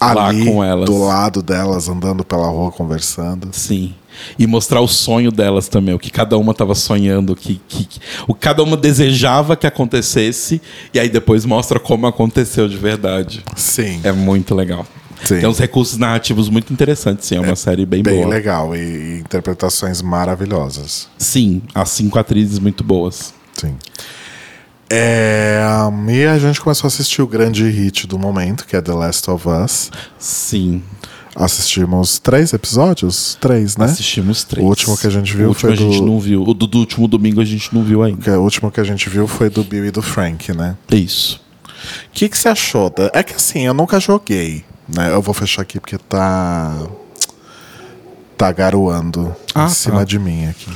ali 0.00 0.44
do 0.84 1.04
lado 1.04 1.42
delas, 1.42 1.88
andando 1.88 2.24
pela 2.24 2.48
rua 2.48 2.72
conversando. 2.72 3.48
Sim. 3.52 3.94
E 4.38 4.46
mostrar 4.46 4.80
o 4.80 4.88
sonho 4.88 5.32
delas 5.32 5.68
também, 5.68 5.94
o 5.94 5.98
que 5.98 6.10
cada 6.10 6.36
uma 6.36 6.52
estava 6.52 6.74
sonhando, 6.74 7.32
o 7.32 7.36
que, 7.36 7.60
que, 7.66 7.88
o 8.26 8.34
que 8.34 8.40
cada 8.40 8.62
uma 8.62 8.76
desejava 8.76 9.56
que 9.56 9.66
acontecesse, 9.66 10.60
e 10.92 11.00
aí 11.00 11.08
depois 11.08 11.44
mostra 11.44 11.80
como 11.80 12.06
aconteceu 12.06 12.68
de 12.68 12.76
verdade. 12.76 13.42
Sim. 13.56 14.00
É 14.04 14.12
muito 14.12 14.54
legal. 14.54 14.86
Sim. 15.24 15.40
Tem 15.40 15.48
uns 15.48 15.58
recursos 15.58 15.96
narrativos 15.98 16.48
muito 16.48 16.72
interessantes, 16.72 17.26
sim. 17.28 17.36
É 17.36 17.40
uma 17.40 17.56
série 17.56 17.86
bem, 17.86 18.02
Bem 18.02 18.16
boa. 18.22 18.28
legal 18.28 18.74
e, 18.74 18.78
e 18.80 19.18
interpretações 19.20 20.02
maravilhosas. 20.02 21.08
Sim, 21.18 21.62
as 21.74 21.90
cinco 21.90 22.18
atrizes 22.18 22.58
muito 22.58 22.82
boas. 22.82 23.32
Sim. 23.54 23.74
É, 24.90 25.62
e 26.10 26.24
a 26.26 26.38
gente 26.38 26.60
começou 26.60 26.86
a 26.86 26.88
assistir 26.88 27.22
o 27.22 27.26
grande 27.26 27.64
hit 27.68 28.06
do 28.06 28.18
momento, 28.18 28.66
que 28.66 28.76
é 28.76 28.80
The 28.82 28.92
Last 28.92 29.30
of 29.30 29.48
Us. 29.48 29.90
Sim. 30.18 30.82
Assistimos 31.34 32.18
três 32.18 32.52
episódios? 32.52 33.38
Três, 33.40 33.78
né? 33.78 33.86
Assistimos 33.86 34.44
três. 34.44 34.62
O 34.62 34.68
último 34.68 34.98
que 34.98 35.06
a 35.06 35.10
gente 35.10 35.34
viu 35.34 35.46
o 35.46 35.48
último 35.48 35.70
foi 35.70 35.72
a 35.72 35.76
gente 35.76 35.98
do- 35.98 36.04
não 36.06 36.20
viu. 36.20 36.42
O 36.42 36.52
do, 36.52 36.66
do 36.66 36.78
último 36.78 37.08
domingo 37.08 37.40
a 37.40 37.44
gente 37.44 37.74
não 37.74 37.82
viu 37.82 38.02
ainda. 38.02 38.20
Que 38.20 38.28
O 38.30 38.42
último 38.42 38.70
que 38.70 38.78
a 38.80 38.84
gente 38.84 39.08
viu 39.08 39.26
foi 39.26 39.48
do 39.48 39.64
Bill 39.64 39.86
e 39.86 39.90
do 39.90 40.02
Frank, 40.02 40.52
né? 40.52 40.76
É 40.90 40.96
isso. 40.96 41.40
O 41.64 42.10
que, 42.12 42.28
que 42.28 42.36
você 42.36 42.48
achou? 42.50 42.90
da- 42.90 43.10
É 43.14 43.22
que 43.22 43.32
assim, 43.34 43.60
eu 43.66 43.72
nunca 43.72 43.98
joguei, 43.98 44.62
né? 44.96 45.10
Eu 45.12 45.22
vou 45.22 45.34
fechar 45.34 45.62
aqui 45.62 45.78
porque 45.80 45.98
tá. 45.98 46.76
Tá 48.36 48.50
garoando 48.50 49.34
Ah, 49.54 49.66
em 49.66 49.68
cima 49.68 49.98
tá. 49.98 50.04
de 50.04 50.18
mim 50.18 50.46
aqui. 50.48 50.68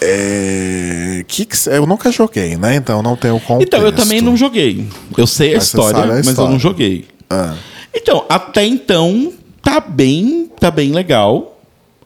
É... 0.00 1.24
Que 1.26 1.44
que 1.46 1.56
Eu 1.70 1.86
nunca 1.86 2.12
joguei, 2.12 2.56
né? 2.56 2.76
Então 2.76 2.98
eu 2.98 3.02
não 3.02 3.16
tenho 3.16 3.40
contexto. 3.40 3.62
Então, 3.66 3.80
eu 3.80 3.92
também 3.92 4.20
não 4.20 4.36
joguei. 4.36 4.86
Eu 5.16 5.26
sei 5.26 5.54
a 5.54 5.58
história, 5.58 6.00
a 6.02 6.06
mas 6.06 6.26
eu 6.26 6.30
história. 6.32 6.50
não 6.52 6.58
joguei. 6.58 7.06
Ah, 7.30 7.54
Então, 7.94 8.24
até 8.28 8.64
então, 8.66 9.32
tá 9.62 9.80
bem, 9.80 10.50
tá 10.60 10.70
bem 10.70 10.92
legal, 10.92 11.55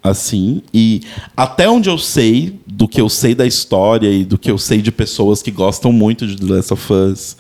assim, 0.03 0.63
e 0.73 1.03
até 1.37 1.69
onde 1.69 1.91
eu 1.91 1.99
sei, 1.99 2.59
do 2.67 2.89
que 2.89 3.01
eu 3.01 3.09
sei 3.09 3.35
da 3.35 3.47
história 3.47 4.11
e 4.11 4.25
do 4.25 4.39
que 4.39 4.51
eu 4.51 4.57
sei 4.57 4.81
de 4.81 4.91
pessoas 4.91 5.43
que 5.43 5.51
gostam 5.51 5.93
muito 5.93 6.27
de 6.27 6.37
The 6.37 6.55
Last 6.55 6.73
of 6.73 6.93
Us 6.93 7.37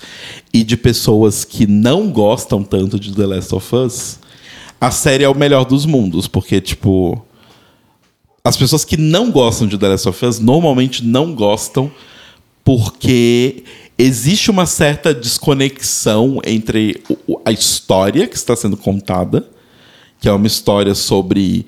e 0.52 0.62
de 0.62 0.76
pessoas 0.76 1.44
que 1.44 1.66
não 1.66 2.11
gostam 2.11 2.62
tanto 2.62 3.00
de 3.00 3.14
The 3.14 3.26
Last 3.26 3.54
of 3.54 3.74
Us, 3.74 4.18
a 4.80 4.90
série 4.90 5.24
é 5.24 5.28
o 5.28 5.34
melhor 5.34 5.64
dos 5.64 5.86
mundos, 5.86 6.26
porque, 6.26 6.61
tipo, 6.61 7.24
as 8.44 8.56
pessoas 8.56 8.84
que 8.84 8.96
não 8.96 9.30
gostam 9.30 9.66
de 9.66 9.78
The 9.78 9.88
Last 9.88 10.08
of 10.08 10.26
Us 10.26 10.38
normalmente 10.38 11.04
não 11.04 11.34
gostam 11.34 11.90
porque 12.64 13.64
existe 13.96 14.50
uma 14.50 14.66
certa 14.66 15.14
desconexão 15.14 16.40
entre 16.44 17.02
a 17.44 17.52
história 17.52 18.26
que 18.26 18.36
está 18.36 18.54
sendo 18.54 18.76
contada, 18.76 19.46
que 20.20 20.28
é 20.28 20.32
uma 20.32 20.46
história 20.46 20.94
sobre 20.94 21.66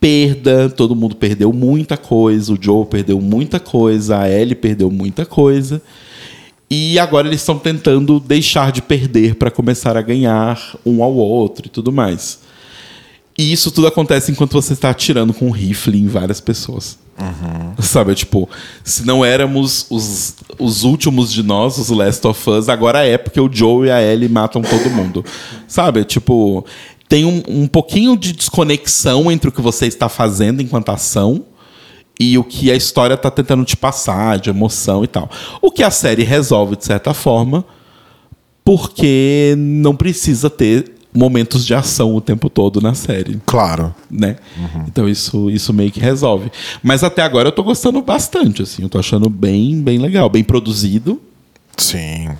perda, 0.00 0.68
todo 0.68 0.94
mundo 0.94 1.16
perdeu 1.16 1.52
muita 1.52 1.96
coisa, 1.96 2.52
o 2.52 2.58
Joe 2.60 2.86
perdeu 2.86 3.20
muita 3.20 3.58
coisa, 3.58 4.18
a 4.18 4.30
Ellie 4.30 4.54
perdeu 4.54 4.90
muita 4.90 5.24
coisa. 5.24 5.82
E 6.68 6.98
agora 6.98 7.28
eles 7.28 7.40
estão 7.40 7.58
tentando 7.58 8.18
deixar 8.18 8.72
de 8.72 8.82
perder 8.82 9.36
para 9.36 9.50
começar 9.50 9.96
a 9.96 10.02
ganhar 10.02 10.76
um 10.84 11.02
ao 11.02 11.14
outro 11.14 11.66
e 11.66 11.70
tudo 11.70 11.92
mais. 11.92 12.40
E 13.38 13.52
isso 13.52 13.70
tudo 13.70 13.86
acontece 13.86 14.32
enquanto 14.32 14.52
você 14.52 14.72
está 14.72 14.90
atirando 14.90 15.32
com 15.32 15.46
um 15.46 15.50
rifle 15.50 15.98
em 15.98 16.06
várias 16.06 16.40
pessoas. 16.40 16.98
Sabe, 17.78 18.14
tipo, 18.14 18.48
se 18.82 19.06
não 19.06 19.24
éramos 19.24 19.86
os, 19.90 20.34
os 20.58 20.84
últimos 20.84 21.32
de 21.32 21.42
nós, 21.42 21.78
os 21.78 21.88
Last 21.88 22.26
of 22.26 22.50
Us, 22.50 22.68
agora 22.68 23.04
é 23.04 23.16
porque 23.16 23.40
o 23.40 23.50
Joe 23.50 23.88
e 23.88 23.90
a 23.90 24.02
Ellie 24.02 24.28
matam 24.28 24.62
todo 24.62 24.90
mundo. 24.90 25.24
Sabe, 25.66 26.04
tipo, 26.04 26.64
tem 27.08 27.24
um, 27.24 27.42
um 27.48 27.66
pouquinho 27.66 28.16
de 28.16 28.32
desconexão 28.32 29.30
entre 29.30 29.48
o 29.48 29.52
que 29.52 29.60
você 29.60 29.86
está 29.86 30.08
fazendo 30.08 30.60
enquanto 30.60 30.90
ação 30.90 31.44
e 32.18 32.38
o 32.38 32.44
que 32.44 32.70
a 32.70 32.74
história 32.74 33.14
está 33.14 33.30
tentando 33.30 33.64
te 33.64 33.76
passar, 33.76 34.38
de 34.38 34.50
emoção 34.50 35.04
e 35.04 35.06
tal. 35.06 35.30
O 35.60 35.70
que 35.70 35.82
a 35.82 35.90
série 35.90 36.22
resolve, 36.24 36.76
de 36.76 36.84
certa 36.84 37.12
forma, 37.12 37.64
porque 38.64 39.54
não 39.58 39.94
precisa 39.94 40.48
ter 40.48 40.92
momentos 41.14 41.64
de 41.64 41.74
ação 41.74 42.14
o 42.14 42.20
tempo 42.20 42.50
todo 42.50 42.80
na 42.80 42.94
série, 42.94 43.40
claro. 43.46 43.94
né? 44.10 44.36
Então 44.86 45.08
isso, 45.08 45.50
isso 45.50 45.72
meio 45.72 45.90
que 45.90 46.00
resolve. 46.00 46.50
Mas 46.82 47.02
até 47.04 47.22
agora 47.22 47.48
eu 47.48 47.52
tô 47.52 47.62
gostando 47.62 48.02
bastante, 48.02 48.62
assim. 48.62 48.82
Eu 48.82 48.88
tô 48.88 48.98
achando 48.98 49.30
bem, 49.30 49.80
bem 49.80 49.98
legal. 49.98 50.28
Bem 50.28 50.44
produzido. 50.44 51.20
Sim. 51.76 52.30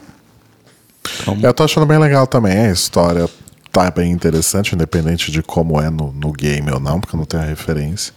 Então, 1.22 1.38
Eu 1.42 1.54
tô 1.54 1.62
achando 1.64 1.86
bem 1.86 1.98
legal 1.98 2.26
também. 2.26 2.56
A 2.56 2.72
história 2.72 3.28
tá 3.84 3.90
bem 3.90 4.10
interessante, 4.10 4.74
independente 4.74 5.30
de 5.30 5.42
como 5.42 5.80
é 5.80 5.90
no, 5.90 6.10
no 6.12 6.32
game 6.32 6.70
ou 6.70 6.80
não, 6.80 6.98
porque 6.98 7.14
eu 7.14 7.18
não 7.18 7.26
tenho 7.26 7.42
a 7.42 7.46
referência. 7.46 8.14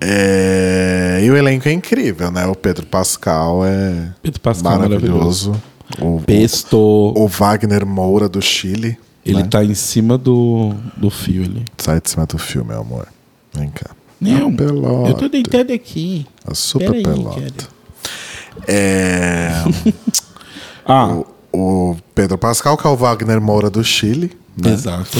É, 0.00 1.20
E 1.22 1.30
o 1.30 1.36
elenco 1.36 1.68
é 1.68 1.72
incrível, 1.72 2.30
né? 2.30 2.46
O 2.46 2.54
Pedro 2.54 2.86
Pascal 2.86 3.64
é 3.66 4.12
Pedro 4.22 4.40
Pascal 4.40 4.72
é 4.74 4.78
maravilhoso. 4.78 5.60
O, 6.00 6.20
Pesto, 6.24 6.78
o 6.78 7.26
Wagner 7.28 7.84
Moura 7.84 8.28
do 8.28 8.40
Chile. 8.40 8.96
ele 9.26 9.42
né? 9.42 9.48
tá 9.50 9.62
em 9.62 9.74
cima 9.74 10.16
do, 10.16 10.72
do 10.96 11.10
fio 11.10 11.42
ali. 11.42 11.64
Sai 11.76 12.00
de 12.00 12.08
cima 12.08 12.24
do 12.24 12.38
filme, 12.38 12.68
meu 12.70 12.80
amor. 12.80 13.08
Vem 13.52 13.68
cá. 13.68 13.90
Não, 14.20 14.48
A 14.48 14.52
pelota. 14.52 15.08
eu 15.10 15.14
tô 15.14 15.28
deitado 15.28 15.72
aqui. 15.72 16.26
A 16.46 16.54
super 16.54 16.86
Peraí, 16.86 17.02
pelota. 17.02 17.40
cara. 17.40 17.70
É, 18.66 19.50
Ah, 20.86 21.08
o 21.08 21.26
Pedro 22.14 22.38
Pascal, 22.38 22.76
que 22.76 22.86
é 22.86 22.90
o 22.90 22.96
Wagner 22.96 23.40
Moura 23.40 23.68
do 23.70 23.82
Chile. 23.84 24.32
Né? 24.56 24.72
exato. 24.72 25.18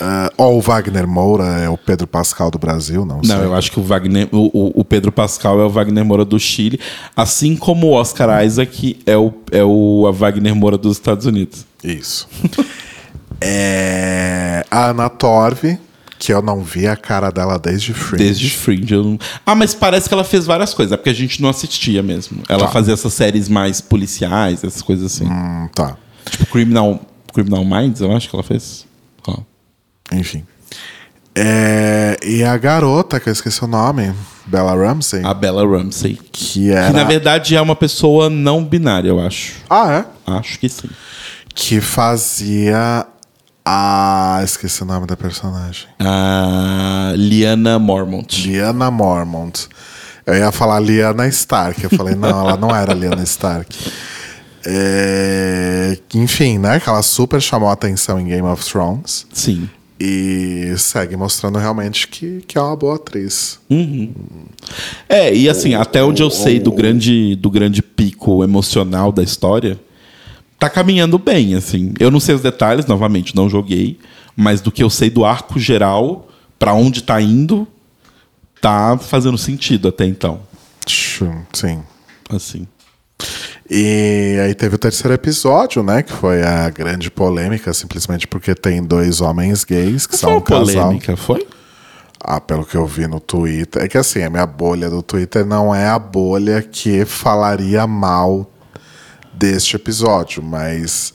Ah, 0.00 0.30
ou 0.38 0.56
o 0.56 0.60
Wagner 0.60 1.06
Moura 1.06 1.44
é 1.60 1.68
o 1.68 1.76
Pedro 1.76 2.06
Pascal 2.06 2.50
do 2.50 2.58
Brasil, 2.58 3.04
não, 3.04 3.22
sei. 3.22 3.36
Não, 3.36 3.42
eu 3.44 3.54
acho 3.54 3.70
que 3.70 3.78
o 3.78 3.82
Wagner, 3.82 4.26
o, 4.32 4.46
o- 4.52 4.80
o 4.80 4.84
Pedro 4.84 5.12
Pascal 5.12 5.60
é 5.60 5.64
o 5.64 5.68
Wagner 5.68 6.04
Moura 6.04 6.24
do 6.24 6.38
Chile, 6.40 6.80
assim 7.14 7.54
como 7.54 7.88
o 7.88 7.92
Oscar 7.92 8.42
Isaac 8.44 8.98
é 9.06 9.16
o, 9.16 9.32
é 9.52 9.62
o 9.62 10.06
a 10.08 10.10
Wagner 10.10 10.54
Moura 10.56 10.78
dos 10.78 10.96
Estados 10.96 11.26
Unidos. 11.26 11.66
Isso. 11.84 12.26
é, 13.40 14.64
a 14.70 14.86
Ana 14.90 15.08
Torv, 15.08 15.78
que 16.24 16.32
eu 16.32 16.40
não 16.40 16.62
vi 16.62 16.86
a 16.86 16.94
cara 16.94 17.30
dela 17.30 17.58
desde 17.58 17.92
Fringe. 17.92 18.22
Desde 18.24 18.48
Fringe. 18.50 18.94
eu 18.94 19.02
não- 19.02 19.18
Ah, 19.44 19.56
mas 19.56 19.74
parece 19.74 20.06
que 20.08 20.14
ela 20.14 20.22
fez 20.22 20.46
várias 20.46 20.72
coisas, 20.72 20.92
é 20.92 20.96
porque 20.96 21.10
a 21.10 21.14
gente 21.14 21.42
não 21.42 21.48
assistia 21.48 22.00
mesmo. 22.00 22.44
Ela 22.48 22.66
Tá. 22.66 22.68
fazia 22.68 22.94
essas 22.94 23.12
séries 23.12 23.48
mais 23.48 23.80
policiais, 23.80 24.62
essas 24.62 24.82
coisas 24.82 25.12
assim. 25.12 25.26
Hum, 25.26 25.68
tá. 25.74 25.96
Tipo 26.30 26.46
Criminal, 26.46 27.00
Criminal 27.34 27.64
Minds, 27.64 28.00
eu 28.00 28.12
acho 28.14 28.28
que 28.30 28.36
ela 28.36 28.44
fez. 28.44 28.86
Ó. 29.26 29.38
Enfim. 30.12 30.44
É, 31.34 32.16
e 32.24 32.44
a 32.44 32.56
garota, 32.56 33.18
que 33.18 33.28
eu 33.28 33.32
esqueci 33.32 33.64
o 33.64 33.66
nome, 33.66 34.12
Bella 34.46 34.76
Ramsey, 34.76 35.24
A 35.24 35.34
Bella 35.34 35.66
Ramsey. 35.66 36.20
que 36.30 36.70
era... 36.70 36.86
Que 36.88 36.92
na 36.92 37.02
verdade 37.04 37.56
é 37.56 37.60
uma 37.60 37.74
pessoa 37.74 38.30
não 38.30 38.62
binária, 38.62 39.08
eu 39.08 39.18
acho. 39.18 39.54
Ah, 39.68 40.04
é? 40.26 40.30
Acho 40.30 40.56
que 40.60 40.68
sim. 40.68 40.88
Que 41.52 41.80
fazia 41.80 43.06
a... 43.64 44.40
Esqueci 44.44 44.82
o 44.82 44.86
nome 44.86 45.06
da 45.06 45.16
personagem. 45.16 45.86
A 45.98 47.12
Liana 47.16 47.78
Mormont. 47.78 48.46
Liana 48.46 48.90
Mormont. 48.90 49.68
Eu 50.26 50.34
ia 50.34 50.52
falar 50.52 50.80
Liana 50.80 51.26
Stark. 51.28 51.82
Eu 51.82 51.90
falei, 51.90 52.14
não, 52.14 52.28
ela 52.28 52.56
não 52.56 52.74
era 52.74 52.92
Liana 52.94 53.22
Stark. 53.22 53.76
É, 54.64 55.98
Enfim, 56.14 56.58
né? 56.58 56.78
Que 56.78 56.88
ela 56.88 57.02
super 57.02 57.40
chamou 57.40 57.68
a 57.68 57.72
atenção 57.72 58.20
em 58.20 58.26
Game 58.26 58.46
of 58.46 58.64
Thrones. 58.64 59.26
Sim. 59.32 59.68
E 59.98 60.74
segue 60.78 61.16
mostrando 61.16 61.58
realmente 61.58 62.08
que, 62.08 62.42
que 62.46 62.58
é 62.58 62.60
uma 62.60 62.74
boa 62.74 62.96
atriz. 62.96 63.60
É, 65.08 65.32
e 65.32 65.48
assim, 65.48 65.74
até 65.74 66.02
onde 66.02 66.22
eu 66.22 66.30
sei 66.30 66.58
do 66.58 66.72
grande, 66.72 67.36
do 67.36 67.48
grande 67.48 67.82
pico 67.82 68.42
emocional 68.42 69.12
da 69.12 69.22
história, 69.22 69.78
tá 70.62 70.70
caminhando 70.70 71.18
bem, 71.18 71.56
assim. 71.56 71.92
Eu 71.98 72.08
não 72.08 72.20
sei 72.20 72.36
os 72.36 72.40
detalhes, 72.40 72.86
novamente, 72.86 73.34
não 73.34 73.50
joguei, 73.50 73.98
mas 74.36 74.60
do 74.60 74.70
que 74.70 74.80
eu 74.80 74.88
sei 74.88 75.10
do 75.10 75.24
arco 75.24 75.58
geral, 75.58 76.28
pra 76.56 76.72
onde 76.72 77.02
tá 77.02 77.20
indo, 77.20 77.66
tá 78.60 78.96
fazendo 78.96 79.36
sentido 79.36 79.88
até 79.88 80.04
então. 80.04 80.38
Sim. 80.86 81.82
Assim. 82.30 82.68
E 83.68 84.38
aí 84.44 84.54
teve 84.54 84.76
o 84.76 84.78
terceiro 84.78 85.12
episódio, 85.12 85.82
né? 85.82 86.00
Que 86.00 86.12
foi 86.12 86.44
a 86.44 86.70
grande 86.70 87.10
polêmica, 87.10 87.74
simplesmente 87.74 88.28
porque 88.28 88.54
tem 88.54 88.84
dois 88.84 89.20
homens 89.20 89.64
gays 89.64 90.06
que 90.06 90.12
Não 90.12 90.20
são 90.20 90.30
foi 90.30 90.38
um 90.38 90.42
casal. 90.42 90.84
polêmica, 90.84 91.16
foi? 91.16 91.44
Ah, 92.20 92.40
pelo 92.40 92.64
que 92.64 92.76
eu 92.76 92.86
vi 92.86 93.08
no 93.08 93.18
Twitter. 93.18 93.82
É 93.82 93.88
que 93.88 93.98
assim, 93.98 94.22
a 94.22 94.30
minha 94.30 94.46
bolha 94.46 94.88
do 94.88 95.02
Twitter 95.02 95.44
não 95.44 95.74
é 95.74 95.88
a 95.88 95.98
bolha 95.98 96.62
que 96.62 97.04
falaria 97.04 97.84
mal 97.84 98.51
deste 99.32 99.76
episódio, 99.76 100.42
mas 100.42 101.12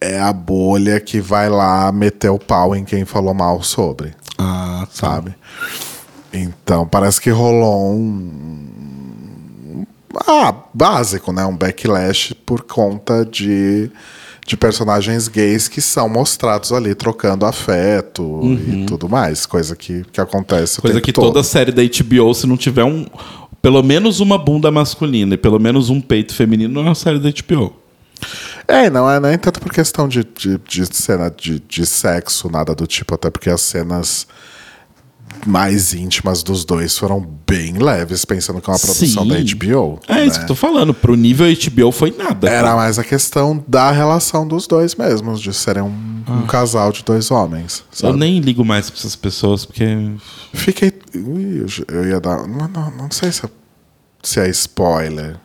é 0.00 0.18
a 0.20 0.32
bolha 0.32 0.98
que 1.00 1.20
vai 1.20 1.48
lá 1.48 1.90
meter 1.92 2.30
o 2.30 2.38
pau 2.38 2.74
em 2.74 2.84
quem 2.84 3.04
falou 3.04 3.34
mal 3.34 3.62
sobre, 3.62 4.14
Ah, 4.38 4.86
tá. 4.86 4.88
sabe? 4.92 5.34
Então, 6.32 6.86
parece 6.86 7.20
que 7.20 7.30
rolou 7.30 7.92
um. 7.94 9.84
Ah, 10.26 10.54
básico, 10.74 11.32
né? 11.32 11.44
Um 11.44 11.56
backlash 11.56 12.34
por 12.46 12.62
conta 12.62 13.24
de, 13.24 13.90
de 14.46 14.56
personagens 14.56 15.28
gays 15.28 15.68
que 15.68 15.80
são 15.80 16.08
mostrados 16.08 16.72
ali 16.72 16.94
trocando 16.94 17.46
afeto 17.46 18.40
e 18.68 18.86
tudo 18.86 19.08
mais. 19.08 19.46
Coisa 19.46 19.76
que, 19.76 20.04
que 20.12 20.20
acontece 20.20 20.78
o 20.78 20.82
Coisa 20.82 21.00
que 21.00 21.12
todo. 21.12 21.26
toda 21.26 21.42
série 21.44 21.72
da 21.72 21.82
HBO, 21.82 22.34
se 22.34 22.46
não 22.46 22.56
tiver 22.56 22.84
um. 22.84 23.06
Pelo 23.62 23.82
menos 23.82 24.20
uma 24.20 24.38
bunda 24.38 24.70
masculina 24.70 25.34
e 25.34 25.38
pelo 25.38 25.58
menos 25.58 25.90
um 25.90 26.00
peito 26.00 26.34
feminino, 26.34 26.74
não 26.74 26.82
é 26.82 26.84
uma 26.86 26.94
série 26.94 27.18
da 27.18 27.30
HBO. 27.30 27.74
É, 28.66 28.88
não 28.88 29.10
é 29.10 29.18
nem 29.18 29.36
tanto 29.38 29.60
por 29.60 29.72
questão 29.72 30.08
de, 30.08 30.24
de, 30.24 30.58
de 30.58 30.86
cena 30.96 31.30
de, 31.30 31.60
de 31.60 31.84
sexo, 31.84 32.48
nada 32.48 32.74
do 32.74 32.86
tipo, 32.86 33.14
até 33.14 33.30
porque 33.30 33.50
as 33.50 33.60
cenas 33.60 34.26
mais 35.46 35.94
íntimas 35.94 36.42
dos 36.42 36.64
dois 36.64 36.96
foram 36.96 37.26
bem 37.46 37.78
leves, 37.78 38.24
pensando 38.24 38.60
que 38.60 38.68
é 38.68 38.72
uma 38.72 38.78
produção 38.78 39.24
Sim. 39.24 39.28
da 39.28 39.36
HBO. 39.36 40.00
É 40.06 40.14
né? 40.14 40.26
isso 40.26 40.38
que 40.38 40.44
eu 40.44 40.48
tô 40.48 40.54
falando. 40.54 40.92
Pro 40.92 41.14
nível 41.16 41.46
HBO 41.46 41.92
foi 41.92 42.14
nada. 42.16 42.48
Era 42.48 42.68
cara. 42.68 42.76
mais 42.76 42.98
a 42.98 43.04
questão 43.04 43.62
da 43.66 43.90
relação 43.90 44.46
dos 44.46 44.66
dois 44.66 44.94
mesmos, 44.94 45.40
de 45.40 45.52
serem 45.52 45.82
um, 45.82 46.22
um 46.28 46.46
casal 46.46 46.92
de 46.92 47.02
dois 47.02 47.30
homens. 47.30 47.82
Ah. 47.82 47.90
Eu 47.90 48.08
Sabe? 48.08 48.18
nem 48.18 48.40
ligo 48.40 48.64
mais 48.64 48.90
pra 48.90 48.98
essas 48.98 49.16
pessoas, 49.16 49.64
porque. 49.64 49.84
Fiquei. 50.52 50.92
Ui, 51.14 51.66
eu- 51.88 52.06
ia 52.06 52.20
dar. 52.20 52.46
Não, 52.46 52.68
não, 52.68 52.90
não 52.92 53.10
sei 53.10 53.32
se 53.32 53.44
é, 53.44 53.48
se 54.22 54.40
é 54.40 54.48
spoiler. 54.48 55.38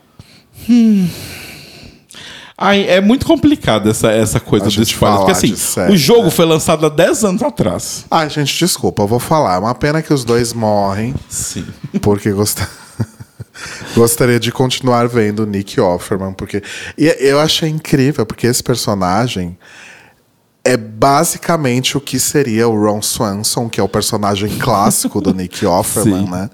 Ai, 2.58 2.88
é 2.88 3.02
muito 3.02 3.26
complicado 3.26 3.90
essa, 3.90 4.10
essa 4.12 4.40
coisa 4.40 4.70
do 4.70 4.82
spoiler. 4.82 5.18
Porque 5.20 5.32
assim, 5.32 5.56
série, 5.56 5.92
o 5.94 5.98
jogo 5.98 6.26
né? 6.26 6.30
foi 6.30 6.46
lançado 6.46 6.86
há 6.86 6.90
10 6.90 7.24
anos 7.26 7.44
atrás. 7.44 8.06
Ai, 8.10 8.30
gente, 8.30 8.58
desculpa, 8.58 9.04
eu 9.04 9.08
vou 9.08 9.20
falar. 9.20 9.56
É 9.56 9.60
uma 9.60 9.76
pena 9.76 10.02
que 10.02 10.14
os 10.14 10.24
dois 10.24 10.54
morrem, 10.54 11.14
Sim. 11.28 11.66
porque 12.02 12.32
gost... 12.32 12.62
gostaria 13.94 14.40
de 14.40 14.54
continuar 14.54 15.08
vendo 15.10 15.46
Nick 15.46 15.80
Offerman, 15.82 16.32
porque. 16.34 16.64
E 16.98 17.08
eu 17.20 17.40
achei 17.42 17.68
incrível, 17.68 18.26
porque 18.26 18.48
esse 18.48 18.64
personagem 18.64 19.58
é 20.66 20.76
basicamente 20.76 21.96
o 21.96 22.02
que 22.02 22.20
seria 22.20 22.68
o 22.68 22.76
Ron 22.76 23.00
Swanson, 23.00 23.70
que 23.70 23.80
é 23.80 23.84
o 23.84 23.88
personagem 23.88 24.58
clássico 24.58 25.22
do 25.22 25.32
Nick 25.32 25.64
Offerman, 25.66 26.26
Sim. 26.26 26.32
né? 26.32 26.50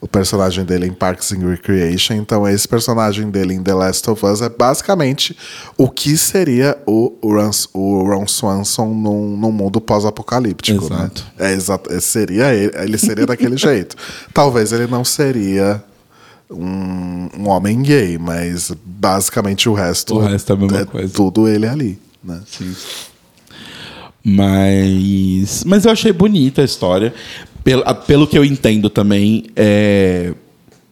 O 0.00 0.08
personagem 0.08 0.64
dele 0.64 0.86
em 0.86 0.92
Parks 0.94 1.30
and 1.30 1.46
Recreation. 1.46 2.14
Então, 2.14 2.48
esse 2.48 2.66
personagem 2.66 3.30
dele 3.30 3.52
em 3.52 3.62
The 3.62 3.74
Last 3.74 4.08
of 4.08 4.24
Us 4.24 4.40
é 4.40 4.48
basicamente 4.48 5.36
o 5.76 5.90
que 5.90 6.16
seria 6.16 6.78
o 6.86 7.18
Ron, 7.22 7.50
o 7.74 8.02
Ron 8.04 8.26
Swanson 8.26 8.86
num, 8.94 9.36
num 9.36 9.52
mundo 9.52 9.78
pós-apocalíptico, 9.78 10.88
né? 10.88 10.96
Exato. 10.96 11.26
É, 11.38 11.52
exato. 11.52 12.00
Seria 12.00 12.54
ele, 12.54 12.72
ele 12.74 12.96
seria 12.96 13.26
daquele 13.26 13.58
jeito. 13.60 13.94
Talvez 14.32 14.72
ele 14.72 14.86
não 14.86 15.04
seria 15.04 15.84
um, 16.50 17.28
um 17.38 17.48
homem 17.48 17.82
gay, 17.82 18.16
mas 18.16 18.72
basicamente 18.82 19.68
o 19.68 19.74
resto, 19.74 20.14
O 20.16 20.20
resto 20.20 20.50
é 20.50 20.56
a 20.56 20.58
mesma 20.58 20.86
coisa. 20.86 21.12
tudo 21.12 21.46
ele 21.46 21.66
ali, 21.66 22.00
né? 22.24 22.40
Mas. 24.24 25.64
Mas 25.64 25.84
eu 25.84 25.92
achei 25.92 26.12
bonita 26.12 26.62
a 26.62 26.64
história. 26.64 27.12
Pelo, 27.64 27.82
a- 27.84 27.94
pelo 27.94 28.26
que 28.26 28.38
eu 28.38 28.44
entendo 28.44 28.88
também, 28.88 29.44
é, 29.54 30.32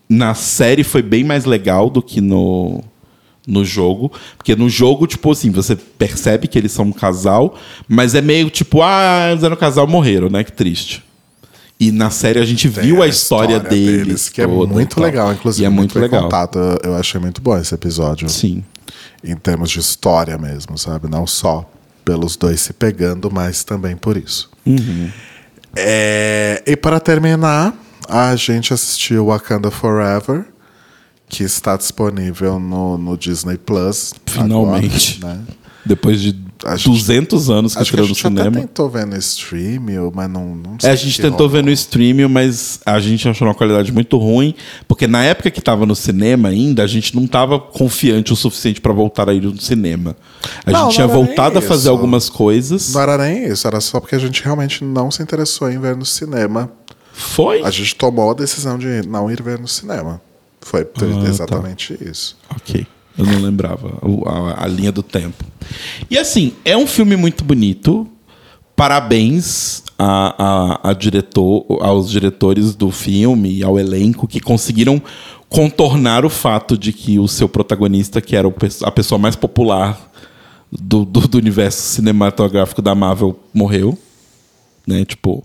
na 0.09 0.35
série 0.35 0.85
foi 0.85 1.03
bem 1.03 1.25
mais 1.25 1.45
legal 1.45 1.89
do 1.89 2.03
que 2.03 2.21
no, 2.21 2.83
no 3.47 3.65
jogo. 3.65 4.13
Porque 4.37 4.55
no 4.55 4.69
jogo, 4.69 5.07
tipo 5.07 5.31
assim, 5.33 5.51
você 5.51 5.75
percebe 5.77 6.47
que 6.47 6.59
eles 6.59 6.73
são 6.73 6.87
um 6.87 6.93
casal, 6.93 7.57
mas 7.89 8.15
é 8.15 8.21
meio 8.21 8.51
tipo, 8.51 8.83
ah, 8.83 9.29
eles 9.31 9.43
eram 9.43 9.57
um 9.57 9.59
casal, 9.59 9.87
morreram, 9.87 10.29
né? 10.29 10.45
Que 10.45 10.53
triste. 10.53 11.03
E 11.81 11.93
na 11.93 12.11
série 12.11 12.41
a 12.41 12.45
gente 12.45 12.69
Tem 12.69 12.83
viu 12.85 13.03
a 13.03 13.07
história, 13.07 13.61
deles. 13.61 14.29
que 14.29 14.43
é 14.43 14.47
toda 14.47 14.73
muito 14.73 14.97
tal. 14.97 15.05
legal, 15.05 15.33
inclusive. 15.33 15.63
E 15.63 15.67
é 15.67 15.69
muito 15.71 15.99
legal. 15.99 16.25
contado. 16.25 16.59
Eu 16.83 16.95
achei 16.97 17.21
muito 17.21 17.41
bom 17.41 17.57
esse 17.57 17.73
episódio. 17.73 18.29
Sim. 18.29 18.65
Em 19.23 19.37
termos 19.37 19.71
de 19.71 19.79
história 19.79 20.37
mesmo, 20.37 20.77
sabe? 20.77 21.09
Não 21.09 21.25
só 21.27 21.69
pelos 22.09 22.39
dois 22.39 22.63
se 22.63 22.73
pegando, 22.73 23.31
mas 23.31 23.63
também 23.63 23.95
por 23.95 24.17
isso. 24.17 24.51
Uhum. 24.65 25.11
É, 25.77 26.63
e 26.67 26.75
para 26.75 26.99
terminar, 26.99 27.75
a 28.09 28.35
gente 28.35 28.73
assistiu 28.73 29.27
Wakanda 29.27 29.71
Forever, 29.71 30.47
que 31.29 31.45
está 31.45 31.77
disponível 31.77 32.59
no, 32.59 32.97
no 32.97 33.15
Disney 33.15 33.59
Plus. 33.59 34.15
Finalmente. 34.25 35.19
agora, 35.23 35.35
né? 35.35 35.45
Depois 35.85 36.19
de 36.23 36.33
gente- 36.77 36.89
200 36.91 37.51
anos 37.51 37.73
que 37.75 37.79
a 37.79 37.83
estreou 37.83 38.09
no 38.09 38.15
gente 38.15 38.27
até 38.27 38.37
cinema. 38.37 38.61
tentou 38.61 38.89
ver 38.91 39.07
no 39.07 39.17
stream, 39.17 39.83
mas 40.15 40.29
não, 40.31 40.55
não 40.57 40.75
É, 40.77 40.81
sei 40.81 40.91
a 40.91 40.95
o 40.95 40.97
gente 40.97 41.17
tentou 41.21 41.47
rolou. 41.47 41.49
ver 41.51 41.63
no 41.65 41.71
stream, 41.71 42.29
mas 42.29 42.81
a 42.85 42.99
gente 42.99 43.29
achou 43.29 43.47
uma 43.47 43.55
qualidade 43.55 43.93
muito 43.93 44.17
ruim, 44.19 44.55
porque 44.89 45.07
na 45.07 45.25
época 45.25 45.51
que 45.51 45.61
tava 45.61 45.87
no 45.87 45.95
cinema 45.95 46.49
ainda, 46.49 46.83
a 46.83 46.87
gente 46.87 47.15
não 47.15 47.27
tava 47.27 47.59
confiante 47.61 48.33
o 48.33 48.37
suficiente 48.37 48.81
para 48.81 48.93
voltar 48.93 49.29
a 49.29 49.35
ir 49.35 49.43
no 49.43 49.61
cinema. 49.61 50.17
A 50.67 50.71
Não, 50.71 50.85
gente 50.87 50.95
tinha 50.97 51.07
voltado 51.07 51.59
a 51.59 51.63
fazer 51.63 51.89
algumas 51.91 52.29
coisas. 52.29 52.93
Não 52.93 53.01
era 53.01 53.17
nem 53.19 53.45
isso, 53.47 53.67
era 53.67 53.81
só 53.81 54.01
porque 54.01 54.15
a 54.17 54.19
gente 54.19 54.43
realmente 54.43 54.83
não 54.83 55.11
se 55.11 55.23
interessou 55.23 55.71
em 55.71 55.79
ver 55.79 55.97
no 55.97 56.05
cinema. 56.05 56.71
Foi? 57.13 57.63
A 57.63 57.71
gente 57.71 57.95
tomou 57.97 58.31
a 58.31 58.35
decisão 58.35 58.79
de 58.79 59.07
não 59.07 59.31
ir 59.31 59.43
ver 59.43 59.59
no 59.59 59.67
cinema. 59.69 60.21
Foi 60.61 60.83
Ah, 60.83 60.85
tá. 60.99 61.07
exatamente 61.29 61.97
isso. 62.05 62.37
Ok. 62.51 62.87
Eu 63.19 63.27
não 63.27 63.41
lembrava 63.43 63.99
o- 64.03 64.23
a, 64.29 64.65
a 64.65 64.67
linha 64.69 64.93
do 64.93 65.03
tempo. 65.03 65.45
E 66.09 66.17
assim, 66.17 66.53
é 66.65 66.77
um 66.77 66.87
filme 66.87 67.17
muito 67.17 67.43
bonito. 67.45 68.07
Parabéns 68.77 69.83
a, 69.99 70.35
a- 70.85 70.91
a 70.91 70.93
diretor, 70.93 71.67
aos 71.81 72.09
diretores 72.09 72.77
do 72.77 72.93
filme 72.93 73.57
e 73.59 73.65
ao 73.65 73.77
elenco 73.77 74.29
que 74.29 74.39
conseguiram 74.39 75.03
contornar 75.49 76.25
o 76.25 76.31
fato 76.31 76.79
de 76.79 76.93
que 76.93 77.19
o 77.19 77.27
seu 77.27 77.49
protagonista, 77.49 78.21
que 78.21 78.37
era 78.37 78.47
a 78.85 78.91
pessoa 78.93 79.19
mais 79.19 79.35
popular 79.35 79.99
do, 80.71 81.05
do- 81.05 81.27
do 81.27 81.39
universo 81.39 81.81
cinematográfico 81.83 82.81
da 82.81 82.95
Marvel, 82.95 83.37
morreu. 83.53 83.99
Né? 84.87 85.05
Tipo, 85.05 85.43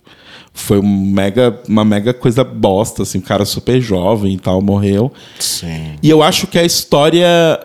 foi 0.53 0.79
um 0.79 1.05
mega, 1.11 1.59
uma 1.67 1.83
mega 1.83 2.13
coisa 2.13 2.43
bosta, 2.43 3.03
assim, 3.03 3.17
um 3.17 3.21
cara 3.21 3.43
super 3.43 3.81
jovem 3.81 4.35
e 4.35 4.37
tal, 4.37 4.61
morreu. 4.61 5.11
Sim. 5.39 5.95
E 6.01 6.09
eu 6.09 6.21
acho 6.21 6.45
que 6.45 6.59
a 6.59 6.63
história 6.63 7.59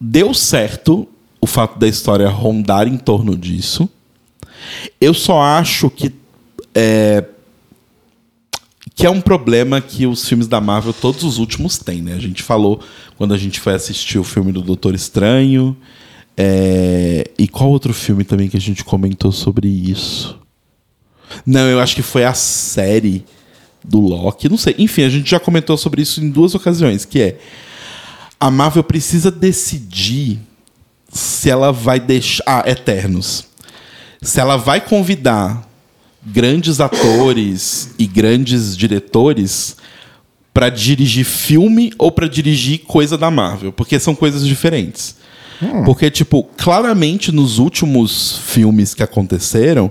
deu 0.00 0.34
certo, 0.34 1.08
o 1.40 1.46
fato 1.46 1.78
da 1.78 1.88
história 1.88 2.28
rondar 2.28 2.86
em 2.86 2.98
torno 2.98 3.36
disso. 3.36 3.88
Eu 5.00 5.14
só 5.14 5.40
acho 5.40 5.88
que 5.88 6.14
é, 6.74 7.24
que 8.94 9.06
é 9.06 9.10
um 9.10 9.20
problema 9.20 9.80
que 9.80 10.06
os 10.06 10.28
filmes 10.28 10.46
da 10.46 10.60
Marvel, 10.60 10.92
todos 10.92 11.24
os 11.24 11.38
últimos, 11.38 11.78
têm, 11.78 12.02
né? 12.02 12.14
A 12.14 12.20
gente 12.20 12.42
falou 12.42 12.80
quando 13.16 13.32
a 13.32 13.38
gente 13.38 13.58
foi 13.58 13.74
assistir 13.74 14.18
o 14.18 14.24
filme 14.24 14.52
do 14.52 14.60
Doutor 14.60 14.94
Estranho. 14.94 15.76
é, 16.36 17.30
e 17.38 17.48
qual 17.48 17.70
outro 17.70 17.94
filme 17.94 18.22
também 18.22 18.48
que 18.48 18.56
a 18.56 18.60
gente 18.60 18.84
comentou 18.84 19.32
sobre 19.32 19.66
isso? 19.66 20.37
Não, 21.44 21.68
eu 21.68 21.80
acho 21.80 21.94
que 21.94 22.02
foi 22.02 22.24
a 22.24 22.34
série 22.34 23.24
do 23.84 24.00
Loki, 24.00 24.48
não 24.48 24.56
sei. 24.58 24.74
Enfim, 24.78 25.02
a 25.02 25.08
gente 25.08 25.30
já 25.30 25.40
comentou 25.40 25.76
sobre 25.76 26.02
isso 26.02 26.22
em 26.22 26.30
duas 26.30 26.54
ocasiões, 26.54 27.04
que 27.04 27.20
é 27.20 27.38
a 28.38 28.50
Marvel 28.50 28.84
precisa 28.84 29.30
decidir 29.30 30.38
se 31.08 31.50
ela 31.50 31.72
vai 31.72 31.98
deixar 31.98 32.44
ah, 32.46 32.62
Eternos. 32.66 33.46
Se 34.20 34.40
ela 34.40 34.56
vai 34.56 34.80
convidar 34.80 35.66
grandes 36.24 36.80
atores 36.80 37.90
e 37.98 38.06
grandes 38.06 38.76
diretores 38.76 39.76
para 40.52 40.68
dirigir 40.68 41.24
filme 41.24 41.92
ou 41.98 42.10
para 42.10 42.28
dirigir 42.28 42.80
coisa 42.80 43.16
da 43.16 43.30
Marvel, 43.30 43.72
porque 43.72 43.98
são 43.98 44.14
coisas 44.14 44.46
diferentes. 44.46 45.16
Porque 45.84 46.10
tipo, 46.10 46.44
claramente 46.56 47.32
nos 47.32 47.58
últimos 47.58 48.38
filmes 48.44 48.94
que 48.94 49.02
aconteceram, 49.02 49.90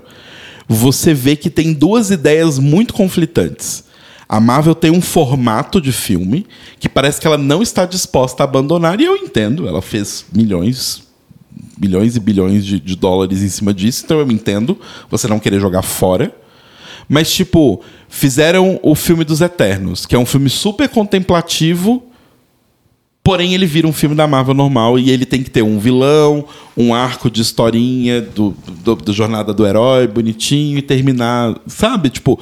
você 0.68 1.14
vê 1.14 1.36
que 1.36 1.50
tem 1.50 1.74
duas 1.74 2.12
ideias 2.12 2.60
muito 2.60 2.94
conflitantes. 2.94 3.86
A 4.28 4.40
Marvel 4.40 4.76
tem 4.76 4.92
um 4.92 5.02
formato 5.02 5.80
de 5.80 5.92
filme 5.92 6.46
que 6.80 6.90
parece 6.90 7.22
que 7.22 7.26
ela 7.28 7.38
não 7.38 7.62
está 7.62 7.86
disposta 7.86 8.44
a 8.44 8.46
abandonar, 8.46 9.00
e 9.00 9.06
eu 9.06 9.16
entendo, 9.16 9.68
ela 9.68 9.82
fez 9.82 10.26
milhões, 10.34 11.04
bilhões 11.78 12.18
e 12.18 12.20
bilhões 12.20 12.66
de, 12.66 12.80
de 12.80 12.96
dólares 12.96 13.42
em 13.42 13.48
cima 13.48 13.74
disso, 13.74 14.04
então 14.04 14.20
eu 14.20 14.30
entendo 14.30 14.78
você 15.10 15.28
não 15.28 15.40
querer 15.40 15.62
jogar 15.62 15.82
fora. 15.82 16.36
Mas, 17.08 17.32
tipo, 17.34 17.82
fizeram 18.10 18.80
o 18.84 18.94
filme 18.94 19.24
dos 19.24 19.40
Eternos, 19.40 20.06
que 20.06 20.14
é 20.14 20.20
um 20.20 20.26
filme 20.26 20.50
super 20.50 20.90
contemplativo, 20.90 22.04
porém 23.28 23.54
ele 23.54 23.66
vira 23.66 23.86
um 23.86 23.92
filme 23.92 24.16
da 24.16 24.26
Marvel 24.26 24.54
normal 24.54 24.98
e 24.98 25.10
ele 25.10 25.26
tem 25.26 25.44
que 25.44 25.50
ter 25.50 25.62
um 25.62 25.78
vilão, 25.78 26.46
um 26.78 26.96
arco 26.96 27.30
de 27.30 27.42
historinha 27.42 28.22
do, 28.22 28.56
do, 28.66 28.96
do 28.96 29.12
jornada 29.12 29.54
do 29.54 29.68
herói 29.68 30.08
bonitinho 30.08 30.78
e 30.78 30.82
terminar, 30.82 31.54
sabe? 31.68 32.10
Tipo, 32.10 32.40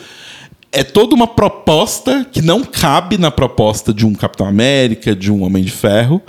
é 0.72 0.84
toda 0.84 1.16
uma 1.16 1.26
proposta 1.26 2.24
que 2.32 2.40
não 2.40 2.64
cabe 2.64 3.18
na 3.18 3.32
proposta 3.32 3.92
de 3.92 4.06
um 4.06 4.14
Capitão 4.14 4.46
América, 4.46 5.16
de 5.16 5.32
um 5.32 5.42
Homem 5.42 5.64
de 5.64 5.72
Ferro, 5.72 6.22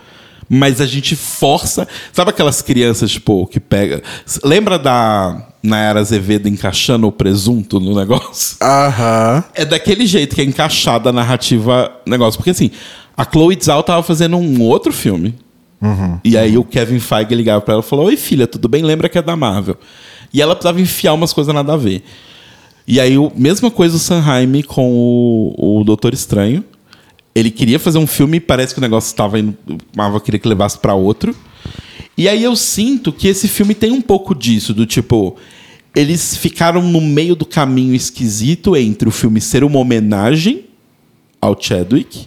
mas 0.49 0.81
a 0.81 0.87
gente 0.87 1.15
força. 1.15 1.87
Sabe 2.11 2.31
aquelas 2.31 2.63
crianças, 2.63 3.11
tipo, 3.11 3.47
que 3.49 3.61
pega. 3.61 4.03
Lembra 4.43 4.79
da 4.79 5.49
Nayara 5.63 6.01
Azevedo 6.01 6.49
encaixando 6.49 7.07
o 7.07 7.13
presunto 7.13 7.79
no 7.79 7.95
negócio? 7.95 8.57
Aham. 8.63 9.45
É 9.55 9.67
daquele 9.67 10.07
jeito 10.07 10.35
que 10.35 10.41
é 10.41 10.45
encaixada 10.45 11.11
a 11.11 11.13
narrativa 11.13 11.93
negócio. 12.07 12.39
Porque 12.39 12.51
assim, 12.51 12.71
a 13.17 13.25
Chloe 13.25 13.59
Zhao 13.62 13.83
tava 13.83 14.03
fazendo 14.03 14.37
um 14.37 14.62
outro 14.62 14.93
filme. 14.93 15.35
E 16.25 16.37
aí 16.37 16.59
o 16.59 16.64
Kevin 16.64 16.99
Feige 16.99 17.35
ligava 17.35 17.61
pra 17.61 17.75
ela 17.75 17.83
e 17.83 17.87
falou: 17.87 18.07
Oi, 18.07 18.17
filha, 18.17 18.47
tudo 18.47 18.69
bem? 18.69 18.83
Lembra 18.83 19.09
que 19.09 19.19
é 19.19 19.23
da 19.23 19.37
Marvel. 19.37 19.77
E 20.33 20.43
ela 20.43 20.55
precisava 20.55 20.81
enfiar 20.81 21.14
umas 21.14 21.33
coisas 21.33 21.55
nada 21.55 21.75
a 21.75 21.77
ver. 21.77 22.03
E 22.87 23.01
aí, 23.01 23.19
o, 23.19 23.33
mesma 23.35 23.71
coisa 23.71 23.97
o 23.97 23.99
Sanheim 23.99 24.62
com 24.62 24.93
o, 24.93 25.81
o 25.81 25.85
Doutor 25.85 26.14
Estranho. 26.14 26.64
Ele 27.35 27.51
queria 27.51 27.79
fazer 27.79 27.99
um 27.99 28.07
filme 28.07 28.39
e 28.39 28.41
parece 28.41 28.73
que 28.73 28.79
o 28.79 28.83
negócio 28.83 29.09
estava 29.09 29.39
indo. 29.39 29.55
Marvel 29.95 30.21
queria 30.21 30.41
que 30.41 30.49
levasse 30.49 30.79
pra 30.79 30.95
outro. 30.95 31.35
E 32.17 32.29
aí 32.29 32.43
eu 32.43 32.57
sinto 32.57 33.12
que 33.12 33.29
esse 33.29 33.47
filme 33.47 33.75
tem 33.75 33.93
um 33.93 34.01
pouco 34.01 34.35
disso, 34.35 34.73
do 34.73 34.87
tipo. 34.87 35.37
eles 35.95 36.37
ficaram 36.37 36.81
no 36.83 37.01
meio 37.01 37.37
do 37.37 37.45
caminho 37.45 37.95
esquisito 37.95 38.75
entre 38.75 39.09
o 39.09 39.12
filme 39.12 39.41
ser 39.41 39.62
uma 39.64 39.79
homenagem 39.79 40.64
ao 41.41 41.61
Chadwick, 41.61 42.27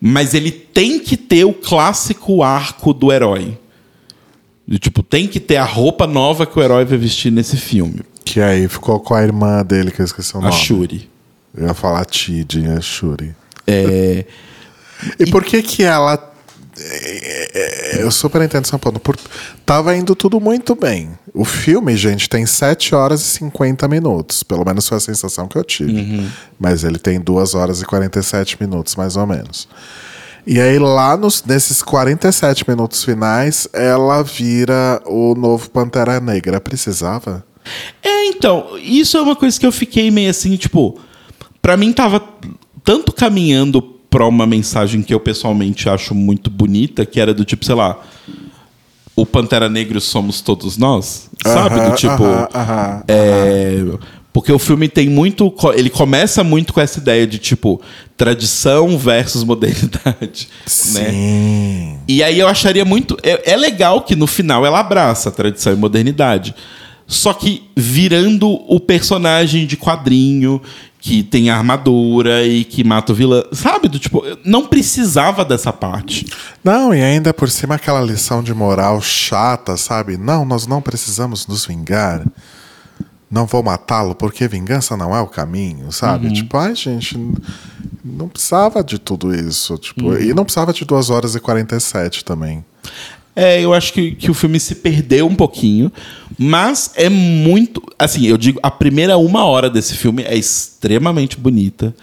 mas 0.00 0.34
ele 0.34 0.50
tem 0.50 0.98
que 0.98 1.16
ter 1.16 1.44
o 1.44 1.52
clássico 1.52 2.42
arco 2.42 2.92
do 2.92 3.12
herói. 3.12 3.58
De, 4.66 4.78
tipo, 4.78 5.02
tem 5.02 5.26
que 5.26 5.40
ter 5.40 5.56
a 5.56 5.64
roupa 5.64 6.06
nova 6.06 6.46
que 6.46 6.58
o 6.58 6.62
herói 6.62 6.84
vai 6.84 6.98
vestir 6.98 7.32
nesse 7.32 7.56
filme. 7.56 8.00
Que 8.24 8.40
aí 8.40 8.68
ficou 8.68 9.00
com 9.00 9.14
a 9.14 9.22
irmã 9.22 9.64
dele, 9.64 9.90
que 9.90 10.00
eu 10.00 10.04
esqueci 10.04 10.34
o 10.36 10.40
A 10.40 10.42
nome. 10.42 10.54
Shuri. 10.54 11.10
Eu 11.56 11.66
ia 11.66 11.74
falar 11.74 12.04
Tid, 12.04 12.66
a 12.68 12.80
Shuri. 12.80 13.34
É, 13.66 14.26
E 15.18 15.26
por 15.30 15.44
que 15.44 15.62
que 15.62 15.82
ela... 15.82 16.27
é, 16.80 17.98
é, 17.98 18.02
Eu 18.02 18.10
super 18.10 18.40
entendo 18.42 18.66
São 18.66 18.78
Paulo. 18.78 18.98
Por... 18.98 19.16
Tava 19.64 19.96
indo 19.96 20.14
tudo 20.14 20.40
muito 20.40 20.74
bem. 20.74 21.10
O 21.34 21.44
filme, 21.44 21.96
gente, 21.96 22.28
tem 22.28 22.46
7 22.46 22.94
horas 22.94 23.20
e 23.20 23.24
50 23.24 23.86
minutos. 23.88 24.42
Pelo 24.42 24.64
menos 24.64 24.88
foi 24.88 24.98
a 24.98 25.00
sensação 25.00 25.48
que 25.48 25.56
eu 25.56 25.64
tive. 25.64 26.30
Mas 26.58 26.84
ele 26.84 26.98
tem 26.98 27.20
2 27.20 27.54
horas 27.54 27.82
e 27.82 27.84
47 27.84 28.56
minutos, 28.60 28.96
mais 28.96 29.16
ou 29.16 29.26
menos. 29.26 29.68
E 30.46 30.60
aí, 30.60 30.78
lá 30.78 31.16
nos, 31.16 31.44
nesses 31.44 31.82
47 31.82 32.64
minutos 32.68 33.04
finais, 33.04 33.68
ela 33.72 34.22
vira 34.22 35.02
o 35.04 35.34
novo 35.34 35.68
Pantera 35.70 36.20
Negra. 36.20 36.60
Precisava? 36.60 37.44
É, 38.02 38.24
então, 38.26 38.78
isso 38.82 39.16
é 39.16 39.20
uma 39.20 39.36
coisa 39.36 39.58
que 39.60 39.66
eu 39.66 39.72
fiquei 39.72 40.10
meio 40.10 40.30
assim, 40.30 40.56
tipo, 40.56 40.98
pra 41.60 41.76
mim 41.76 41.92
tava 41.92 42.26
tanto 42.82 43.12
caminhando 43.12 43.97
pra 44.10 44.26
uma 44.26 44.46
mensagem 44.46 45.02
que 45.02 45.12
eu 45.12 45.20
pessoalmente 45.20 45.88
acho 45.88 46.14
muito 46.14 46.50
bonita, 46.50 47.04
que 47.04 47.20
era 47.20 47.34
do 47.34 47.44
tipo, 47.44 47.64
sei 47.64 47.74
lá, 47.74 48.00
o 49.14 49.26
Pantera 49.26 49.68
Negro 49.68 50.00
somos 50.00 50.40
todos 50.40 50.76
nós, 50.76 51.28
sabe? 51.44 51.74
Aham, 51.80 51.90
Do 51.90 51.96
tipo, 51.96 52.24
aham, 52.24 52.48
aham, 52.54 53.02
é, 53.08 53.84
porque 54.32 54.52
o 54.52 54.58
filme 54.58 54.88
tem 54.88 55.08
muito, 55.08 55.52
ele 55.74 55.90
começa 55.90 56.44
muito 56.44 56.72
com 56.72 56.80
essa 56.80 57.00
ideia 57.00 57.26
de 57.26 57.38
tipo 57.38 57.80
tradição 58.16 58.96
versus 58.96 59.42
modernidade, 59.42 60.48
né? 60.92 61.10
Sim. 61.10 61.98
E 62.06 62.22
aí 62.22 62.38
eu 62.38 62.46
acharia 62.46 62.84
muito. 62.84 63.16
É, 63.22 63.52
é 63.52 63.56
legal 63.56 64.02
que 64.02 64.14
no 64.14 64.28
final 64.28 64.64
ela 64.64 64.78
abraça 64.78 65.28
a 65.28 65.32
tradição 65.32 65.72
e 65.72 65.76
modernidade. 65.76 66.54
Só 67.04 67.32
que 67.32 67.64
virando 67.74 68.48
o 68.48 68.78
personagem 68.78 69.66
de 69.66 69.76
quadrinho 69.76 70.60
que 71.08 71.22
tem 71.22 71.48
armadura 71.48 72.46
e 72.46 72.64
que 72.64 72.84
mata 72.84 73.12
o 73.12 73.14
vilão. 73.14 73.42
Sabe? 73.50 73.88
Do 73.88 73.98
tipo, 73.98 74.22
não 74.44 74.66
precisava 74.66 75.42
dessa 75.42 75.72
parte. 75.72 76.26
Não, 76.62 76.94
e 76.94 77.00
ainda 77.00 77.32
por 77.32 77.48
cima 77.48 77.76
aquela 77.76 78.02
lição 78.02 78.42
de 78.42 78.52
moral 78.52 79.00
chata, 79.00 79.74
sabe? 79.78 80.18
Não, 80.18 80.44
nós 80.44 80.66
não 80.66 80.82
precisamos 80.82 81.46
nos 81.46 81.64
vingar. 81.64 82.26
Não 83.30 83.46
vou 83.46 83.62
matá-lo 83.62 84.14
porque 84.14 84.46
vingança 84.46 84.98
não 84.98 85.16
é 85.16 85.20
o 85.22 85.26
caminho, 85.26 85.90
sabe? 85.92 86.30
Tipo, 86.30 86.58
ai, 86.58 86.74
gente, 86.74 87.18
não 88.04 88.28
precisava 88.28 88.84
de 88.84 88.98
tudo 88.98 89.34
isso. 89.34 89.78
Tipo, 89.78 90.14
E 90.14 90.34
não 90.34 90.44
precisava 90.44 90.74
de 90.74 90.84
2 90.84 91.08
horas 91.08 91.34
e 91.34 91.40
47 91.40 92.22
também. 92.22 92.62
É, 93.40 93.60
eu 93.60 93.72
acho 93.72 93.92
que, 93.92 94.16
que 94.16 94.28
o 94.28 94.34
filme 94.34 94.58
se 94.58 94.74
perdeu 94.74 95.24
um 95.24 95.34
pouquinho, 95.36 95.92
mas 96.36 96.90
é 96.96 97.08
muito. 97.08 97.80
Assim, 97.96 98.26
eu 98.26 98.36
digo, 98.36 98.58
a 98.64 98.68
primeira 98.68 99.16
uma 99.16 99.44
hora 99.44 99.70
desse 99.70 99.94
filme 99.94 100.24
é 100.24 100.36
extremamente 100.36 101.36
bonita. 101.38 101.94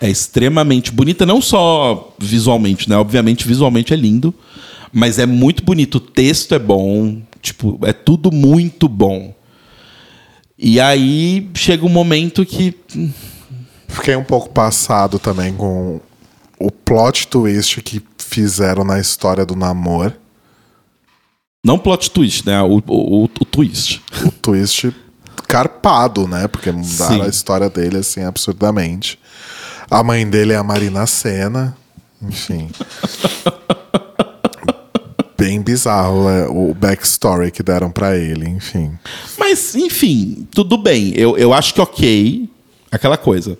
É 0.00 0.08
extremamente 0.08 0.92
bonita, 0.92 1.26
não 1.26 1.42
só 1.42 2.14
visualmente, 2.16 2.88
né? 2.88 2.96
Obviamente, 2.96 3.44
visualmente 3.44 3.92
é 3.92 3.96
lindo, 3.96 4.32
mas 4.92 5.18
é 5.18 5.26
muito 5.26 5.64
bonito. 5.64 5.96
O 5.96 6.00
texto 6.00 6.54
é 6.54 6.60
bom, 6.60 7.20
tipo, 7.42 7.76
é 7.82 7.92
tudo 7.92 8.30
muito 8.30 8.88
bom. 8.88 9.34
E 10.56 10.78
aí 10.78 11.50
chega 11.54 11.84
um 11.84 11.88
momento 11.88 12.46
que. 12.46 12.72
Fiquei 13.88 14.14
um 14.14 14.22
pouco 14.22 14.48
passado 14.48 15.18
também 15.18 15.54
com 15.54 16.00
o 16.56 16.70
plot 16.70 17.26
twist 17.26 17.82
que 17.82 18.00
fizeram 18.16 18.84
na 18.84 19.00
história 19.00 19.44
do 19.44 19.56
namoro. 19.56 20.22
Não 21.64 21.78
plot 21.78 22.10
twist, 22.10 22.44
né? 22.46 22.60
O, 22.62 22.76
o, 22.86 23.22
o, 23.22 23.24
o 23.24 23.28
twist. 23.44 24.02
o 24.24 24.30
twist 24.30 24.94
carpado, 25.48 26.28
né? 26.28 26.46
Porque 26.46 26.70
mudaram 26.70 27.16
Sim. 27.16 27.22
a 27.22 27.26
história 27.28 27.70
dele 27.70 27.96
assim 27.98 28.22
absurdamente. 28.22 29.18
A 29.90 30.02
mãe 30.02 30.28
dele 30.28 30.52
é 30.52 30.56
a 30.56 30.62
Marina 30.62 31.06
Senna, 31.06 31.76
enfim. 32.22 32.68
Bem 35.36 35.60
bizarro 35.60 36.28
é, 36.28 36.46
o 36.48 36.72
backstory 36.74 37.50
que 37.50 37.62
deram 37.62 37.90
pra 37.90 38.16
ele, 38.16 38.48
enfim. 38.48 38.92
Mas, 39.36 39.74
enfim, 39.74 40.46
tudo 40.50 40.78
bem. 40.78 41.12
Eu, 41.16 41.36
eu 41.36 41.52
acho 41.52 41.74
que 41.74 41.80
ok. 41.80 42.48
Aquela 42.90 43.16
coisa. 43.16 43.58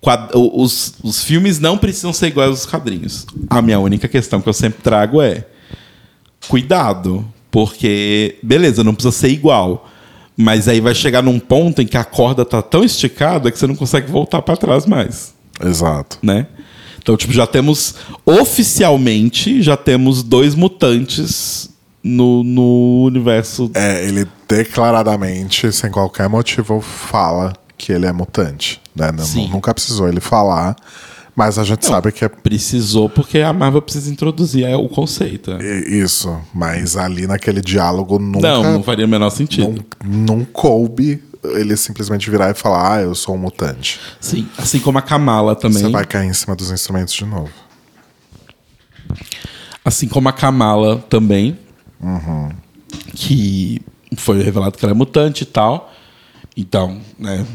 Quad- 0.00 0.30
Os, 0.34 0.94
os 1.02 1.22
filmes 1.22 1.58
não 1.60 1.78
precisam 1.78 2.12
ser 2.12 2.26
iguais 2.26 2.50
aos 2.50 2.66
quadrinhos. 2.66 3.24
A 3.48 3.62
minha 3.62 3.78
única 3.78 4.08
questão 4.08 4.42
que 4.42 4.48
eu 4.48 4.52
sempre 4.52 4.82
trago 4.82 5.22
é: 5.22 5.46
cuidado, 6.48 7.24
porque, 7.50 8.38
beleza, 8.42 8.84
não 8.84 8.94
precisa 8.94 9.12
ser 9.16 9.28
igual. 9.28 9.88
Mas 10.36 10.68
aí 10.68 10.80
vai 10.80 10.94
chegar 10.94 11.22
num 11.22 11.38
ponto 11.38 11.82
em 11.82 11.86
que 11.86 11.96
a 11.96 12.04
corda 12.04 12.44
tá 12.44 12.62
tão 12.62 12.82
esticada 12.82 13.50
que 13.50 13.58
você 13.58 13.66
não 13.66 13.76
consegue 13.76 14.10
voltar 14.10 14.40
para 14.40 14.56
trás 14.56 14.86
mais, 14.86 15.34
Exato. 15.62 16.18
né? 16.22 16.46
Então, 16.98 17.16
tipo, 17.16 17.32
já 17.32 17.46
temos 17.46 17.94
oficialmente 18.24 19.62
já 19.62 19.76
temos 19.76 20.22
dois 20.22 20.54
mutantes 20.54 21.70
no, 22.02 22.42
no 22.42 23.04
universo 23.04 23.70
É, 23.74 24.04
ele 24.06 24.26
declaradamente, 24.48 25.70
sem 25.72 25.90
qualquer 25.90 26.28
motivo, 26.28 26.80
fala 26.80 27.52
que 27.76 27.92
ele 27.92 28.06
é 28.06 28.12
mutante. 28.12 28.80
Né? 28.94 29.12
Sim. 29.18 29.48
Nunca 29.48 29.72
precisou 29.72 30.08
ele 30.08 30.20
falar, 30.20 30.76
mas 31.40 31.58
a 31.58 31.64
gente 31.64 31.86
sabe 31.86 32.12
que 32.12 32.22
é 32.22 32.28
Precisou, 32.28 33.08
porque 33.08 33.38
a 33.38 33.50
Marvel 33.50 33.80
precisa 33.80 34.12
introduzir 34.12 34.66
é, 34.66 34.76
o 34.76 34.90
conceito. 34.90 35.52
é. 35.52 35.78
isso. 35.88 36.38
Mas 36.52 36.98
ali 36.98 37.26
naquele 37.26 37.62
diálogo 37.62 38.18
nunca. 38.18 38.46
Não, 38.46 38.62
não 38.62 38.82
faria 38.82 39.06
o 39.06 39.08
menor 39.08 39.30
sentido. 39.30 39.82
não, 40.04 40.36
não 40.36 40.44
coube 40.44 41.22
ele 41.42 41.74
simplesmente 41.78 42.30
virar 42.30 42.50
e 42.50 42.54
falar, 42.54 42.96
ah, 42.96 43.00
eu 43.00 43.14
sou 43.14 43.36
um 43.36 43.38
mutante. 43.38 43.98
Sim, 44.20 44.46
assim 44.58 44.78
como 44.80 44.98
a 44.98 45.02
Kamala 45.02 45.56
também. 45.56 45.82
Você 45.82 45.88
vai 45.88 46.04
cair 46.04 46.28
em 46.28 46.34
cima 46.34 46.54
dos 46.54 46.70
instrumentos 46.70 47.14
de 47.14 47.24
novo. 47.24 47.50
Assim 49.82 50.08
como 50.08 50.28
a 50.28 50.32
Kamala 50.34 51.02
também. 51.08 51.58
Que 53.14 53.80
foi 54.14 54.42
revelado 54.42 54.76
que 54.76 54.84
ela 54.84 54.92
é 54.92 54.94
mutante 54.94 55.44
e 55.44 55.46
tal. 55.46 55.90
Então, 56.56 56.98
né, 57.18 57.46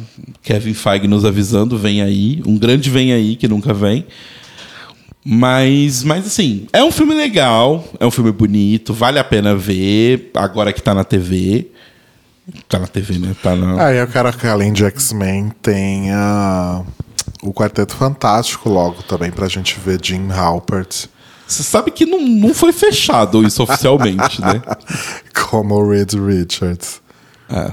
Kevin 0.42 0.74
Feige 0.74 1.08
nos 1.08 1.26
avisando, 1.26 1.78
vem 1.78 2.02
aí. 2.02 2.42
Um 2.46 2.58
grande 2.58 2.90
vem 2.90 3.14
aí, 3.14 3.36
que 3.36 3.48
nunca 3.48 3.74
vem. 3.74 4.06
Mas, 5.28 6.04
mas 6.04 6.28
assim, 6.28 6.68
é 6.72 6.84
um 6.84 6.92
filme 6.92 7.16
legal, 7.16 7.84
é 8.00 8.06
um 8.06 8.12
filme 8.12 8.32
bonito, 8.32 8.94
vale 8.94 9.18
a 9.18 9.24
pena 9.24 9.56
ver, 9.56 10.30
agora 10.36 10.72
que 10.72 10.84
tá 10.84 10.94
na 10.94 11.04
TV. 11.04 11.72
Tá 12.70 12.78
na 12.78 12.86
TV, 12.86 13.18
né? 13.18 13.36
Tá 13.42 13.56
na... 13.56 13.88
Ah, 13.88 13.92
eu 13.92 14.08
quero 14.08 14.32
que 14.34 14.46
além 14.46 14.72
de 14.72 14.86
X-Men 14.86 15.52
tenha 15.64 16.84
o 17.42 17.52
Quarteto 17.52 17.96
Fantástico 17.96 18.70
logo 18.70 19.02
também 19.02 19.32
pra 19.32 19.48
gente 19.48 19.80
ver 19.80 20.00
Jim 20.00 20.30
Halpert 20.32 21.08
Você 21.48 21.64
sabe 21.64 21.90
que 21.90 22.06
não, 22.06 22.20
não 22.20 22.54
foi 22.54 22.72
fechado 22.72 23.44
isso 23.44 23.64
oficialmente, 23.64 24.40
né? 24.42 24.62
como 25.50 25.74
o 25.74 25.90
Reed 25.90 26.14
Richards. 26.14 27.02
É. 27.50 27.72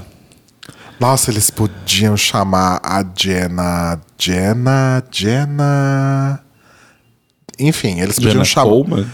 Nossa, 0.99 1.31
eles 1.31 1.49
podiam 1.49 2.15
chamar 2.15 2.79
a 2.83 3.03
Jenna. 3.15 3.99
Jenna. 4.17 5.03
Jenna. 5.11 6.43
Enfim, 7.59 7.99
eles 7.99 8.15
podiam 8.15 8.31
Jenna 8.33 8.45
chamar. 8.45 8.69
Coleman? 8.69 9.07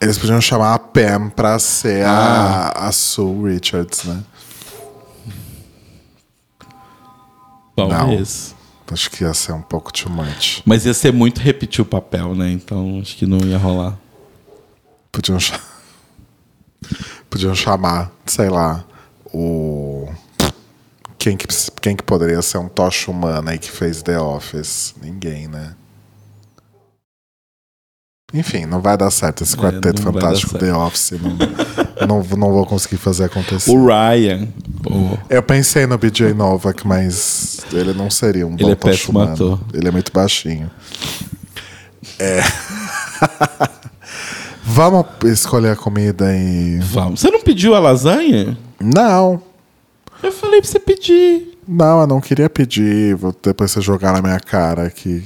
Eles 0.00 0.18
podiam 0.18 0.40
chamar 0.40 0.74
a 0.74 0.78
Pam 0.78 1.30
pra 1.30 1.58
ser 1.58 2.04
Ah. 2.04 2.72
a, 2.74 2.88
a 2.88 2.92
Sue 2.92 3.52
Richards, 3.54 4.04
né? 4.04 4.22
Talvez. 7.76 8.54
Acho 8.92 9.10
que 9.10 9.24
ia 9.24 9.34
ser 9.34 9.52
um 9.52 9.62
pouco 9.62 9.92
too 9.92 10.10
much. 10.12 10.62
Mas 10.64 10.84
ia 10.86 10.94
ser 10.94 11.12
muito 11.12 11.40
repetir 11.40 11.80
o 11.80 11.84
papel, 11.86 12.34
né? 12.34 12.50
Então 12.52 13.00
acho 13.00 13.16
que 13.16 13.26
não 13.26 13.38
ia 13.38 13.58
rolar. 13.58 13.96
Podiam, 15.10 15.40
cha- 15.40 15.58
Podiam 17.30 17.54
chamar, 17.54 18.12
sei 18.26 18.48
lá, 18.48 18.84
o. 19.32 19.93
Quem 21.24 21.38
que, 21.38 21.46
quem 21.80 21.96
que 21.96 22.02
poderia 22.02 22.42
ser 22.42 22.58
um 22.58 22.68
tocha 22.68 23.10
humana 23.10 23.52
aí 23.52 23.58
que 23.58 23.70
fez 23.70 24.02
The 24.02 24.20
Office? 24.20 24.94
Ninguém, 25.02 25.48
né? 25.48 25.74
Enfim, 28.34 28.66
não 28.66 28.82
vai 28.82 28.94
dar 28.94 29.10
certo 29.10 29.42
esse 29.42 29.54
É, 29.54 29.58
quarteto 29.58 30.02
dar 30.02 30.12
fantástico. 30.12 30.58
The 30.58 30.74
Office. 30.74 31.12
Não, 31.12 32.06
não, 32.06 32.36
não 32.36 32.52
vou 32.52 32.66
conseguir 32.66 32.98
fazer 32.98 33.24
acontecer. 33.24 33.70
O 33.70 33.86
Ryan. 33.86 34.48
Eu 35.30 35.42
pensei 35.42 35.86
no 35.86 35.96
BJ 35.96 36.34
Novak, 36.34 36.86
mas 36.86 37.64
ele 37.72 37.94
não 37.94 38.10
seria 38.10 38.46
um 38.46 38.54
bom 38.54 38.62
Ele 38.62 38.72
é 38.72 38.74
tocha 38.74 38.92
péssimo 38.94 39.18
humano. 39.18 39.32
ator. 39.32 39.60
Ele 39.72 39.88
é 39.88 39.90
muito 39.90 40.12
baixinho. 40.12 40.70
É. 42.18 42.42
Vamos 44.62 45.06
escolher 45.24 45.70
a 45.70 45.76
comida 45.76 46.36
e. 46.36 46.80
Vamos. 46.80 47.20
Você 47.20 47.30
não 47.30 47.40
pediu 47.40 47.74
a 47.74 47.78
lasanha? 47.78 48.58
Não. 48.78 49.53
Eu 50.26 50.32
falei 50.32 50.60
pra 50.60 50.70
você 50.70 50.78
pedir. 50.78 51.58
Não, 51.66 52.00
eu 52.00 52.06
não 52.06 52.20
queria 52.20 52.48
pedir. 52.50 53.14
Vou 53.16 53.34
depois 53.42 53.70
você 53.70 53.80
jogar 53.80 54.12
na 54.12 54.22
minha 54.22 54.40
cara 54.40 54.84
aqui. 54.86 55.24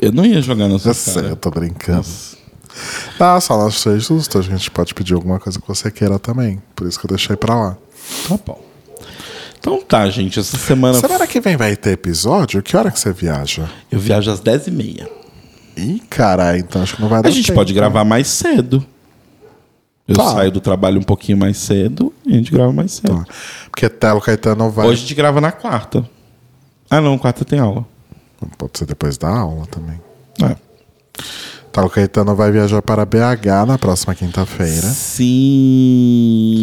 Eu 0.00 0.12
não 0.12 0.24
ia 0.24 0.40
jogar 0.40 0.68
na 0.68 0.78
sua 0.78 0.90
Eu 0.90 0.94
sei, 0.94 1.16
eu 1.18 1.22
cara. 1.22 1.36
tô 1.36 1.50
brincando. 1.50 2.06
Não, 3.18 3.40
só 3.40 3.56
nós 3.58 3.82
três 3.82 4.04
justos. 4.04 4.36
A 4.48 4.50
gente 4.50 4.70
pode 4.70 4.94
pedir 4.94 5.14
alguma 5.14 5.38
coisa 5.40 5.60
que 5.60 5.66
você 5.66 5.90
queira 5.90 6.18
também. 6.18 6.62
Por 6.76 6.86
isso 6.86 6.98
que 6.98 7.06
eu 7.06 7.08
deixei 7.10 7.36
pra 7.36 7.54
lá. 7.54 7.76
Tá 8.28 8.38
bom. 8.46 8.62
Então 9.58 9.82
tá, 9.82 10.08
gente. 10.08 10.38
Essa 10.38 10.56
semana 10.56 10.98
Semana 11.00 11.26
que 11.26 11.40
vem 11.40 11.56
vai 11.56 11.74
ter 11.76 11.90
episódio? 11.90 12.62
Que 12.62 12.76
hora 12.76 12.90
que 12.90 12.98
você 13.00 13.12
viaja? 13.12 13.68
eu 13.90 13.98
viajo 13.98 14.30
às 14.30 14.40
10h30. 14.40 15.06
Ih, 15.76 16.02
caralho, 16.08 16.58
então 16.58 16.82
acho 16.82 16.96
que 16.96 17.02
não 17.02 17.08
vai 17.08 17.22
dar 17.22 17.28
A 17.28 17.32
gente 17.32 17.46
tempo. 17.46 17.58
pode 17.58 17.72
gravar 17.72 18.04
mais 18.04 18.26
cedo. 18.28 18.84
Eu 20.08 20.16
Tá. 20.16 20.32
saio 20.32 20.50
do 20.50 20.58
trabalho 20.60 20.98
um 20.98 21.02
pouquinho 21.02 21.36
mais 21.36 21.58
cedo 21.58 22.12
e 22.24 22.32
a 22.32 22.36
gente 22.38 22.50
grava 22.50 22.72
mais 22.72 22.92
cedo. 22.92 23.14
Tá. 23.14 23.26
Porque 23.70 23.88
Telo 23.90 24.20
Caetano 24.22 24.70
vai. 24.70 24.86
Hoje 24.86 25.00
a 25.00 25.02
gente 25.02 25.14
grava 25.14 25.38
na 25.40 25.52
quarta. 25.52 26.08
Ah, 26.90 27.00
não, 27.00 27.18
quarta 27.18 27.44
tem 27.44 27.58
aula. 27.58 27.84
Pode 28.56 28.78
ser 28.78 28.86
depois 28.86 29.18
da 29.18 29.28
aula 29.28 29.66
também. 29.66 30.00
É. 30.42 30.56
Telo 31.70 31.90
Caetano 31.90 32.34
vai 32.34 32.50
viajar 32.50 32.80
para 32.80 33.04
BH 33.04 33.66
na 33.66 33.76
próxima 33.76 34.14
quinta-feira. 34.14 34.86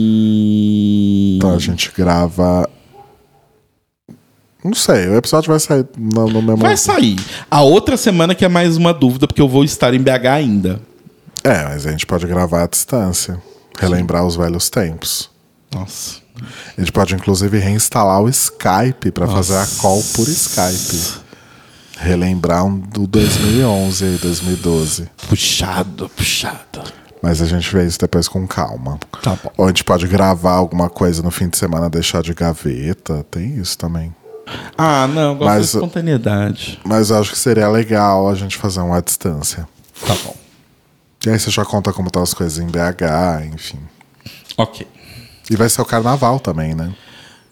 Sim. 0.05 1.35
Então 1.37 1.53
a 1.53 1.59
gente 1.59 1.91
grava. 1.95 2.67
Não 4.63 4.73
sei, 4.73 5.07
o 5.09 5.15
episódio 5.15 5.49
vai 5.51 5.59
sair 5.59 5.85
no, 5.95 6.25
no 6.27 6.41
mesmo. 6.41 6.57
Vai 6.57 6.75
sair. 6.75 7.17
A 7.51 7.61
outra 7.61 7.95
semana 7.95 8.33
que 8.33 8.43
é 8.43 8.47
mais 8.47 8.75
uma 8.77 8.91
dúvida, 8.91 9.27
porque 9.27 9.41
eu 9.41 9.47
vou 9.47 9.63
estar 9.63 9.93
em 9.93 9.99
BH 10.01 10.25
ainda. 10.33 10.81
É, 11.45 11.63
mas 11.65 11.85
a 11.85 11.91
gente 11.91 12.05
pode 12.05 12.25
gravar 12.25 12.63
à 12.63 12.67
distância. 12.67 13.39
Relembrar 13.79 14.25
os 14.25 14.35
velhos 14.35 14.69
tempos. 14.69 15.29
Nossa. 15.73 16.15
A 16.77 16.81
gente 16.81 16.91
pode, 16.91 17.13
inclusive, 17.15 17.57
reinstalar 17.59 18.21
o 18.21 18.27
Skype 18.29 19.11
para 19.13 19.27
fazer 19.27 19.55
a 19.57 19.67
call 19.79 20.01
por 20.15 20.27
Skype. 20.27 21.23
Relembrar 21.97 22.65
um 22.65 22.77
do 22.77 23.05
2011 23.07 24.05
e 24.05 24.17
2012. 24.17 25.09
Puxado, 25.29 26.09
puxado. 26.09 26.81
Mas 27.21 27.41
a 27.41 27.45
gente 27.45 27.71
vê 27.73 27.85
isso 27.85 27.99
depois 27.99 28.27
com 28.27 28.45
calma. 28.47 28.99
Tá 29.21 29.37
bom. 29.41 29.51
Ou 29.57 29.65
a 29.65 29.67
gente 29.69 29.83
pode 29.83 30.07
gravar 30.07 30.53
alguma 30.53 30.89
coisa 30.89 31.21
no 31.23 31.31
fim 31.31 31.47
de 31.47 31.57
semana, 31.57 31.89
deixar 31.89 32.21
de 32.21 32.33
gaveta. 32.33 33.25
Tem 33.31 33.55
isso 33.57 33.77
também. 33.77 34.13
Ah, 34.77 35.07
não, 35.07 35.21
eu 35.31 35.35
gosto 35.35 35.45
Mas- 35.49 35.71
da 35.71 35.79
espontaneidade. 35.79 36.79
Mas 36.83 37.09
eu 37.09 37.19
acho 37.19 37.31
que 37.31 37.37
seria 37.37 37.67
legal 37.67 38.29
a 38.29 38.35
gente 38.35 38.57
fazer 38.57 38.81
um 38.81 38.93
à 38.93 38.99
distância. 38.99 39.67
Tá 40.05 40.13
bom. 40.23 40.35
E 41.25 41.29
aí 41.29 41.39
você 41.39 41.49
já 41.49 41.65
conta 41.65 41.91
como 41.91 42.07
estão 42.07 42.21
as 42.21 42.33
coisas 42.33 42.59
em 42.59 42.67
BH, 42.67 43.53
enfim. 43.53 43.79
Ok. 44.57 44.87
E 45.49 45.55
vai 45.55 45.69
ser 45.69 45.81
o 45.81 45.85
carnaval 45.85 46.39
também, 46.39 46.73
né? 46.73 46.93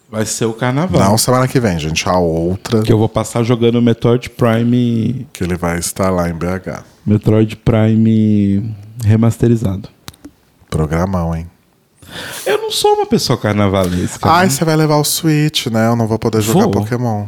Vai 0.10 0.26
ser 0.26 0.46
o 0.46 0.54
carnaval. 0.54 1.02
Não 1.02 1.18
semana 1.18 1.48
que 1.48 1.60
vem, 1.60 1.80
gente. 1.80 2.08
A 2.08 2.18
outra 2.18 2.84
Que 2.84 2.94
eu 2.94 3.00
vou 3.00 3.10
passar 3.10 3.42
jogando 3.42 3.82
Metroid 3.82 4.30
Prime. 4.30 5.28
que 5.34 5.44
ele 5.44 5.56
vai 5.56 5.80
estar 5.80 6.12
lá 6.12 6.30
em 6.30 6.34
BH. 6.34 6.84
Metroid 7.06 7.56
Prime 7.56 8.76
remasterizado. 9.04 9.90
Programão, 10.70 11.36
hein? 11.36 11.50
Eu 12.46 12.60
não 12.60 12.72
sou 12.72 12.94
uma 12.94 13.08
pessoa 13.08 13.38
carnavalesca. 13.40 14.30
Ai, 14.30 14.46
né? 14.46 14.50
você 14.52 14.64
vai 14.64 14.76
levar 14.76 14.98
o 14.98 15.04
Switch, 15.04 15.68
né? 15.68 15.88
Eu 15.88 15.96
não 15.96 16.06
vou 16.06 16.20
poder 16.20 16.42
jogar 16.42 16.62
Vou. 16.62 16.72
Pokémon. 16.72 17.26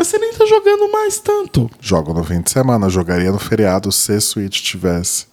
Mas 0.00 0.08
você 0.08 0.16
nem 0.16 0.32
tá 0.32 0.46
jogando 0.46 0.90
mais 0.90 1.18
tanto. 1.18 1.70
Jogo 1.78 2.14
no 2.14 2.24
fim 2.24 2.40
de 2.40 2.50
semana. 2.50 2.88
Jogaria 2.88 3.30
no 3.30 3.38
feriado 3.38 3.92
se 3.92 4.18
Switch 4.18 4.62
tivesse. 4.62 5.26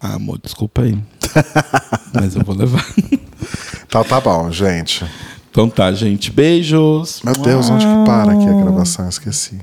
Ah, 0.00 0.14
amor, 0.14 0.38
desculpa 0.40 0.82
aí. 0.82 0.96
Mas 2.14 2.36
eu 2.36 2.44
vou 2.44 2.54
levar. 2.54 2.86
Então 3.84 4.04
tá 4.04 4.20
bom, 4.20 4.52
gente. 4.52 5.04
Então 5.50 5.68
tá, 5.68 5.90
gente. 5.90 6.30
Beijos. 6.30 7.22
Meu 7.24 7.34
Deus, 7.34 7.68
onde 7.68 7.84
que 7.84 8.04
para 8.04 8.34
aqui 8.34 8.48
a 8.48 8.62
gravação? 8.62 9.06
Eu 9.06 9.08
Esqueci. 9.08 9.58